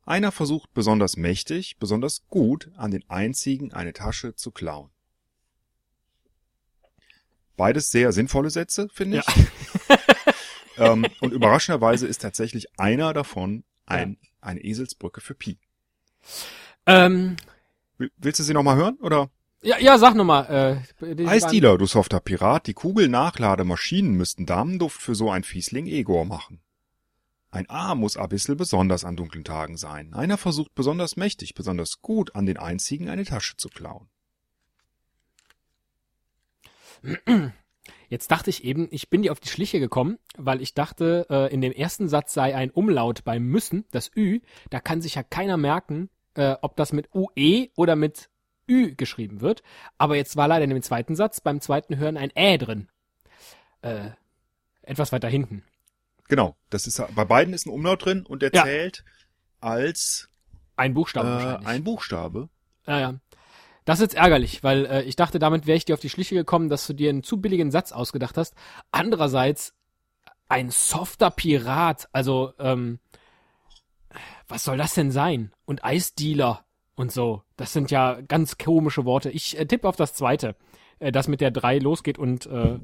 Einer 0.06 0.32
versucht 0.32 0.74
besonders 0.74 1.18
mächtig, 1.18 1.78
besonders 1.78 2.26
gut 2.28 2.72
an 2.76 2.92
den 2.92 3.04
einzigen 3.10 3.74
eine 3.74 3.92
Tasche 3.92 4.36
zu 4.36 4.52
klauen. 4.52 4.92
Beides 7.58 7.90
sehr 7.90 8.12
sinnvolle 8.12 8.50
Sätze, 8.50 8.88
finde 8.94 9.20
ich. 9.20 9.26
ähm, 10.78 11.06
und 11.22 11.32
überraschenderweise 11.34 12.08
ist 12.08 12.22
tatsächlich 12.22 12.68
einer 12.80 13.14
davon 13.14 13.64
ein, 13.86 14.18
eine 14.42 14.62
Eselsbrücke 14.62 15.22
für 15.22 15.36
Pi. 15.36 15.58
Ähm, 16.86 17.38
Will- 17.98 18.12
Willst 18.18 18.40
du 18.40 18.44
sie 18.44 18.54
nochmal 18.54 18.76
hören, 18.76 18.98
oder? 19.02 19.30
ja, 19.62 19.80
ja, 19.80 19.98
sag 19.98 20.16
nochmal. 20.16 20.84
Äh, 21.02 21.16
die- 21.16 21.28
Eisdealer, 21.28 21.78
du 21.78 21.86
softer 21.88 22.20
Pirat, 22.20 22.68
die 22.68 22.74
Kugelnachlademaschinen 22.74 24.14
müssten 24.14 24.46
Damenduft 24.46 25.02
für 25.02 25.16
so 25.16 25.32
ein 25.32 25.44
Fiesling 25.44 25.88
Egor 25.88 26.26
machen. 26.26 26.62
Ein 27.52 27.70
A 27.70 27.96
muss 27.96 28.18
a 28.18 28.28
bissel 28.28 28.56
besonders 28.58 29.06
an 29.06 29.16
dunklen 29.16 29.46
Tagen 29.46 29.78
sein. 29.78 30.14
Einer 30.14 30.38
versucht 30.38 30.76
besonders 30.76 31.16
mächtig, 31.16 31.54
besonders 31.56 32.02
gut 32.02 32.36
an 32.36 32.46
den 32.46 32.58
einzigen 32.58 33.08
eine 33.10 33.24
Tasche 33.24 33.56
zu 33.56 33.70
klauen. 33.70 34.10
Jetzt 38.10 38.32
dachte 38.32 38.50
ich 38.50 38.64
eben, 38.64 38.88
ich 38.92 39.10
bin 39.10 39.22
dir 39.24 39.32
auf 39.32 39.40
die 39.40 39.50
Schliche 39.50 39.80
gekommen, 39.80 40.18
weil 40.38 40.62
ich 40.62 40.74
dachte, 40.74 41.26
äh, 41.30 41.54
in 41.54 41.62
dem 41.62 41.72
ersten 41.72 42.08
Satz 42.08 42.34
sei 42.34 42.56
ein 42.56 42.72
Umlaut 42.72 43.24
beim 43.24 43.44
Müssen, 43.44 43.86
das 43.92 44.12
Ü, 44.16 44.40
da 44.70 44.80
kann 44.80 45.02
sich 45.02 45.16
ja 45.16 45.24
keiner 45.24 45.58
merken, 45.58 46.10
äh, 46.36 46.56
ob 46.62 46.76
das 46.76 46.94
mit 46.94 47.10
UE 47.14 47.70
oder 47.76 47.96
mit 47.96 48.30
Ü 48.70 48.96
geschrieben 48.96 49.42
wird. 49.42 49.64
Aber 49.98 50.16
jetzt 50.16 50.36
war 50.36 50.48
leider 50.48 50.64
in 50.64 50.70
dem 50.72 50.82
zweiten 50.82 51.16
Satz 51.16 51.42
beim 51.42 51.62
zweiten 51.62 51.98
Hören 51.98 52.18
ein 52.18 52.32
Ä 52.36 52.58
drin. 52.58 52.90
Äh, 53.82 54.12
etwas 54.84 55.12
weiter 55.12 55.28
hinten. 55.30 55.64
Genau, 56.28 56.56
das 56.72 56.88
ist 56.88 57.02
bei 57.14 57.26
beiden 57.26 57.54
ist 57.54 57.68
ein 57.68 57.72
Umlaut 57.72 58.06
drin 58.06 58.26
und 58.26 58.42
der 58.42 58.52
Ja. 58.54 58.64
zählt 58.64 59.04
als 59.60 60.30
Ein 60.76 60.92
äh, 60.92 60.94
Buchstabe 60.96 61.28
wahrscheinlich. 61.30 61.68
ein 61.68 61.84
Buchstabe. 61.84 62.50
Ja, 62.88 63.00
ja. 63.00 63.16
Das 63.86 64.00
ist 64.00 64.14
jetzt 64.14 64.16
ärgerlich, 64.16 64.64
weil 64.64 64.86
äh, 64.86 65.04
ich 65.04 65.16
dachte, 65.16 65.40
damit 65.40 65.68
wäre 65.68 65.78
ich 65.78 65.86
dir 65.86 65.94
auf 65.94 66.00
die 66.00 66.10
Schliche 66.10 66.36
gekommen, 66.36 66.70
dass 66.70 66.88
du 66.88 66.94
dir 66.94 67.10
einen 67.10 67.24
zu 67.24 67.40
billigen 67.40 67.72
Satz 67.72 67.92
ausgedacht 67.92 68.38
hast. 68.38 68.56
Andererseits, 68.92 69.74
ein 70.50 70.72
softer 70.72 71.32
Pirat, 71.32 72.10
also, 72.12 72.54
ähm, 72.60 73.00
was 74.48 74.64
soll 74.64 74.78
das 74.78 74.94
denn 74.94 75.12
sein? 75.12 75.52
Und 75.66 75.84
Eisdealer 75.84 76.66
und 76.96 77.12
so. 77.12 77.44
Das 77.58 77.74
sind 77.74 77.92
ja 77.92 78.20
ganz 78.22 78.58
komische 78.58 79.06
Worte. 79.06 79.30
Ich 79.30 79.58
äh, 79.58 79.66
tippe 79.66 79.88
auf 79.88 79.96
das 79.96 80.14
zweite, 80.14 80.56
äh, 81.00 81.12
das 81.12 81.28
mit 81.28 81.42
der 81.42 81.52
drei 81.52 81.78
losgeht 81.78 82.18
und 82.18 82.46
äh, 82.48 82.80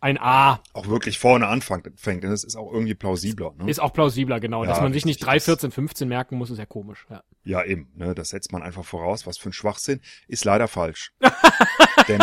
ein 0.00 0.18
A 0.18 0.62
Auch 0.72 0.88
wirklich 0.88 1.18
vorne 1.18 1.46
anfängt, 1.46 1.88
fängt, 2.00 2.22
denn 2.24 2.30
das 2.30 2.44
ist 2.44 2.56
auch 2.56 2.72
irgendwie 2.72 2.94
plausibler. 2.94 3.52
Ne? 3.58 3.70
ist 3.70 3.80
auch 3.80 3.92
plausibler, 3.92 4.40
genau. 4.40 4.64
Ja, 4.64 4.70
Dass 4.70 4.80
man 4.80 4.92
sich 4.92 5.04
nicht 5.04 5.16
richtig, 5.16 5.26
3, 5.28 5.34
das- 5.36 5.44
14, 5.44 5.70
15 5.72 6.08
merken 6.08 6.36
muss, 6.38 6.50
ist 6.50 6.58
ja 6.58 6.66
komisch. 6.66 7.06
Ja. 7.10 7.22
Ja, 7.44 7.64
eben. 7.64 7.90
Ne, 7.94 8.14
das 8.14 8.30
setzt 8.30 8.52
man 8.52 8.62
einfach 8.62 8.84
voraus. 8.84 9.26
Was 9.26 9.38
für 9.38 9.50
ein 9.50 9.52
Schwachsinn. 9.52 10.00
Ist 10.28 10.44
leider 10.44 10.68
falsch. 10.68 11.12
Denn 12.08 12.20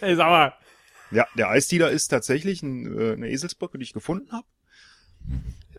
Ey, 0.00 0.16
sag 0.16 0.28
mal. 0.28 0.54
Ja, 1.10 1.26
der 1.36 1.48
Eisdealer 1.48 1.90
ist 1.90 2.08
tatsächlich 2.08 2.62
ein, 2.62 2.98
äh, 2.98 3.12
eine 3.12 3.28
Eselsbrücke, 3.30 3.78
die 3.78 3.84
ich 3.84 3.92
gefunden 3.92 4.32
habe. 4.32 4.46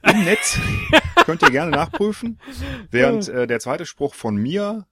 Im 0.03 0.23
Netz. 0.23 0.59
Könnt 1.25 1.41
ihr 1.41 1.51
gerne 1.51 1.71
nachprüfen. 1.71 2.39
Während 2.89 3.27
äh, 3.27 3.47
der 3.47 3.59
zweite 3.59 3.85
Spruch 3.85 4.13
von 4.15 4.35
mir 4.35 4.87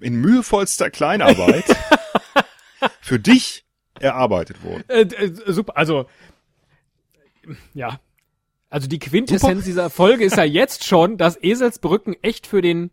in 0.00 0.16
mühevollster 0.16 0.90
Kleinarbeit 0.90 1.64
für 3.00 3.18
dich 3.20 3.63
erarbeitet 4.00 4.62
wurde. 4.62 4.84
Äh, 4.88 5.02
äh, 5.02 5.52
super, 5.52 5.76
also 5.76 6.06
ja. 7.74 8.00
Also 8.70 8.88
die 8.88 8.98
Quintessenz 8.98 9.64
dieser 9.64 9.88
Folge 9.88 10.24
ist 10.24 10.36
ja 10.36 10.44
jetzt 10.44 10.84
schon, 10.84 11.16
dass 11.16 11.40
Eselsbrücken 11.40 12.16
echt 12.22 12.46
für 12.46 12.60
den 12.60 12.90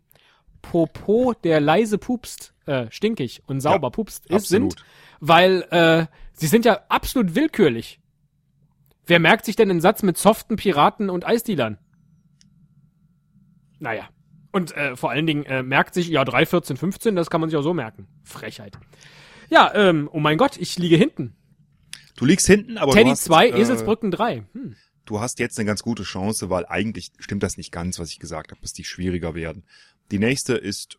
Popo, 0.60 1.34
der 1.42 1.60
leise 1.60 1.98
pupst, 1.98 2.54
äh, 2.66 2.86
stinkig 2.90 3.42
und 3.46 3.60
sauber 3.60 3.88
Ja, 3.88 3.90
pupst 3.90 4.26
ist, 4.26 4.48
sind, 4.48 4.76
weil 5.18 5.62
äh, 5.70 6.06
sie 6.34 6.46
sind 6.46 6.64
ja 6.64 6.80
absolut 6.88 7.34
willkürlich. 7.34 8.00
Wer 9.06 9.18
merkt 9.18 9.44
sich 9.44 9.56
denn 9.56 9.68
den 9.68 9.80
Satz 9.80 10.04
mit 10.04 10.16
soften 10.16 10.54
Piraten 10.54 11.10
und 11.10 11.26
Eisdealern? 11.26 11.78
Naja. 13.80 14.08
Und 14.52 14.76
äh, 14.76 14.94
vor 14.94 15.10
allen 15.10 15.26
Dingen 15.26 15.44
äh, 15.46 15.64
merkt 15.64 15.94
sich, 15.94 16.08
ja, 16.08 16.24
3, 16.24 16.46
14, 16.46 16.76
15, 16.76 17.16
das 17.16 17.30
kann 17.30 17.40
man 17.40 17.50
sich 17.50 17.56
auch 17.56 17.62
so 17.62 17.74
merken. 17.74 18.06
Frechheit. 18.22 18.78
Ja, 19.52 19.70
ähm, 19.74 20.08
oh 20.10 20.18
mein 20.18 20.38
Gott, 20.38 20.56
ich 20.56 20.78
liege 20.78 20.96
hinten. 20.96 21.36
Du 22.16 22.24
liegst 22.24 22.46
hinten, 22.46 22.78
aber 22.78 22.92
Teddy 22.92 23.04
du 23.04 23.10
hast, 23.10 23.24
2, 23.24 23.48
äh, 23.48 23.60
Eselsbrücken 23.60 24.10
3. 24.10 24.46
Hm. 24.54 24.76
du 25.04 25.20
hast 25.20 25.40
jetzt 25.40 25.58
eine 25.58 25.66
ganz 25.66 25.82
gute 25.82 26.04
Chance, 26.04 26.48
weil 26.48 26.64
eigentlich 26.64 27.12
stimmt 27.18 27.42
das 27.42 27.58
nicht 27.58 27.70
ganz, 27.70 27.98
was 27.98 28.08
ich 28.08 28.18
gesagt 28.18 28.50
habe, 28.50 28.62
dass 28.62 28.72
die 28.72 28.84
schwieriger 28.84 29.34
werden. 29.34 29.64
Die 30.10 30.18
nächste 30.18 30.54
ist, 30.54 30.98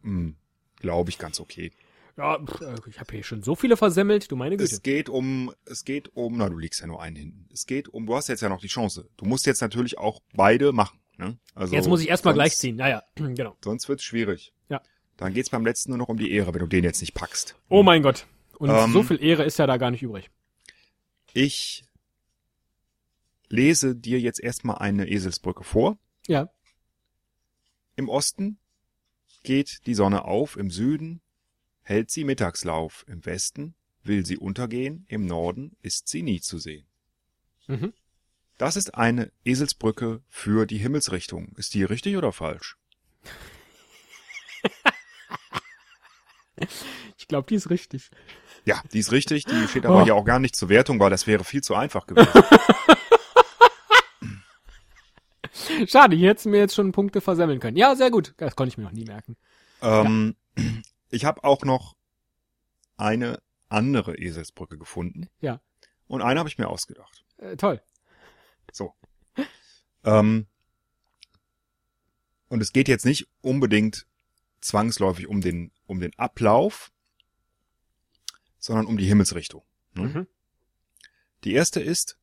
glaube 0.76 1.10
ich, 1.10 1.18
ganz 1.18 1.40
okay. 1.40 1.72
Ja, 2.16 2.36
äh, 2.36 2.76
ich 2.88 3.00
habe 3.00 3.16
hier 3.16 3.24
schon 3.24 3.42
so 3.42 3.56
viele 3.56 3.76
versemmelt, 3.76 4.30
du 4.30 4.36
meine 4.36 4.56
Güte. 4.56 4.72
Es 4.72 4.84
geht 4.84 5.10
um, 5.10 5.52
es 5.66 5.84
geht 5.84 6.16
um, 6.16 6.38
na, 6.38 6.48
du 6.48 6.60
liegst 6.60 6.80
ja 6.82 6.86
nur 6.86 7.02
einen 7.02 7.16
hinten. 7.16 7.50
Es 7.52 7.66
geht 7.66 7.90
um, 7.90 8.06
du 8.06 8.16
hast 8.16 8.28
jetzt 8.28 8.42
ja 8.42 8.50
noch 8.50 8.62
die 8.62 8.68
Chance. 8.68 9.10
Du 9.18 9.26
musst 9.26 9.48
jetzt 9.48 9.62
natürlich 9.62 9.98
auch 9.98 10.20
beide 10.36 10.74
machen. 10.74 11.00
Ne? 11.18 11.40
Also 11.56 11.74
Jetzt 11.74 11.88
muss 11.88 12.02
ich 12.02 12.10
erstmal 12.10 12.36
gleich 12.36 12.56
ziehen. 12.56 12.76
Naja, 12.76 13.02
genau. 13.16 13.58
Sonst 13.64 13.90
wird's 13.90 14.04
schwierig. 14.04 14.54
Ja. 14.70 14.80
Dann 15.18 15.34
geht's 15.34 15.50
beim 15.50 15.66
letzten 15.66 15.90
nur 15.90 15.98
noch 15.98 16.10
um 16.10 16.18
die 16.18 16.32
Ehre, 16.32 16.54
wenn 16.54 16.60
du 16.60 16.68
den 16.68 16.84
jetzt 16.84 17.02
nicht 17.02 17.16
packst. 17.16 17.56
Oh 17.68 17.82
mein 17.82 18.04
Gott. 18.04 18.28
Und 18.64 18.70
Ähm, 18.70 18.94
so 18.94 19.04
viel 19.04 19.22
Ehre 19.22 19.44
ist 19.44 19.60
ja 19.60 19.68
da 19.68 19.76
gar 19.76 19.92
nicht 19.92 20.04
übrig. 20.04 20.32
Ich 21.34 21.84
lese 23.50 23.94
dir 23.94 24.22
jetzt 24.22 24.40
erstmal 24.40 24.78
eine 24.78 25.10
Eselsbrücke 25.10 25.66
vor. 25.66 25.98
Ja. 26.28 26.50
Im 27.98 28.08
Osten 28.08 28.58
geht 29.44 29.86
die 29.86 29.94
Sonne 29.94 30.24
auf, 30.24 30.56
im 30.56 30.72
Süden 30.72 31.20
hält 31.82 32.10
sie 32.10 32.24
Mittagslauf, 32.24 33.04
im 33.10 33.26
Westen 33.26 33.76
will 34.02 34.26
sie 34.26 34.38
untergehen, 34.38 35.06
im 35.10 35.26
Norden 35.26 35.76
ist 35.82 36.08
sie 36.08 36.24
nie 36.24 36.40
zu 36.40 36.58
sehen. 36.58 36.88
Mhm. 37.68 37.92
Das 38.58 38.78
ist 38.78 38.96
eine 38.96 39.30
Eselsbrücke 39.44 40.24
für 40.30 40.66
die 40.66 40.78
Himmelsrichtung. 40.78 41.54
Ist 41.58 41.74
die 41.74 41.84
richtig 41.84 42.16
oder 42.16 42.32
falsch? 42.32 42.78
Ich 47.18 47.28
glaube, 47.28 47.48
die 47.48 47.56
ist 47.56 47.70
richtig. 47.70 48.12
Ja, 48.66 48.82
die 48.94 49.00
ist 49.00 49.12
richtig, 49.12 49.46
die 49.46 49.68
steht 49.68 49.86
aber 49.86 50.02
Oh. 50.02 50.04
hier 50.04 50.16
auch 50.16 50.24
gar 50.26 50.40
nicht 50.40 50.56
zur 50.56 50.70
Wertung, 50.70 51.00
weil 51.00 51.10
das 51.10 51.28
wäre 51.28 51.44
viel 51.44 51.62
zu 51.62 51.76
einfach 51.76 52.08
gewesen. 52.08 52.30
Schade, 55.88 56.16
hier 56.16 56.30
hätten 56.30 56.52
wir 56.52 56.60
jetzt 56.60 56.76
schon 56.76 56.92
Punkte 56.92 57.22
versemmeln 57.22 57.60
können. 57.60 57.78
Ja, 57.78 57.96
sehr 57.96 58.10
gut. 58.12 58.34
Das 58.38 58.56
konnte 58.56 58.70
ich 58.70 58.78
mir 58.78 58.84
noch 58.86 58.92
nie 58.92 59.06
merken. 59.06 59.38
ähm, 59.82 60.36
ich 61.10 61.26
habe 61.26 61.44
auch 61.44 61.64
noch 61.64 61.96
eine 62.98 63.40
andere 63.70 64.18
Eselsbrücke 64.18 64.78
gefunden. 64.78 65.28
Ja. 65.42 65.60
Und 66.08 66.22
eine 66.22 66.40
habe 66.40 66.50
ich 66.50 66.58
mir 66.58 66.68
ausgedacht. 66.70 67.24
Äh, 67.38 67.56
toll. 67.56 67.82
So. 68.72 68.94
Ähm, 70.04 70.48
und 72.50 72.62
es 72.62 72.72
geht 72.74 72.88
jetzt 72.88 73.06
nicht 73.06 73.28
unbedingt 73.42 74.06
zwangsläufig 74.62 75.28
um 75.28 75.42
den, 75.42 75.72
um 75.86 76.00
den 76.00 76.18
Ablauf, 76.18 76.92
sondern 78.64 78.86
um 78.86 78.96
die 78.96 79.06
Himmelsrichtung. 79.06 79.62
Ne? 79.94 80.04
Mhm. 80.04 80.28
Die 81.44 81.52
erste 81.52 81.82
ist, 81.82 82.18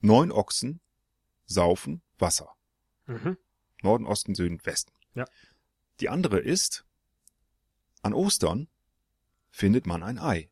neun 0.00 0.32
Ochsen 0.32 0.80
saufen 1.46 2.02
Wasser. 2.18 2.56
Mhm. 3.06 3.38
Norden, 3.80 4.06
Osten, 4.06 4.34
Süden, 4.34 4.58
Westen. 4.66 4.92
Ja. 5.14 5.24
Die 6.00 6.08
andere 6.08 6.40
ist, 6.40 6.84
an 8.02 8.12
Ostern 8.12 8.66
findet 9.50 9.86
man 9.86 10.02
ein 10.02 10.18
Ei. 10.18 10.50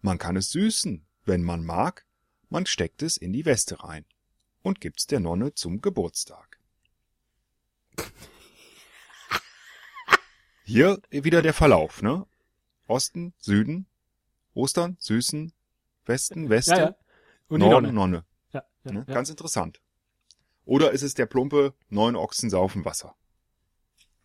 Man 0.00 0.16
kann 0.16 0.36
es 0.36 0.50
süßen, 0.52 1.06
wenn 1.26 1.42
man 1.42 1.62
mag, 1.62 2.06
man 2.48 2.64
steckt 2.64 3.02
es 3.02 3.18
in 3.18 3.34
die 3.34 3.44
Weste 3.44 3.84
rein 3.84 4.06
und 4.62 4.80
gibt's 4.80 5.06
der 5.06 5.20
Nonne 5.20 5.52
zum 5.52 5.82
Geburtstag. 5.82 6.58
Hier 10.64 10.98
wieder 11.10 11.42
der 11.42 11.52
Verlauf, 11.52 12.00
ne? 12.00 12.26
Osten, 12.86 13.32
Süden, 13.38 13.86
Ostern, 14.54 14.96
Süßen, 14.98 15.52
Westen, 16.06 16.48
Weste, 16.50 16.70
Ja, 16.72 16.78
ja. 16.80 16.96
Und 17.48 17.60
Norden, 17.60 17.94
Nonne. 17.94 18.22
Nonne. 18.22 18.24
Ja, 18.52 18.64
ja, 18.84 18.92
Ne? 18.92 19.04
ja. 19.08 19.14
Ganz 19.14 19.30
interessant. 19.30 19.80
Oder 20.64 20.92
ist 20.92 21.02
es 21.02 21.14
der 21.14 21.26
plumpe 21.26 21.74
neun 21.88 22.16
Ochsen 22.16 22.50
saufen 22.50 22.84
Wasser? 22.84 23.14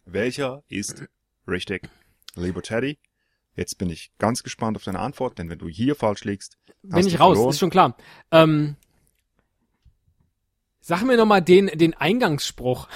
Welcher 0.05 0.63
ist 0.67 1.05
richtig? 1.47 1.89
Lieber 2.35 2.61
Teddy, 2.61 2.99
jetzt 3.55 3.77
bin 3.77 3.89
ich 3.89 4.11
ganz 4.19 4.43
gespannt 4.43 4.77
auf 4.77 4.83
deine 4.83 4.99
Antwort, 4.99 5.37
denn 5.39 5.49
wenn 5.49 5.59
du 5.59 5.67
hier 5.67 5.95
falsch 5.95 6.23
liegst, 6.23 6.57
Bin 6.83 7.05
ich 7.05 7.19
raus, 7.19 7.35
verloren. 7.35 7.49
ist 7.49 7.59
schon 7.59 7.69
klar. 7.71 7.97
Ähm, 8.31 8.75
sag 10.79 11.03
mir 11.03 11.17
noch 11.17 11.25
mal 11.25 11.41
den, 11.41 11.67
den 11.67 11.93
Eingangsspruch. 11.95 12.87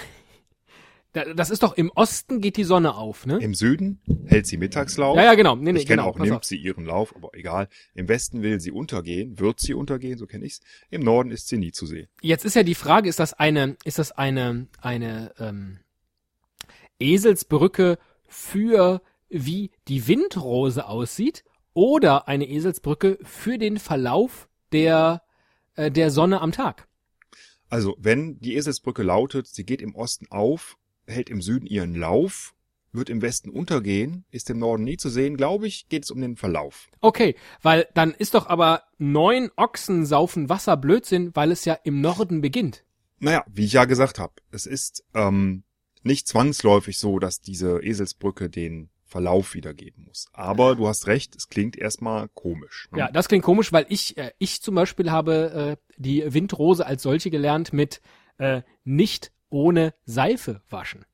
Da- 1.13 1.33
Das 1.33 1.49
ist 1.49 1.61
doch 1.63 1.73
im 1.75 1.91
Osten 1.91 2.39
geht 2.39 2.55
die 2.57 2.63
Sonne 2.63 2.95
auf, 2.95 3.25
ne? 3.25 3.37
Im 3.41 3.53
Süden 3.53 3.99
hält 4.25 4.47
sie 4.47 4.57
Mittagslauf. 4.57 5.17
Ja, 5.17 5.23
ja, 5.23 5.33
genau. 5.35 5.55
Nee, 5.57 5.73
nee, 5.73 5.79
ich 5.81 5.85
kenne 5.85 6.03
genau. 6.03 6.13
auch, 6.13 6.19
nimmt 6.19 6.45
sie 6.45 6.55
ihren 6.55 6.85
Lauf, 6.85 7.13
aber 7.15 7.29
egal. 7.33 7.67
Im 7.95 8.07
Westen 8.07 8.41
will 8.43 8.59
sie 8.61 8.71
untergehen, 8.71 9.37
wird 9.39 9.59
sie 9.59 9.73
untergehen, 9.73 10.17
so 10.17 10.25
kenne 10.25 10.45
ich's. 10.45 10.61
Im 10.89 11.01
Norden 11.01 11.31
ist 11.31 11.47
sie 11.49 11.57
nie 11.57 11.71
zu 11.71 11.85
sehen. 11.85 12.07
Jetzt 12.21 12.45
ist 12.45 12.55
ja 12.55 12.63
die 12.63 12.75
Frage, 12.75 13.09
ist 13.09 13.19
das 13.19 13.33
eine, 13.33 13.75
ist 13.83 13.99
das 13.99 14.11
eine, 14.13 14.67
eine 14.79 15.33
ähm, 15.39 15.79
Eselsbrücke 16.99 17.97
für 18.27 19.01
wie 19.29 19.71
die 19.87 20.07
Windrose 20.07 20.87
aussieht 20.87 21.43
oder 21.73 22.27
eine 22.27 22.47
Eselsbrücke 22.47 23.17
für 23.23 23.57
den 23.57 23.77
Verlauf 23.79 24.49
der 24.71 25.21
äh, 25.75 25.89
der 25.91 26.11
Sonne 26.11 26.41
am 26.41 26.51
Tag? 26.51 26.87
Also, 27.69 27.95
wenn 27.97 28.39
die 28.39 28.55
Eselsbrücke 28.55 29.01
lautet, 29.03 29.47
sie 29.47 29.65
geht 29.65 29.81
im 29.81 29.95
Osten 29.95 30.27
auf, 30.29 30.77
hält 31.07 31.29
im 31.29 31.41
Süden 31.41 31.65
ihren 31.65 31.95
Lauf, 31.95 32.53
wird 32.93 33.09
im 33.09 33.21
Westen 33.21 33.49
untergehen, 33.49 34.25
ist 34.31 34.49
im 34.49 34.59
Norden 34.59 34.83
nie 34.83 34.97
zu 34.97 35.09
sehen, 35.09 35.37
glaube 35.37 35.67
ich, 35.67 35.87
geht 35.89 36.03
es 36.03 36.11
um 36.11 36.19
den 36.21 36.35
Verlauf. 36.35 36.89
Okay, 36.99 37.35
weil 37.61 37.87
dann 37.93 38.11
ist 38.11 38.33
doch 38.33 38.47
aber 38.47 38.83
neun 38.97 39.49
Ochsen 39.55 40.05
saufen 40.05 40.49
Wasser 40.49 40.77
Blödsinn, 40.77 41.31
weil 41.33 41.51
es 41.51 41.65
ja 41.65 41.73
im 41.83 42.01
Norden 42.01 42.41
beginnt. 42.41 42.83
Naja, 43.19 43.45
wie 43.47 43.65
ich 43.65 43.73
ja 43.73 43.85
gesagt 43.85 44.19
habe, 44.19 44.33
es 44.51 44.65
ist 44.65 45.05
ähm, 45.13 45.63
nicht 46.03 46.27
zwangsläufig 46.27 46.97
so, 46.97 47.19
dass 47.19 47.39
diese 47.39 47.81
Eselsbrücke 47.81 48.49
den 48.49 48.89
Verlauf 49.05 49.55
wiedergeben 49.55 50.05
muss. 50.05 50.27
Aber 50.31 50.75
du 50.75 50.87
hast 50.87 51.05
recht, 51.05 51.35
es 51.35 51.49
klingt 51.49 51.75
erstmal 51.77 52.29
komisch. 52.29 52.87
Ne? 52.91 52.99
Ja, 52.99 53.11
das 53.11 53.27
klingt 53.27 53.43
komisch, 53.43 53.73
weil 53.73 53.85
ich, 53.89 54.17
äh, 54.17 54.31
ich 54.37 54.61
zum 54.61 54.75
Beispiel 54.75 55.11
habe 55.11 55.77
äh, 55.77 55.95
die 55.97 56.33
Windrose 56.33 56.85
als 56.85 57.03
solche 57.03 57.29
gelernt 57.29 57.73
mit 57.73 58.01
äh, 58.37 58.61
nicht 58.85 59.33
ohne 59.51 59.93
Seife 60.05 60.61
waschen. 60.69 61.05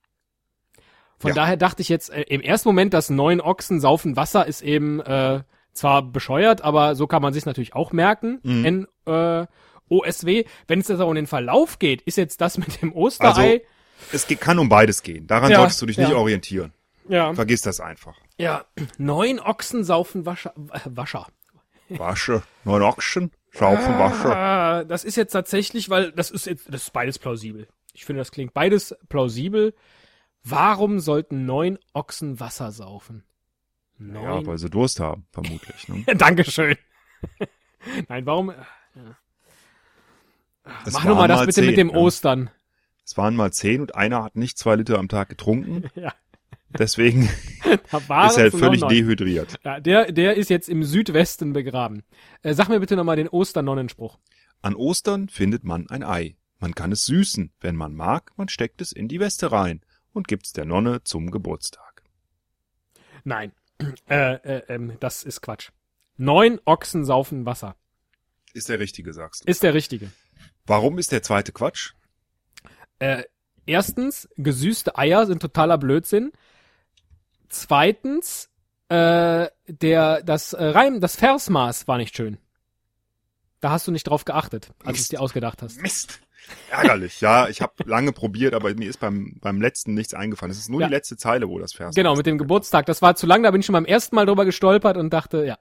Von 1.20 1.30
Ja. 1.30 1.36
daher 1.36 1.58
dachte 1.58 1.82
ich 1.82 1.90
jetzt 1.90 2.10
äh, 2.12 2.22
im 2.24 2.42
ersten 2.42 2.70
Moment, 2.70 2.94
dass 2.94 3.10
neun 3.10 3.42
Ochsen 3.42 3.80
saufen 3.82 4.16
Wasser 4.16 4.46
ist 4.46 4.62
eben 4.62 5.00
äh, 5.02 5.42
zwar 5.74 6.02
bescheuert, 6.04 6.62
aber 6.62 6.96
so 6.96 7.08
kann 7.08 7.22
man 7.22 7.34
sich 7.34 7.46
natürlich 7.46 7.76
auch 7.76 7.92
merken. 7.92 8.40
Mhm. 8.44 8.66
N 8.66 8.88
äh, 9.06 9.46
OSW. 9.90 10.46
Wenn 10.68 10.80
es 10.80 10.88
jetzt 10.90 11.00
aber 11.00 11.10
um 11.10 11.16
den 11.16 11.28
Verlauf 11.28 11.80
geht, 11.80 12.02
ist 12.04 12.18
jetzt 12.18 12.42
das 12.42 12.58
mit 12.58 12.82
dem 12.82 12.94
Osterei. 12.94 13.62
Es 14.12 14.28
ge- 14.28 14.38
kann 14.38 14.60
um 14.60 14.70
beides 14.70 15.02
gehen. 15.02 15.26
Daran 15.28 15.50
Ja, 15.52 15.58
solltest 15.60 15.82
du 15.82 15.86
dich 15.88 15.98
nicht 15.98 16.10
ja. 16.12 16.16
orientieren. 16.18 16.74
ja, 17.10 17.34
Vergiss 17.34 17.62
das 17.62 17.80
einfach. 17.80 18.16
ja, 18.38 18.66
neun 18.98 19.40
Ochsen 19.40 19.84
saufen 19.84 20.26
Wascher. 20.26 20.54
äh, 20.74 20.80
Wascher. 20.86 21.28
Wasche, 21.90 22.44
neun 22.66 22.82
Ochsen, 22.84 23.32
saufen 23.54 23.98
Wasche. 23.98 24.36
Ah, 24.36 24.84
das 24.84 25.06
ist 25.06 25.16
jetzt 25.16 25.32
tatsächlich, 25.32 25.90
weil 25.90 26.12
das 26.12 26.30
ist 26.32 26.46
jetzt, 26.46 26.68
das 26.68 26.84
ist 26.84 26.94
beides 26.94 27.18
plausibel. 27.18 27.68
Ich 27.98 28.06
finde, 28.06 28.22
das 28.22 28.32
klingt 28.32 28.54
beides 28.54 28.96
plausibel. 29.10 29.74
Warum 30.44 31.00
sollten 31.00 31.46
neun 31.48 31.80
Ochsen 31.94 32.40
Wasser 32.40 32.72
saufen? 32.72 33.24
Ja, 33.98 34.06
Neun. 34.06 34.46
weil 34.46 34.60
sie 34.60 34.70
Durst 34.70 35.00
haben, 35.00 35.26
vermutlich. 35.32 35.88
Ne? 35.90 36.06
Dankeschön. 36.16 36.76
Nein, 38.08 38.28
warum? 38.28 38.52
äh, 38.52 38.54
Ja. 38.96 39.18
Es 40.86 40.94
Mach 40.94 41.06
nochmal 41.06 41.28
das 41.28 41.40
bitte 41.42 41.54
zehn, 41.54 41.66
mit 41.66 41.78
dem 41.78 41.88
ne? 41.88 41.94
Ostern. 41.98 42.52
Es 43.04 43.18
waren 43.18 43.36
mal 43.36 43.52
zehn 43.52 43.82
und 43.82 43.96
einer 43.96 44.24
hat 44.24 44.36
nicht 44.36 44.60
zwei 44.60 44.76
Liter 44.76 45.00
am 45.00 45.10
Tag 45.10 45.30
getrunken. 45.30 45.90
Ja, 45.96 46.14
Deswegen 46.78 47.24
ist 47.24 48.38
er 48.38 48.52
völlig 48.52 48.82
dehydriert. 48.84 49.56
Ja, 49.64 49.80
der, 49.80 50.12
der 50.12 50.36
ist 50.36 50.50
jetzt 50.50 50.70
im 50.70 50.84
Südwesten 50.84 51.54
begraben. 51.54 52.04
Äh, 52.44 52.54
sag 52.54 52.68
mir 52.70 52.80
bitte 52.80 52.96
nochmal 52.96 53.16
den 53.16 53.30
Osternonnenspruch. 53.30 54.20
An 54.62 54.76
Ostern 54.76 55.30
findet 55.30 55.64
man 55.64 55.90
ein 55.90 56.04
Ei. 56.04 56.36
Man 56.60 56.74
kann 56.76 56.92
es 56.92 57.06
süßen. 57.06 57.52
Wenn 57.60 57.76
man 57.76 57.94
mag, 57.94 58.32
man 58.38 58.50
steckt 58.50 58.82
es 58.82 58.92
in 58.92 59.08
die 59.08 59.20
Weste 59.20 59.52
rein 59.52 59.82
und 60.14 60.28
gibt's 60.28 60.54
der 60.54 60.66
Nonne 60.66 61.04
zum 61.04 61.32
Geburtstag. 61.32 62.04
Nein, 63.24 63.52
äh, 64.10 64.34
äh, 64.34 64.64
ähm, 64.68 64.98
das 65.00 65.24
ist 65.24 65.42
Quatsch. 65.42 65.70
Neun 66.18 66.60
Ochsen 66.66 67.06
saufen 67.06 67.46
Wasser. 67.46 67.76
Ist 68.54 68.70
der 68.70 68.80
richtige, 68.80 69.14
sagst 69.14 69.44
du. 69.44 69.52
Ist 69.52 69.62
der 69.62 69.74
richtige. 69.74 70.12
Warum 70.66 70.98
ist 70.98 71.12
der 71.12 71.22
zweite 71.22 71.52
Quatsch? 71.52 71.94
Äh, 73.00 73.24
erstens, 73.66 74.28
gesüßte 74.38 74.98
Eier 74.98 75.28
sind 75.28 75.42
totaler 75.42 75.78
Blödsinn. 75.78 76.32
zweitens, 77.50 78.50
äh, 78.90 79.48
der, 79.68 80.24
das 80.24 80.54
äh, 80.54 80.64
Reim, 80.64 81.00
das 81.02 81.16
Versmaß 81.16 81.88
war 81.88 81.98
nicht 81.98 82.16
schön. 82.16 82.38
Da 83.60 83.72
hast 83.72 83.88
du 83.88 83.92
nicht 83.92 84.08
drauf 84.08 84.26
geachtet, 84.26 84.72
als 84.84 84.98
du 84.98 85.02
es 85.02 85.08
dir 85.10 85.22
ausgedacht 85.22 85.62
hast. 85.62 85.82
Mist. 85.82 86.22
Ärgerlich, 86.70 87.22
ja. 87.22 87.48
Ich 87.50 87.62
habe 87.62 87.74
lange 87.86 88.12
probiert, 88.14 88.54
aber 88.54 88.74
mir 88.76 88.90
ist 88.90 89.00
beim, 89.00 89.38
beim 89.42 89.62
letzten 89.62 89.94
nichts 89.94 90.14
eingefallen. 90.14 90.52
Es 90.52 90.58
ist 90.58 90.70
nur 90.70 90.82
Ja. 90.82 90.88
die 90.88 90.94
letzte 90.94 91.18
Zeile, 91.18 91.50
wo 91.50 91.60
das 91.60 91.74
Vers 91.74 91.96
Genau, 91.96 92.16
mit 92.16 92.26
dem 92.26 92.38
Geburtstag. 92.38 92.86
Das 92.86 93.02
war 93.02 93.16
zu 93.16 93.26
lang, 93.28 93.44
da 93.44 93.52
bin 93.52 93.60
ich 93.62 93.66
schon 93.66 93.74
beim 93.74 93.86
ersten 93.86 94.16
Mal 94.16 94.26
drüber 94.26 94.46
gestolpert 94.46 94.98
und 94.98 95.12
dachte, 95.12 95.46
ja. 95.46 95.58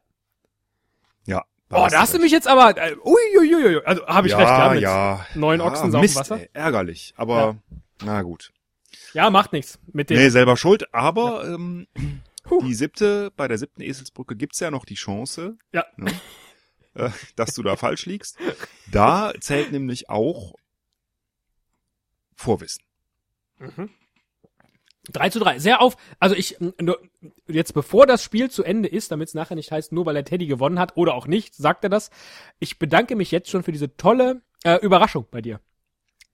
Ja. 1.26 1.44
Oh, 1.70 1.86
da 1.90 2.00
hast 2.00 2.14
du 2.14 2.18
mich 2.20 2.30
jetzt 2.30 2.46
aber, 2.46 2.76
äh, 2.76 2.94
ui, 3.04 3.14
ui, 3.38 3.54
ui, 3.54 3.66
ui. 3.76 3.82
also 3.84 4.06
habe 4.06 4.28
ich 4.28 4.32
ja, 4.32 4.38
recht, 4.38 4.48
ja, 4.50 4.72
mit 4.74 4.82
ja. 4.82 5.26
neun 5.34 5.58
ja, 5.58 5.66
Ochsen 5.66 5.90
Mist, 5.90 6.14
Wasser. 6.16 6.38
Ey, 6.40 6.48
ärgerlich, 6.52 7.12
aber 7.16 7.56
na 8.04 8.22
gut. 8.22 8.52
Ja, 9.14 9.30
macht 9.30 9.52
nichts. 9.52 9.78
Mit 9.92 10.10
dem, 10.10 10.18
Nee, 10.18 10.28
selber 10.28 10.56
schuld, 10.56 10.92
aber 10.94 11.44
ähm, 11.44 11.88
Puh. 12.44 12.62
die 12.62 12.74
siebte, 12.74 13.32
bei 13.36 13.48
der 13.48 13.58
siebten 13.58 13.82
Eselsbrücke 13.82 14.36
gibt's 14.36 14.60
ja 14.60 14.70
noch 14.70 14.84
die 14.84 14.94
Chance, 14.94 15.56
Ja. 15.72 15.84
ne, 15.96 16.12
äh, 16.94 17.10
dass 17.34 17.54
du 17.54 17.64
da 17.64 17.74
falsch 17.74 18.06
liegst. 18.06 18.38
Da 18.92 19.32
zählt 19.40 19.72
nämlich 19.72 20.08
auch 20.08 20.54
Vorwissen. 22.36 22.84
3 25.12 25.30
zu 25.30 25.38
3. 25.38 25.58
Sehr 25.58 25.80
auf. 25.80 25.96
Also 26.20 26.34
ich, 26.34 26.56
jetzt 27.46 27.72
bevor 27.74 28.06
das 28.06 28.22
Spiel 28.22 28.50
zu 28.50 28.62
Ende 28.62 28.88
ist, 28.88 29.10
damit 29.10 29.28
es 29.28 29.34
nachher 29.34 29.54
nicht 29.56 29.72
heißt, 29.72 29.92
nur 29.92 30.06
weil 30.06 30.14
der 30.14 30.24
Teddy 30.24 30.46
gewonnen 30.46 30.78
hat 30.78 30.96
oder 30.96 31.14
auch 31.14 31.26
nicht, 31.26 31.54
sagt 31.54 31.84
er 31.84 31.90
das. 31.90 32.10
Ich 32.58 32.78
bedanke 32.78 33.16
mich 33.16 33.30
jetzt 33.30 33.50
schon 33.50 33.62
für 33.62 33.72
diese 33.72 33.96
tolle 33.96 34.42
äh, 34.64 34.76
Überraschung 34.76 35.26
bei 35.30 35.40
dir. 35.40 35.60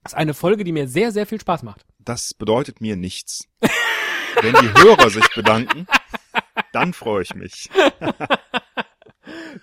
Das 0.03 0.13
ist 0.13 0.17
eine 0.17 0.33
Folge, 0.33 0.63
die 0.63 0.71
mir 0.73 0.87
sehr, 0.87 1.11
sehr 1.11 1.25
viel 1.25 1.39
Spaß 1.39 1.63
macht. 1.63 1.85
Das 1.99 2.33
bedeutet 2.33 2.81
mir 2.81 2.95
nichts. 2.97 3.47
Wenn 4.41 4.53
die 4.55 4.73
Hörer 4.81 5.09
sich 5.09 5.27
bedanken, 5.33 5.87
dann 6.73 6.93
freue 6.93 7.21
ich 7.21 7.35
mich. 7.35 7.69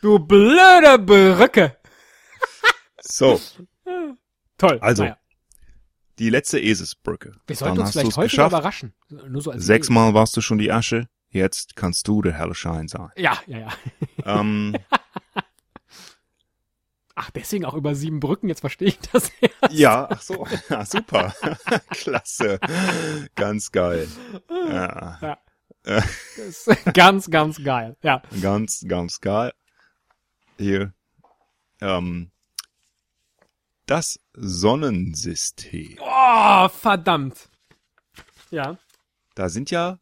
Du 0.00 0.18
blöde 0.18 0.98
Brücke. 0.98 1.76
So, 3.02 3.40
Toll. 4.56 4.78
Also, 4.80 5.02
Naja, 5.02 5.18
die 6.20 6.30
letzte 6.30 6.60
Eselsbrücke. 6.60 7.32
wir 7.46 7.56
sollten 7.56 7.76
Dann 7.76 7.86
uns 7.86 7.92
vielleicht 7.92 8.16
häufiger 8.16 8.44
geschafft. 8.44 8.52
überraschen. 8.52 8.92
Nur 9.08 9.40
so 9.42 9.50
als 9.50 9.64
Sechsmal 9.64 10.14
warst 10.14 10.36
du 10.36 10.40
schon 10.42 10.58
die 10.58 10.70
Asche, 10.70 11.08
jetzt 11.30 11.74
kannst 11.76 12.06
du 12.06 12.20
der 12.22 12.34
helle 12.34 12.54
Schein 12.54 12.88
sein. 12.88 13.08
Ja, 13.16 13.38
ja, 13.46 13.58
ja. 13.58 13.68
ähm, 14.24 14.76
Ach, 17.14 17.30
deswegen 17.30 17.64
auch 17.66 17.74
über 17.74 17.94
sieben 17.94 18.20
Brücken, 18.20 18.48
jetzt 18.48 18.60
verstehe 18.60 18.88
ich 18.88 18.98
das. 19.12 19.30
ja, 19.70 20.08
ach 20.10 20.22
so, 20.22 20.46
ja, 20.70 20.86
super. 20.86 21.34
Klasse. 21.90 22.58
Ganz 23.34 23.72
geil. 23.72 24.08
Ja, 24.48 25.38
ist 26.36 26.70
ganz, 26.94 27.30
ganz 27.30 27.62
geil. 27.62 27.96
Ja. 28.02 28.22
ganz, 28.40 28.84
ganz 28.86 29.20
geil. 29.20 29.52
Hier. 30.58 30.94
Ähm, 31.80 32.30
das 33.86 34.20
Sonnensystem. 34.42 35.98
Oh, 36.00 36.68
verdammt. 36.68 37.48
Ja. 38.50 38.78
Da 39.34 39.48
sind 39.48 39.70
ja 39.70 39.98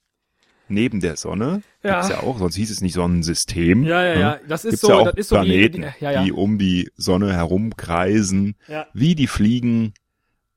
neben 0.69 1.01
der 1.01 1.17
Sonne, 1.17 1.63
Ja. 1.83 1.95
gibt's 2.01 2.09
ja 2.11 2.23
auch, 2.23 2.39
sonst 2.39 2.55
hieß 2.57 2.71
es 2.71 2.81
nicht 2.81 2.93
Sonnensystem. 2.93 3.85
Ja, 3.85 4.05
ja, 4.05 4.15
ne? 4.15 4.21
ja. 4.21 4.41
Das 4.49 4.65
ist 4.65 4.73
Gibt's 4.73 4.81
so, 4.83 4.91
ja 4.91 4.97
auch 4.97 5.05
das 5.07 5.15
ist 5.17 5.29
so 5.29 5.37
Planeten, 5.37 5.83
die, 5.83 5.89
die, 5.99 6.05
ja, 6.05 6.11
ja. 6.13 6.25
die 6.25 6.33
um 6.33 6.59
die 6.59 6.91
Sonne 6.97 7.33
herumkreisen, 7.33 8.57
Ja. 8.69 8.87
wie 8.93 9.15
die 9.15 9.27
fliegen 9.27 9.95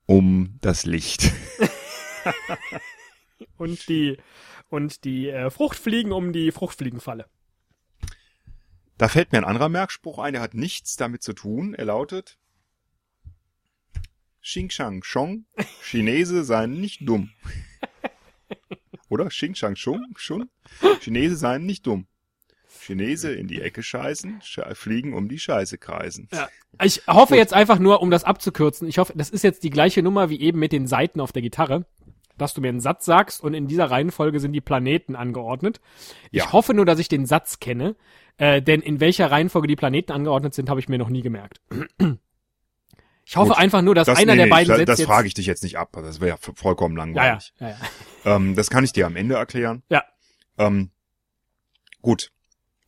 um 0.06 0.58
das 0.60 0.84
Licht. 0.84 1.32
Und 3.56 3.88
die, 3.88 4.18
und 4.70 5.04
die 5.04 5.28
äh, 5.28 5.50
Fruchtfliegen 5.50 6.12
um 6.12 6.32
die 6.32 6.50
Fruchtfliegenfalle. 6.50 7.26
Da 8.98 9.08
fällt 9.08 9.32
mir 9.32 9.38
ein 9.38 9.44
anderer 9.44 9.68
Merkspruch 9.68 10.18
ein, 10.18 10.32
der 10.32 10.42
hat 10.42 10.54
nichts 10.54 10.96
damit 10.96 11.22
zu 11.22 11.32
tun. 11.32 11.74
Er 11.74 11.84
lautet 11.86 12.38
Xing 14.42 14.70
Shang 14.70 15.02
Chong, 15.02 15.44
Chinese 15.82 16.44
seien 16.44 16.80
nicht 16.80 17.08
dumm. 17.08 17.30
Oder? 19.08 19.28
Xing 19.28 19.54
Shang 19.54 19.74
Chong, 19.74 20.14
schon? 20.16 20.50
Chinese 21.00 21.36
seien 21.36 21.64
nicht 21.64 21.86
dumm. 21.86 22.06
Chinese 22.80 23.32
in 23.32 23.46
die 23.46 23.60
Ecke 23.60 23.82
scheißen, 23.82 24.40
sche 24.42 24.74
fliegen 24.74 25.14
um 25.14 25.28
die 25.28 25.38
Scheiße 25.38 25.78
kreisen. 25.78 26.28
Ja. 26.32 26.48
Ich 26.82 27.02
hoffe 27.06 27.34
Gut. 27.34 27.38
jetzt 27.38 27.54
einfach 27.54 27.78
nur, 27.78 28.02
um 28.02 28.10
das 28.10 28.24
abzukürzen, 28.24 28.88
ich 28.88 28.98
hoffe, 28.98 29.12
das 29.14 29.30
ist 29.30 29.44
jetzt 29.44 29.62
die 29.62 29.70
gleiche 29.70 30.02
Nummer 30.02 30.30
wie 30.30 30.40
eben 30.40 30.58
mit 30.58 30.72
den 30.72 30.86
Seiten 30.86 31.20
auf 31.20 31.32
der 31.32 31.42
Gitarre, 31.42 31.84
dass 32.38 32.54
du 32.54 32.60
mir 32.60 32.68
einen 32.68 32.80
Satz 32.80 33.04
sagst 33.04 33.42
und 33.42 33.54
in 33.54 33.68
dieser 33.68 33.90
Reihenfolge 33.90 34.40
sind 34.40 34.52
die 34.52 34.60
Planeten 34.60 35.14
angeordnet. 35.14 35.80
Ja. 36.30 36.44
Ich 36.44 36.52
hoffe 36.52 36.74
nur, 36.74 36.86
dass 36.86 36.98
ich 36.98 37.08
den 37.08 37.26
Satz 37.26 37.60
kenne, 37.60 37.94
äh, 38.38 38.60
denn 38.62 38.80
in 38.80 38.98
welcher 38.98 39.30
Reihenfolge 39.30 39.68
die 39.68 39.76
Planeten 39.76 40.10
angeordnet 40.10 40.54
sind, 40.54 40.68
habe 40.68 40.80
ich 40.80 40.88
mir 40.88 40.98
noch 40.98 41.10
nie 41.10 41.22
gemerkt. 41.22 41.60
Ich 43.24 43.36
hoffe 43.36 43.50
Gut. 43.50 43.58
einfach 43.58 43.82
nur, 43.82 43.94
dass 43.94 44.08
einer 44.08 44.32
nee, 44.32 44.36
der 44.36 44.46
nee, 44.46 44.50
beiden 44.50 44.68
das, 44.68 44.76
Sätze 44.78 44.86
das 44.86 44.98
jetzt... 44.98 45.08
frage 45.08 45.28
ich 45.28 45.34
dich 45.34 45.46
jetzt 45.46 45.62
nicht 45.62 45.78
ab. 45.78 45.90
Das 45.92 46.20
wäre 46.20 46.30
ja 46.30 46.52
vollkommen 46.54 46.96
ja, 46.96 47.04
ja, 47.04 47.06
langweilig. 47.06 47.52
ja, 47.58 47.68
ja. 47.68 48.36
Ähm, 48.36 48.56
das 48.56 48.68
kann 48.68 48.84
ich 48.84 48.92
dir 48.92 49.06
am 49.06 49.16
Ende 49.16 49.36
erklären. 49.36 49.82
Ja. 49.88 50.02
Ähm, 50.58 50.90
gut. 52.00 52.30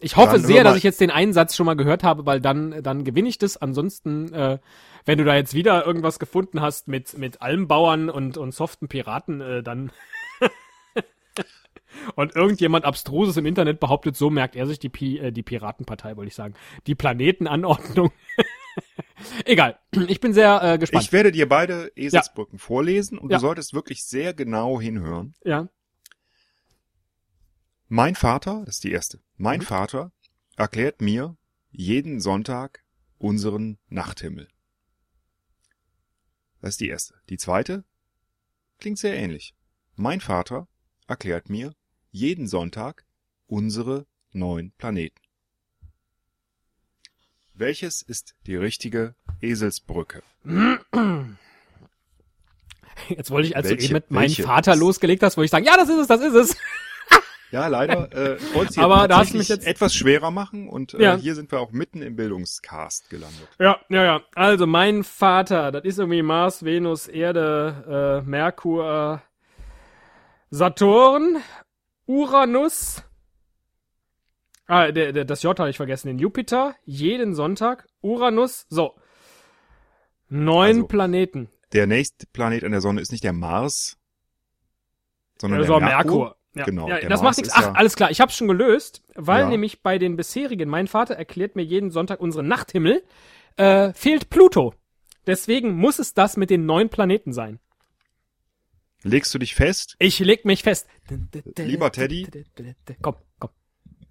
Ich 0.01 0.17
hoffe 0.17 0.33
Dann 0.33 0.45
sehr, 0.45 0.65
dass 0.65 0.77
ich 0.77 0.83
jetzt 0.83 1.01
den 1.01 1.11
einen 1.11 1.33
Satz 1.33 1.57
schon 1.57 1.67
mal 1.67 1.77
gehört 1.77 2.03
habe, 2.03 2.27
weil 2.27 2.41
dann, 2.41 2.83
dann 2.83 3.05
gewinne 3.05 3.29
ich 3.29 3.39
das. 3.39 3.57
Ansonsten, 3.57 4.33
äh, 4.35 4.59
wenn 5.07 5.19
du 5.19 5.25
da 5.25 5.35
jetzt 5.35 5.55
wieder 5.55 5.87
irgendwas 5.87 6.19
gefunden 6.19 6.61
hast 6.61 6.89
mit, 6.89 7.17
mit 7.17 7.41
Almbauern 7.41 8.11
und, 8.11 8.37
und 8.37 8.53
soften 8.53 8.89
Piraten, 8.89 9.41
äh, 9.41 9.63
dann. 9.63 9.93
und 12.17 12.37
irgendjemand 12.37 12.85
Abstruses 12.85 13.37
im 13.37 13.47
Internet 13.47 13.81
behauptet, 13.81 14.17
so 14.17 14.29
merkt 14.29 14.57
er 14.57 14.67
sich 14.67 14.79
die, 14.79 14.91
Pi 14.91 15.19
äh, 15.19 15.33
die 15.33 15.43
Piratenpartei, 15.43 16.17
wollte 16.17 16.29
ich 16.29 16.35
sagen. 16.35 16.55
Die 16.87 16.95
Planetenanordnung. 16.95 18.13
Egal. 19.45 19.79
Ich 20.09 20.21
bin 20.21 20.33
sehr 20.35 20.63
äh, 20.63 20.79
gespannt. 20.79 21.05
Ich 21.05 21.13
werde 21.13 21.33
dir 21.33 21.49
beide 21.49 21.91
Eselsbrücken 21.97 22.59
vorlesen 22.59 23.19
und 23.19 23.31
Ja. 23.31 23.39
du 23.39 23.41
solltest 23.43 23.73
wirklich 23.75 24.05
sehr 24.05 24.35
genau 24.35 24.81
hinhören. 24.81 25.35
ja. 25.45 25.69
Mein 27.89 28.15
Vater, 28.17 28.63
das 28.65 28.77
ist 28.77 28.85
die 28.85 28.91
erste, 28.93 29.21
mein 29.37 29.61
Mhm. 29.61 29.65
Vater 29.65 30.13
erklärt 30.57 31.01
mir 31.01 31.37
jeden 31.71 32.19
Sonntag 32.21 32.83
unseren 33.19 33.79
Nachthimmel. 33.89 34.49
Das 36.61 36.71
ist 36.71 36.81
die 36.81 36.89
erste. 36.89 37.15
Die 37.29 37.37
zweite 37.37 37.85
klingt 38.79 38.99
sehr 38.99 39.15
ähnlich. 39.17 39.55
Mein 39.97 40.21
Vater 40.21 40.67
erklärt 41.07 41.51
mir 41.51 41.75
jeden 42.11 42.49
Sonntag 42.49 43.05
unsere 43.47 44.07
neun 44.33 44.73
Planeten. 44.79 45.21
Welches 47.55 48.03
ist 48.03 48.35
die 48.47 48.57
richtige 48.57 49.15
Eselsbrücke? 49.41 50.23
Jetzt 53.09 53.31
wollte 53.31 53.49
ich, 53.49 53.57
als 53.57 53.69
Welche- 53.69 53.77
du 53.79 53.85
eben 53.85 53.93
mit 53.95 54.11
meinem 54.11 54.35
Vater 54.35 54.77
losgelegt 54.77 55.23
hast, 55.23 55.37
wollte 55.37 55.47
ich 55.47 55.51
sagen, 55.51 55.65
ja, 55.65 55.77
das 55.77 55.89
ist 55.89 55.99
es, 55.99 56.07
das 56.07 56.21
ist 56.21 56.35
es. 56.35 56.57
Ja, 57.51 57.69
leider. 57.69 58.11
Äh, 58.13 58.37
ich 58.69 58.79
Aber 58.79 59.07
da 59.07 59.19
hast 59.19 59.33
du 59.33 59.39
mich 59.39 59.49
jetzt- 59.49 59.65
etwas 59.67 59.95
schwerer 59.95 60.33
machen 60.33 60.69
und 60.69 60.95
äh, 60.95 61.03
Ja. 61.03 61.17
hier 61.17 61.37
sind 61.37 61.53
wir 61.53 61.61
auch 61.61 61.71
mitten 61.71 62.03
im 62.03 62.17
Bildungscast 62.17 63.09
gelandet. 63.11 63.49
Ja, 63.61 63.79
ja, 63.89 64.03
ja. 64.05 64.21
Also 64.35 64.67
mein 64.67 65.05
Vater, 65.05 65.71
das 65.71 65.85
ist 65.85 65.99
irgendwie 66.01 66.23
Mars, 66.23 66.65
Venus, 66.65 67.07
Erde, 67.07 68.23
äh, 68.25 68.29
Merkur, 68.29 69.23
Saturn, 70.51 71.37
Uranus. 72.07 73.05
Ah, 74.67 74.91
der, 74.93 75.13
der, 75.13 75.25
das 75.25 75.43
J 75.43 75.59
habe 75.59 75.71
ich 75.71 75.77
vergessen. 75.77 76.09
Den 76.09 76.19
Jupiter, 76.19 76.75
jeden 76.85 77.35
Sonntag, 77.35 77.87
Uranus. 78.01 78.67
So. 78.71 78.95
Neun 80.29 80.77
Also, 80.77 80.87
Planeten. 80.87 81.49
Der 81.73 81.87
nächste 81.87 82.27
Planet 82.29 82.65
an 82.65 82.73
der 82.73 82.81
Sonne 82.81 83.01
ist 83.01 83.13
nicht 83.13 83.25
der 83.25 83.33
Mars, 83.33 83.99
sondern 85.41 85.61
Also 85.61 85.79
der 85.79 85.89
Merkur. 85.89 86.13
Merkur. 86.15 86.37
Ja, 86.57 86.65
Genau, 86.67 86.89
ja, 86.89 87.01
das 87.01 87.21
Mars 87.21 87.23
macht 87.23 87.37
nichts. 87.39 87.53
Ach, 87.57 87.63
ja- 87.63 87.73
alles 87.73 87.97
klar. 87.97 88.11
Ich 88.13 88.21
hab's 88.21 88.37
schon 88.37 88.47
gelöst, 88.47 89.03
weil 89.17 89.41
Ja. 89.43 89.49
nämlich 89.49 89.83
bei 89.83 89.99
den 89.99 90.17
bisherigen, 90.17 90.69
mein 90.71 90.87
Vater 90.87 91.15
erklärt 91.17 91.57
mir 91.57 91.63
jeden 91.65 91.91
Sonntag 91.91 92.21
unseren 92.21 92.47
Nachthimmel, 92.47 93.03
äh, 93.57 93.93
fehlt 93.93 94.31
Pluto. 94.31 94.73
Deswegen 95.27 95.75
muss 95.75 95.99
es 95.99 96.15
das 96.15 96.37
mit 96.37 96.51
den 96.51 96.65
neun 96.65 96.91
Planeten 96.91 97.33
sein. 97.33 97.59
Legst 99.03 99.35
du 99.35 99.39
dich 99.39 99.55
fest? 99.55 99.97
Ich 99.99 100.19
leg 100.21 100.45
mich 100.45 100.63
fest. 100.63 100.87
Lieber 101.59 101.91
Teddy. 101.91 102.29
Komm, 103.03 103.17
komm. 103.41 103.51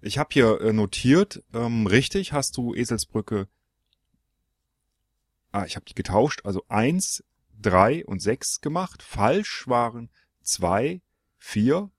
Ich 0.06 0.18
habe 0.18 0.28
hier 0.32 0.60
äh, 0.60 0.72
notiert, 0.74 1.42
ähm, 1.54 1.86
richtig 1.86 2.34
hast 2.34 2.58
du 2.58 2.74
Eselsbrücke. 2.74 3.48
Ah, 5.50 5.64
ich 5.64 5.76
habe 5.76 5.86
die 5.86 5.94
getauscht, 5.94 6.42
also 6.44 6.62
eins, 6.68 7.24
drei 7.58 8.04
und 8.04 8.20
sechs 8.20 8.60
gemacht. 8.60 9.02
Falsch 9.02 9.66
waren 9.66 10.10
zwei, 10.42 11.00
vier 11.38 11.90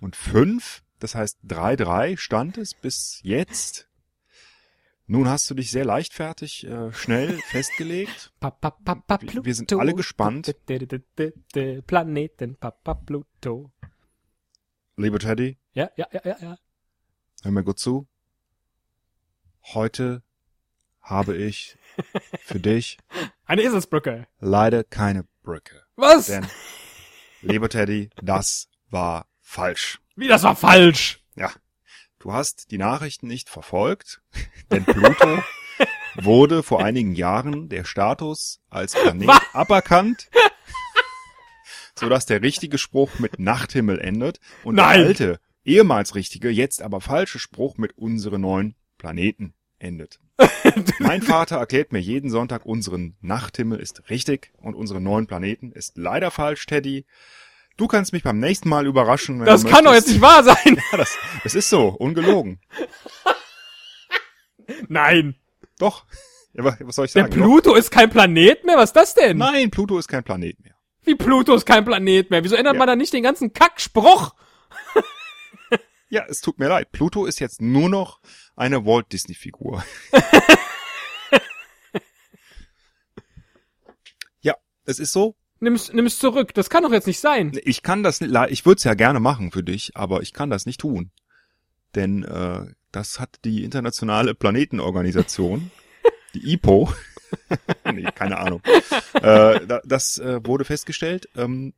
und 0.00 0.14
fünf. 0.14 0.82
Das 0.98 1.14
heißt, 1.14 1.38
drei, 1.42 1.74
drei 1.74 2.16
stand 2.18 2.58
es 2.58 2.74
bis 2.74 3.20
jetzt. 3.22 3.88
Nun 5.06 5.26
hast 5.26 5.48
du 5.50 5.54
dich 5.54 5.70
sehr 5.70 5.86
leichtfertig, 5.86 6.66
äh, 6.66 6.92
schnell 6.92 7.38
festgelegt. 7.50 8.30
Wir- 9.22 9.44
wir 9.46 9.54
sind 9.54 9.72
alle 9.72 9.94
gespannt. 9.94 10.54
Planeten, 11.86 12.56
Papa, 12.56 12.92
Pluto. 12.94 13.72
Lieber 14.96 15.18
Teddy, 15.18 15.56
Ja, 15.72 15.90
ja, 15.96 16.06
ja, 16.12 16.20
ja, 16.26 16.36
ja. 16.42 16.58
Hör 17.42 17.50
mir 17.50 17.64
gut 17.64 17.78
zu. 17.78 18.06
Heute 19.74 20.22
habe 21.00 21.36
ich 21.36 21.76
für 22.44 22.60
dich 22.60 22.98
Eine 23.44 23.62
Eselsbrücke. 23.62 24.26
leider 24.40 24.84
keine 24.84 25.24
Brücke. 25.42 25.82
Was? 25.96 26.26
Denn, 26.26 26.46
lieber 27.42 27.68
Teddy, 27.68 28.10
das 28.22 28.68
war 28.90 29.26
falsch. 29.40 30.00
Wie, 30.16 30.28
das 30.28 30.42
war 30.42 30.56
falsch. 30.56 31.20
Ja, 31.36 31.52
du 32.18 32.32
hast 32.32 32.70
die 32.70 32.78
Nachrichten 32.78 33.26
nicht 33.26 33.48
verfolgt, 33.48 34.22
denn 34.70 34.84
Pluto 34.84 35.42
wurde 36.16 36.62
vor 36.62 36.84
einigen 36.84 37.14
Jahren 37.14 37.68
der 37.68 37.84
Status 37.84 38.60
als 38.68 38.92
Planet 38.92 39.28
Was? 39.28 39.40
aberkannt, 39.54 40.28
sodass 41.98 42.26
der 42.26 42.42
richtige 42.42 42.78
Spruch 42.78 43.18
mit 43.18 43.38
Nachthimmel 43.38 43.98
endet 44.00 44.38
und 44.64 44.74
Nein. 44.76 44.98
der 44.98 45.06
alte, 45.08 45.40
ehemals 45.64 46.14
richtige, 46.14 46.48
jetzt 46.50 46.82
aber 46.82 47.00
falsche 47.00 47.38
Spruch 47.38 47.76
mit 47.78 47.96
unsere 47.98 48.38
neuen 48.38 48.74
Planeten 48.98 49.54
endet. 49.78 50.18
mein 50.98 51.22
Vater 51.22 51.56
erklärt 51.56 51.92
mir 51.92 51.98
jeden 52.00 52.30
Sonntag, 52.30 52.64
unseren 52.66 53.16
Nachthimmel 53.20 53.78
ist 53.78 54.08
richtig 54.10 54.52
und 54.58 54.74
unsere 54.74 55.00
neuen 55.00 55.26
Planeten 55.26 55.72
ist 55.72 55.96
leider 55.98 56.30
falsch, 56.30 56.66
Teddy. 56.66 57.04
Du 57.76 57.86
kannst 57.86 58.12
mich 58.12 58.22
beim 58.22 58.38
nächsten 58.38 58.68
Mal 58.68 58.86
überraschen. 58.86 59.38
Wenn 59.40 59.46
Das 59.46 59.62
du 59.62 59.68
kann 59.68 59.84
doch 59.84 59.92
jetzt 59.94 60.08
möchtest. 60.08 60.14
nicht 60.14 60.22
wahr 60.22 60.44
sein. 60.44 60.76
Ja, 60.92 60.98
das, 60.98 61.16
das 61.42 61.54
ist 61.54 61.70
so, 61.70 61.88
ungelogen. 61.88 62.60
Nein. 64.88 65.36
Doch. 65.78 66.04
Ja, 66.54 66.64
wa- 66.64 66.76
was 66.80 66.96
soll 66.96 67.06
ich 67.06 67.12
Der 67.12 67.22
sagen? 67.24 67.34
Pluto 67.34 67.74
ist 67.74 67.90
kein 67.90 68.10
Planet 68.10 68.64
mehr? 68.64 68.76
Was 68.76 68.90
ist 68.90 68.96
das 68.96 69.14
denn? 69.14 69.38
Nein, 69.38 69.70
Pluto 69.70 69.98
ist 69.98 70.08
kein 70.08 70.22
Planet 70.22 70.58
mehr. 70.60 70.74
Wie 71.04 71.14
Pluto 71.14 71.54
ist 71.54 71.64
kein 71.66 71.84
Planet 71.84 72.30
mehr? 72.30 72.44
Wieso 72.44 72.56
ändert 72.56 72.74
Ja. 72.74 72.78
man 72.78 72.86
da 72.88 72.96
nicht 72.96 73.12
den 73.12 73.22
ganzen 73.22 73.52
Kackspruch? 73.52 74.34
Ja, 76.12 76.26
es 76.28 76.42
tut 76.42 76.58
mir 76.58 76.68
leid. 76.68 76.92
Pluto 76.92 77.24
ist 77.24 77.38
jetzt 77.38 77.62
nur 77.62 77.88
noch 77.88 78.20
eine 78.54 78.84
Walt 78.84 79.10
Disney 79.14 79.34
Figur. 79.34 79.82
ja, 84.42 84.54
es 84.84 84.98
ist 84.98 85.12
so. 85.12 85.36
Nimm's, 85.58 85.90
nimm's 85.90 86.18
zurück. 86.18 86.52
Das 86.52 86.68
kann 86.68 86.82
doch 86.82 86.92
jetzt 86.92 87.06
nicht 87.06 87.18
sein. 87.18 87.58
Ich 87.64 87.82
kann 87.82 88.02
das 88.02 88.20
nicht, 88.20 88.30
ich 88.50 88.66
würde 88.66 88.76
es 88.76 88.84
ja 88.84 88.92
gerne 88.92 89.20
machen 89.20 89.52
für 89.52 89.62
dich, 89.62 89.96
aber 89.96 90.20
ich 90.20 90.34
kann 90.34 90.50
das 90.50 90.66
nicht 90.66 90.80
tun. 90.80 91.12
Denn 91.94 92.24
äh, 92.24 92.66
das 92.90 93.18
hat 93.18 93.38
die 93.46 93.64
internationale 93.64 94.34
Planetenorganisation, 94.34 95.70
die 96.34 96.52
IPO, 96.52 96.92
nee, 97.90 98.06
keine 98.14 98.36
Ahnung. 98.36 98.60
äh, 99.14 99.66
da, 99.66 99.80
das 99.82 100.18
äh, 100.18 100.44
wurde 100.44 100.66
festgestellt. 100.66 101.30
Ähm, 101.36 101.72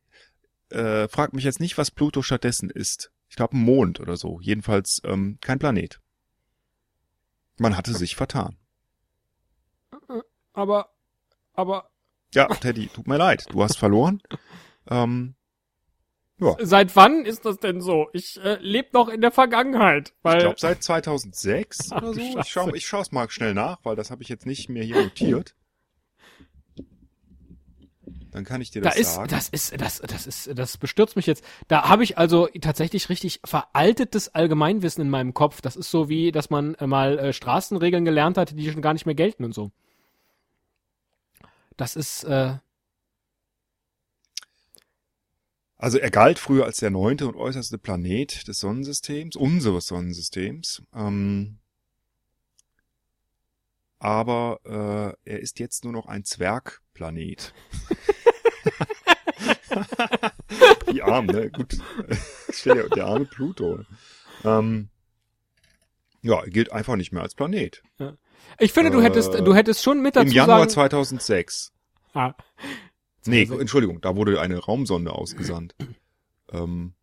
äh, 0.71 1.07
frag 1.07 1.31
mich 1.31 1.45
jetzt 1.45 1.61
nicht, 1.61 1.77
was 1.77 1.89
Pluto 1.89 2.21
stattdessen 2.21 2.69
ist. 2.69 3.13
Ich 3.35 3.37
glaube, 3.37 3.57
ein 3.57 3.63
Mond 3.63 3.99
oder 3.99 4.15
so. 4.15 4.39
Jedenfalls 4.39 5.01
ähm, 5.03 5.39
kein 5.41 5.59
Planet. 5.59 5.99
Man 7.57 7.75
hatte 7.75 7.93
sich 7.93 8.15
vertan. 8.15 8.55
Aber, 10.53 10.93
aber, 11.53 11.89
Ja, 12.33 12.47
Teddy, 12.47 12.87
tut 12.87 13.07
mir 13.07 13.17
leid. 13.17 13.47
Du 13.49 13.61
hast 13.61 13.77
verloren. 13.77 14.23
Ähm, 14.89 15.35
seit 16.59 16.95
wann 16.95 17.25
ist 17.25 17.43
das 17.43 17.57
denn 17.57 17.81
so? 17.81 18.07
Ich 18.13 18.39
äh, 18.41 18.55
lebe 18.61 18.91
noch 18.93 19.09
in 19.09 19.19
der 19.19 19.31
Vergangenheit. 19.31 20.13
Weil, 20.21 20.37
Ich 20.37 20.43
glaube 20.43 20.59
seit 20.61 20.81
2006 20.81 21.87
Ach, 21.91 21.97
oder 22.03 22.13
so. 22.13 22.21
Scheiße. 22.21 22.39
Ich 22.39 22.47
schau, 22.47 22.73
ich 22.73 22.87
schau's 22.87 23.11
mal 23.11 23.29
schnell 23.29 23.53
nach, 23.53 23.79
weil 23.83 23.97
das 23.97 24.11
habe 24.11 24.23
ich 24.23 24.29
jetzt 24.29 24.45
nicht 24.45 24.69
mehr 24.69 24.85
hier 24.85 25.03
notiert. 25.03 25.55
Dann 28.35 28.43
kann 28.43 28.59
ich 28.59 28.69
dir 28.69 28.81
da 28.81 28.89
das 28.89 28.99
ist, 28.99 29.13
sagen. 29.13 29.29
das 29.29 29.47
ist, 29.47 29.79
das, 29.79 30.01
das 30.01 30.27
ist, 30.27 30.49
das 30.59 30.77
bestürzt 30.77 31.15
mich 31.15 31.25
jetzt. 31.25 31.41
Da 31.69 31.87
habe 31.87 32.03
ich 32.03 32.17
also 32.17 32.49
tatsächlich 32.59 33.07
richtig 33.07 33.39
veraltetes 33.45 34.35
Allgemeinwissen 34.35 35.01
in 35.01 35.09
meinem 35.09 35.33
Kopf. 35.33 35.61
Das 35.61 35.77
ist 35.77 35.89
so 35.89 36.09
wie, 36.09 36.33
dass 36.33 36.49
man 36.49 36.75
äh, 36.75 36.85
mal 36.85 37.17
äh, 37.17 37.31
Straßenregeln 37.31 38.03
gelernt 38.03 38.37
hat, 38.37 38.59
die 38.59 38.69
schon 38.69 38.81
gar 38.81 38.91
nicht 38.91 39.05
mehr 39.05 39.15
gelten 39.15 39.45
und 39.45 39.53
so. 39.53 39.71
Das 41.77 41.95
ist, 41.95 42.25
äh, 42.25 42.55
Also 45.77 45.97
er 45.97 46.11
galt 46.11 46.37
früher 46.37 46.65
als 46.65 46.79
der 46.79 46.89
neunte 46.89 47.29
und 47.29 47.37
äußerste 47.37 47.77
Planet 47.77 48.49
des 48.49 48.59
Sonnensystems, 48.59 49.37
unseres 49.37 49.87
Sonnensystems. 49.87 50.83
Ähm, 50.93 51.59
aber 53.99 54.59
äh, 55.25 55.31
er 55.31 55.39
ist 55.39 55.59
jetzt 55.59 55.83
nur 55.83 55.93
noch 55.93 56.07
ein 56.07 56.25
Zwergplanet. 56.25 57.53
Wie 60.91 61.01
arm, 61.01 61.25
ne? 61.27 61.49
Gut. 61.51 61.77
Dir, 62.63 62.89
der 62.89 63.05
arme 63.05 63.25
Pluto. 63.25 63.79
Ähm, 64.43 64.89
ja, 66.21 66.41
gilt 66.45 66.71
einfach 66.71 66.95
nicht 66.95 67.11
mehr 67.11 67.21
als 67.23 67.35
Planet. 67.35 67.83
ich 68.59 68.73
finde, 68.73 68.91
du 68.91 68.99
Äh, 68.99 69.03
hättest, 69.03 69.33
du 69.33 69.53
hättest 69.55 69.83
schon 69.83 70.01
mit 70.01 70.15
dazu 70.15 70.27
Im 70.27 70.33
Januar 70.33 70.59
sagen, 70.59 70.69
2006. 70.71 71.71
ah, 72.13 72.33
Nee, 73.27 73.41
Also- 73.41 73.59
Entschuldigung, 73.59 74.01
da 74.01 74.15
wurde 74.15 74.39
eine 74.41 74.57
Raumsonde 74.59 75.11
ausgesandt. 75.11 75.75
Ähm, 76.51 76.93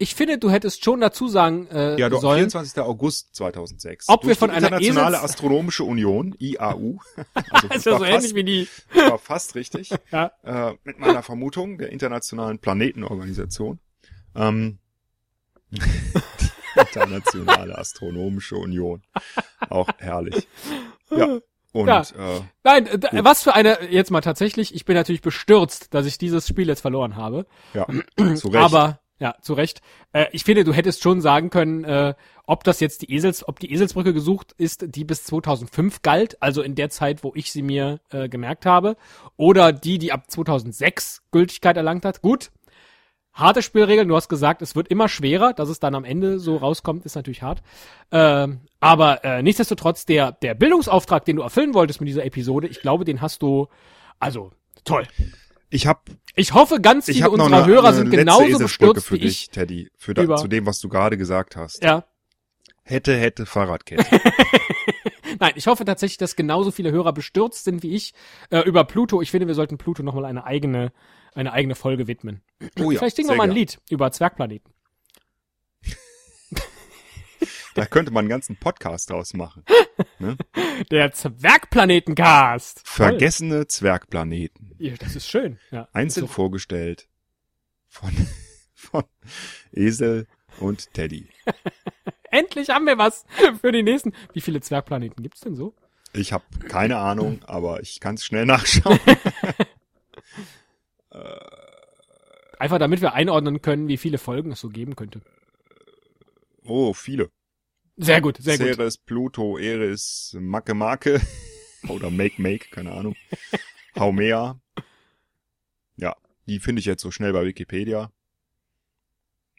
ich 0.00 0.14
finde, 0.16 0.38
du 0.38 0.50
hättest 0.50 0.84
schon 0.84 1.00
dazu 1.00 1.28
sagen 1.28 1.68
äh, 1.68 1.96
ja, 1.98 2.08
doch, 2.08 2.20
sollen, 2.20 2.38
24. 2.50 2.82
August 2.82 3.36
2006. 3.36 4.08
Ob 4.08 4.26
wir 4.26 4.34
von 4.34 4.50
einer 4.50 4.66
Internationale 4.66 5.16
Esels- 5.18 5.22
Astronomische 5.24 5.84
Union, 5.84 6.34
IAU. 6.40 6.98
Also 7.50 7.66
ist 7.68 7.86
ja 7.86 7.92
so 7.92 7.98
fast, 7.98 8.10
ähnlich 8.10 8.34
wie 8.34 8.44
die, 8.44 8.68
war 8.94 9.18
fast 9.18 9.54
richtig. 9.54 9.90
ja, 10.10 10.32
Äh, 10.42 10.72
mit 10.84 10.98
meiner 10.98 11.22
Vermutung 11.22 11.78
der 11.78 11.90
Internationalen 11.90 12.58
Planetenorganisation. 12.58 13.78
Ähm, 14.34 14.78
die 15.70 15.80
Internationale 16.80 17.76
Astronomische 17.78 18.56
Union. 18.56 19.02
Auch 19.68 19.88
herrlich. 19.98 20.48
Ja. 21.10 21.38
Und 21.72 21.86
Ja. 21.86 22.00
Äh, 22.02 22.40
Nein, 22.64 22.84
d- 22.86 23.08
was 23.24 23.42
für 23.44 23.54
eine, 23.54 23.78
jetzt 23.90 24.10
mal 24.10 24.20
tatsächlich, 24.22 24.74
ich 24.74 24.84
bin 24.84 24.96
natürlich 24.96 25.20
bestürzt, 25.20 25.94
dass 25.94 26.06
ich 26.06 26.18
dieses 26.18 26.48
Spiel 26.48 26.66
jetzt 26.68 26.80
verloren 26.80 27.14
habe. 27.16 27.46
ja, 27.74 27.86
zu 28.34 28.48
Recht. 28.48 28.56
Aber, 28.64 29.00
ja, 29.20 29.36
zu 29.42 29.52
Recht. 29.52 29.82
Äh, 30.12 30.26
ich 30.32 30.44
finde, 30.44 30.64
du 30.64 30.72
hättest 30.72 31.02
schon 31.02 31.20
sagen 31.20 31.50
können, 31.50 31.84
äh, 31.84 32.14
ob 32.46 32.64
das 32.64 32.80
jetzt 32.80 33.02
die 33.02 33.14
Esels, 33.14 33.46
ob 33.46 33.60
die 33.60 33.70
Eselsbrücke 33.72 34.12
gesucht 34.12 34.52
ist, 34.56 34.96
die 34.96 35.04
bis 35.04 35.24
2005 35.24 36.02
galt, 36.02 36.42
also 36.42 36.62
in 36.62 36.74
der 36.74 36.90
Zeit, 36.90 37.22
wo 37.22 37.32
ich 37.36 37.52
sie 37.52 37.62
mir 37.62 38.00
äh, 38.10 38.28
gemerkt 38.28 38.66
habe, 38.66 38.96
oder 39.36 39.72
die, 39.72 39.98
die 39.98 40.10
ab 40.10 40.28
2006 40.28 41.22
Gültigkeit 41.30 41.76
erlangt 41.76 42.04
hat. 42.04 42.22
Gut. 42.22 42.50
Harte 43.32 43.62
Spielregeln, 43.62 44.08
du 44.08 44.16
hast 44.16 44.28
gesagt, 44.28 44.60
es 44.60 44.74
wird 44.74 44.88
immer 44.88 45.08
schwerer, 45.08 45.52
dass 45.52 45.68
es 45.68 45.78
dann 45.78 45.94
am 45.94 46.04
Ende 46.04 46.40
so 46.40 46.56
rauskommt, 46.56 47.06
ist 47.06 47.14
natürlich 47.14 47.42
hart. 47.42 47.62
Ähm, 48.10 48.62
aber 48.80 49.24
äh, 49.24 49.42
nichtsdestotrotz, 49.42 50.04
der, 50.04 50.32
der 50.32 50.54
Bildungsauftrag, 50.54 51.24
den 51.24 51.36
du 51.36 51.42
erfüllen 51.42 51.72
wolltest 51.74 52.00
mit 52.00 52.08
dieser 52.08 52.24
Episode, 52.24 52.66
ich 52.66 52.80
glaube, 52.80 53.04
den 53.04 53.20
hast 53.20 53.42
du, 53.42 53.68
also, 54.18 54.50
toll. 54.84 55.06
Ich 55.70 55.86
habe 55.86 56.00
Ich 56.34 56.52
hoffe, 56.52 56.80
ganz 56.80 57.06
viele 57.06 57.30
unserer 57.30 57.64
eine, 57.64 57.66
Hörer 57.66 57.88
eine 57.88 57.96
sind 57.96 58.10
genauso 58.10 58.58
bestürzt 58.58 59.06
für 59.06 59.14
wie 59.14 59.20
dich, 59.20 59.42
ich. 59.42 59.50
Teddy, 59.50 59.90
für 59.96 60.14
da, 60.14 60.36
zu 60.36 60.48
dem, 60.48 60.66
was 60.66 60.80
du 60.80 60.88
gerade 60.88 61.16
gesagt 61.16 61.56
hast. 61.56 61.82
Ja. 61.82 62.04
Hätte, 62.82 63.16
hätte, 63.16 63.46
Fahrradkette. 63.46 64.04
Nein, 65.38 65.52
ich 65.54 65.66
hoffe 65.68 65.84
tatsächlich, 65.84 66.18
dass 66.18 66.34
genauso 66.34 66.70
viele 66.72 66.90
Hörer 66.90 67.12
bestürzt 67.12 67.64
sind 67.64 67.82
wie 67.82 67.94
ich 67.94 68.14
äh, 68.50 68.60
über 68.60 68.84
Pluto. 68.84 69.22
Ich 69.22 69.30
finde, 69.30 69.46
wir 69.46 69.54
sollten 69.54 69.78
Pluto 69.78 70.02
nochmal 70.02 70.24
eine 70.24 70.44
eigene, 70.44 70.92
eine 71.34 71.52
eigene 71.52 71.76
Folge 71.76 72.08
widmen. 72.08 72.42
Oh 72.80 72.90
ja, 72.90 72.98
Vielleicht 72.98 73.16
singen 73.16 73.28
wir 73.28 73.36
mal 73.36 73.44
ein. 73.44 73.52
Lied 73.52 73.80
über 73.90 74.10
Zwergplaneten. 74.10 74.72
Da 77.74 77.86
könnte 77.86 78.10
man 78.10 78.22
einen 78.22 78.28
ganzen 78.28 78.56
Podcast 78.56 79.10
draus 79.10 79.34
machen. 79.34 79.64
Der 80.90 81.12
Zwergplanetencast. 81.12 82.82
Vergessene 82.84 83.66
Zwergplaneten. 83.66 84.74
Ja, 84.78 84.94
das 84.98 85.16
ist 85.16 85.28
schön. 85.28 85.58
Ja. 85.70 85.88
Einzeln 85.92 86.26
So, 86.26 86.32
vorgestellt 86.32 87.08
von, 87.88 88.10
von 88.74 89.04
Esel 89.72 90.26
und 90.58 90.92
Teddy. 90.94 91.28
endlich 92.30 92.70
haben 92.70 92.86
wir 92.86 92.98
was 92.98 93.24
für 93.60 93.72
die 93.72 93.82
nächsten. 93.82 94.12
Wie 94.32 94.40
viele 94.40 94.60
Zwergplaneten 94.60 95.22
gibt's 95.22 95.40
denn 95.40 95.54
so? 95.54 95.74
Ich 96.12 96.32
habe 96.32 96.44
keine 96.68 96.96
Ahnung, 96.96 97.40
aber 97.46 97.80
ich 97.82 98.00
kann 98.00 98.16
es 98.16 98.24
schnell 98.24 98.44
nachschauen. 98.44 98.98
Einfach 102.58 102.78
damit 102.78 103.00
wir 103.00 103.14
einordnen 103.14 103.62
können, 103.62 103.86
wie 103.86 103.96
viele 103.96 104.18
Folgen 104.18 104.50
es 104.50 104.60
so 104.60 104.70
geben 104.70 104.96
könnte. 104.96 105.20
Oh, 106.64 106.92
viele. 106.92 107.30
Sehr 108.02 108.20
gut, 108.22 108.38
sehr 108.38 108.56
gut. 108.56 108.66
Ceres, 108.66 108.96
Pluto, 108.98 109.58
Eris, 109.58 110.34
Macke 110.40 110.72
Macke 110.74 111.20
oder 111.88 112.10
Make 112.10 112.40
Make, 112.40 112.70
keine 112.70 112.92
Ahnung. 112.92 113.14
Haumea. 113.94 114.58
Ja, 115.96 116.16
die 116.46 116.60
finde 116.60 116.80
ich 116.80 116.86
jetzt 116.86 117.02
so 117.02 117.10
schnell 117.10 117.32
bei 117.34 117.44
Wikipedia. 117.44 118.10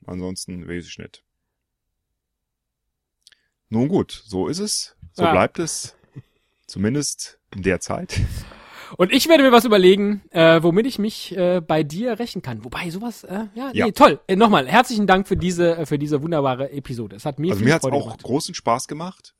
Ansonsten 0.07 0.67
weiß 0.67 0.87
ich 0.87 0.97
nicht. 0.97 1.23
Nun 3.69 3.87
gut, 3.87 4.23
so 4.25 4.47
ist 4.47 4.59
es. 4.59 4.95
So 5.13 5.23
Ja. 5.23 5.31
bleibt 5.31 5.59
es. 5.59 5.95
Zumindest 6.65 7.39
in 7.55 7.61
der 7.61 7.79
Zeit. 7.79 8.19
Und 8.97 9.11
ich 9.13 9.27
werde 9.29 9.43
mir 9.43 9.51
was 9.51 9.65
überlegen, 9.65 10.21
äh, 10.31 10.61
womit 10.63 10.85
ich 10.85 10.99
mich 10.99 11.35
äh, 11.37 11.61
bei 11.61 11.83
dir 11.83 12.19
rächen 12.19 12.41
kann. 12.41 12.63
Wobei 12.65 12.89
sowas, 12.89 13.23
äh, 13.23 13.45
ja, 13.55 13.71
Ja. 13.73 13.85
nee, 13.85 13.91
toll. 13.91 14.19
Äh, 14.27 14.35
Nochmal, 14.35 14.67
herzlichen 14.67 15.07
Dank 15.07 15.27
für 15.27 15.37
diese, 15.37 15.77
äh, 15.77 15.85
für 15.85 15.97
diese 15.99 16.21
wunderbare 16.21 16.71
Episode. 16.71 17.15
Es 17.15 17.25
hat 17.25 17.39
mir 17.39 17.51
Also 17.53 17.63
mir 17.63 17.79
Freude 17.79 17.95
auch 17.95 18.03
gemacht. 18.05 18.23
großen 18.23 18.53
Spaß 18.55 18.87
gemacht. 18.87 19.33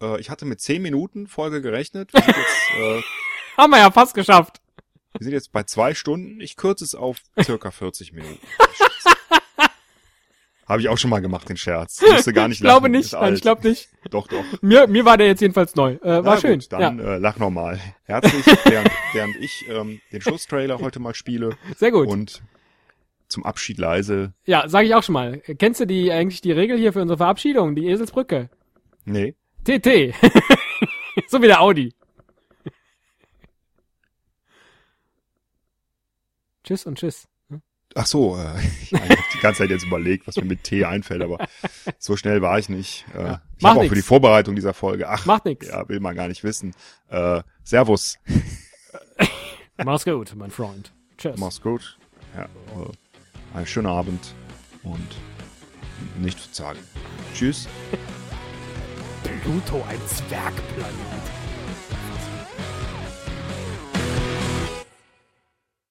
Äh, 0.00 0.20
ich 0.20 0.30
hatte 0.30 0.44
mit 0.44 0.60
10 0.60 0.82
Minuten 0.82 1.26
Folge 1.26 1.60
gerechnet. 1.62 2.12
Wir 2.12 2.20
jetzt, 2.20 2.38
äh, 2.78 3.02
Haben 3.56 3.70
wir 3.70 3.78
ja 3.78 3.90
fast 3.90 4.14
geschafft. 4.14 4.60
wir 5.12 5.24
sind 5.24 5.32
jetzt 5.32 5.52
bei 5.52 5.62
zwei 5.64 5.94
Stunden. 5.94 6.40
Ich 6.40 6.56
kürze 6.56 6.84
es 6.84 6.94
auf 6.94 7.18
circa 7.42 7.70
40 7.70 8.12
Minuten. 8.12 8.38
Habe 10.66 10.80
ich 10.80 10.88
auch 10.88 10.96
schon 10.96 11.10
mal 11.10 11.20
gemacht, 11.20 11.48
den 11.48 11.56
Scherz. 11.56 12.02
Ich 12.02 12.12
musste 12.12 12.32
gar 12.32 12.48
nicht 12.48 12.58
Ich 12.58 12.62
glaube 12.62 12.88
lachen, 12.88 12.92
nicht, 12.92 13.12
nein, 13.12 13.34
ich 13.34 13.42
glaube 13.42 13.68
nicht. 13.68 13.88
Doch, 14.10 14.26
doch. 14.26 14.44
Mir, 14.62 14.86
mir 14.86 15.04
war 15.04 15.16
der 15.18 15.26
jetzt 15.26 15.40
jedenfalls 15.40 15.74
neu. 15.74 15.94
Äh, 16.02 16.02
war 16.02 16.22
Na 16.22 16.36
schön. 16.38 16.60
Gut, 16.60 16.72
dann 16.72 16.98
ja, 16.98 17.14
äh, 17.14 17.18
lach 17.18 17.38
nochmal. 17.38 17.80
Herzlich, 18.04 18.44
während, 18.64 18.90
während 19.12 19.36
ich 19.36 19.64
ähm, 19.68 20.00
den 20.12 20.20
Schlusstrailer 20.20 20.78
heute 20.78 21.00
mal 21.00 21.14
spiele 21.14 21.56
sehr 21.76 21.90
gut. 21.90 22.08
und 22.08 22.42
zum 23.28 23.44
Abschied 23.44 23.78
leise. 23.78 24.32
Ja, 24.44 24.68
sage 24.68 24.86
ich 24.86 24.94
auch 24.94 25.02
schon 25.02 25.14
mal. 25.14 25.40
Kennst 25.58 25.80
du 25.80 25.86
die 25.86 26.12
eigentlich 26.12 26.40
die 26.40 26.52
Regel 26.52 26.78
hier 26.78 26.92
für 26.92 27.02
unsere 27.02 27.18
Verabschiedung, 27.18 27.74
die 27.74 27.86
Eselsbrücke? 27.86 28.48
Nee. 29.04 29.34
TT. 29.64 30.14
so 31.28 31.42
wie 31.42 31.46
der 31.46 31.60
Audi. 31.60 31.92
Tschüss 36.62 36.86
und 36.86 36.98
tschüss. 36.98 37.28
Ach 37.96 38.06
so, 38.06 38.36
äh, 38.36 38.60
ich 38.82 38.92
habe 38.92 39.16
die 39.34 39.38
ganze 39.40 39.58
Zeit 39.62 39.70
jetzt 39.70 39.84
überlegt, 39.84 40.26
was 40.26 40.36
mir 40.36 40.44
mit 40.44 40.64
T 40.64 40.84
einfällt, 40.84 41.22
aber 41.22 41.46
so 41.98 42.16
schnell 42.16 42.42
war 42.42 42.58
ich 42.58 42.68
nicht. 42.68 43.04
Äh, 43.14 43.22
Ja, 43.22 43.42
ich 43.58 43.64
habe 43.64 43.80
auch 43.80 43.84
für 43.88 43.94
die 43.94 44.02
Vorbereitung 44.02 44.54
dieser 44.56 44.74
Folge, 44.74 45.08
ach, 45.08 45.26
Macht 45.26 45.44
nix. 45.44 45.68
ja, 45.68 45.88
will 45.88 46.00
man 46.00 46.14
gar 46.16 46.28
nicht 46.28 46.42
wissen. 46.44 46.74
Äh, 47.08 47.42
servus, 47.62 48.18
Mach's 49.84 50.04
gut, 50.04 50.32
mein 50.36 50.50
Freund. 50.50 50.92
Tschüss. 51.18 51.36
mach's 51.38 51.60
gut. 51.60 51.98
Ja, 52.36 52.44
äh, 52.44 53.56
einen 53.56 53.66
schönen 53.66 53.86
Abend 53.88 54.34
und 54.82 55.08
nicht 56.20 56.38
zu 56.40 56.62
sagen. 56.62 56.78
Tschüss. 57.34 57.68
Pluto, 59.42 59.84
ein 59.88 60.00
Zwergplanet. 60.06 61.13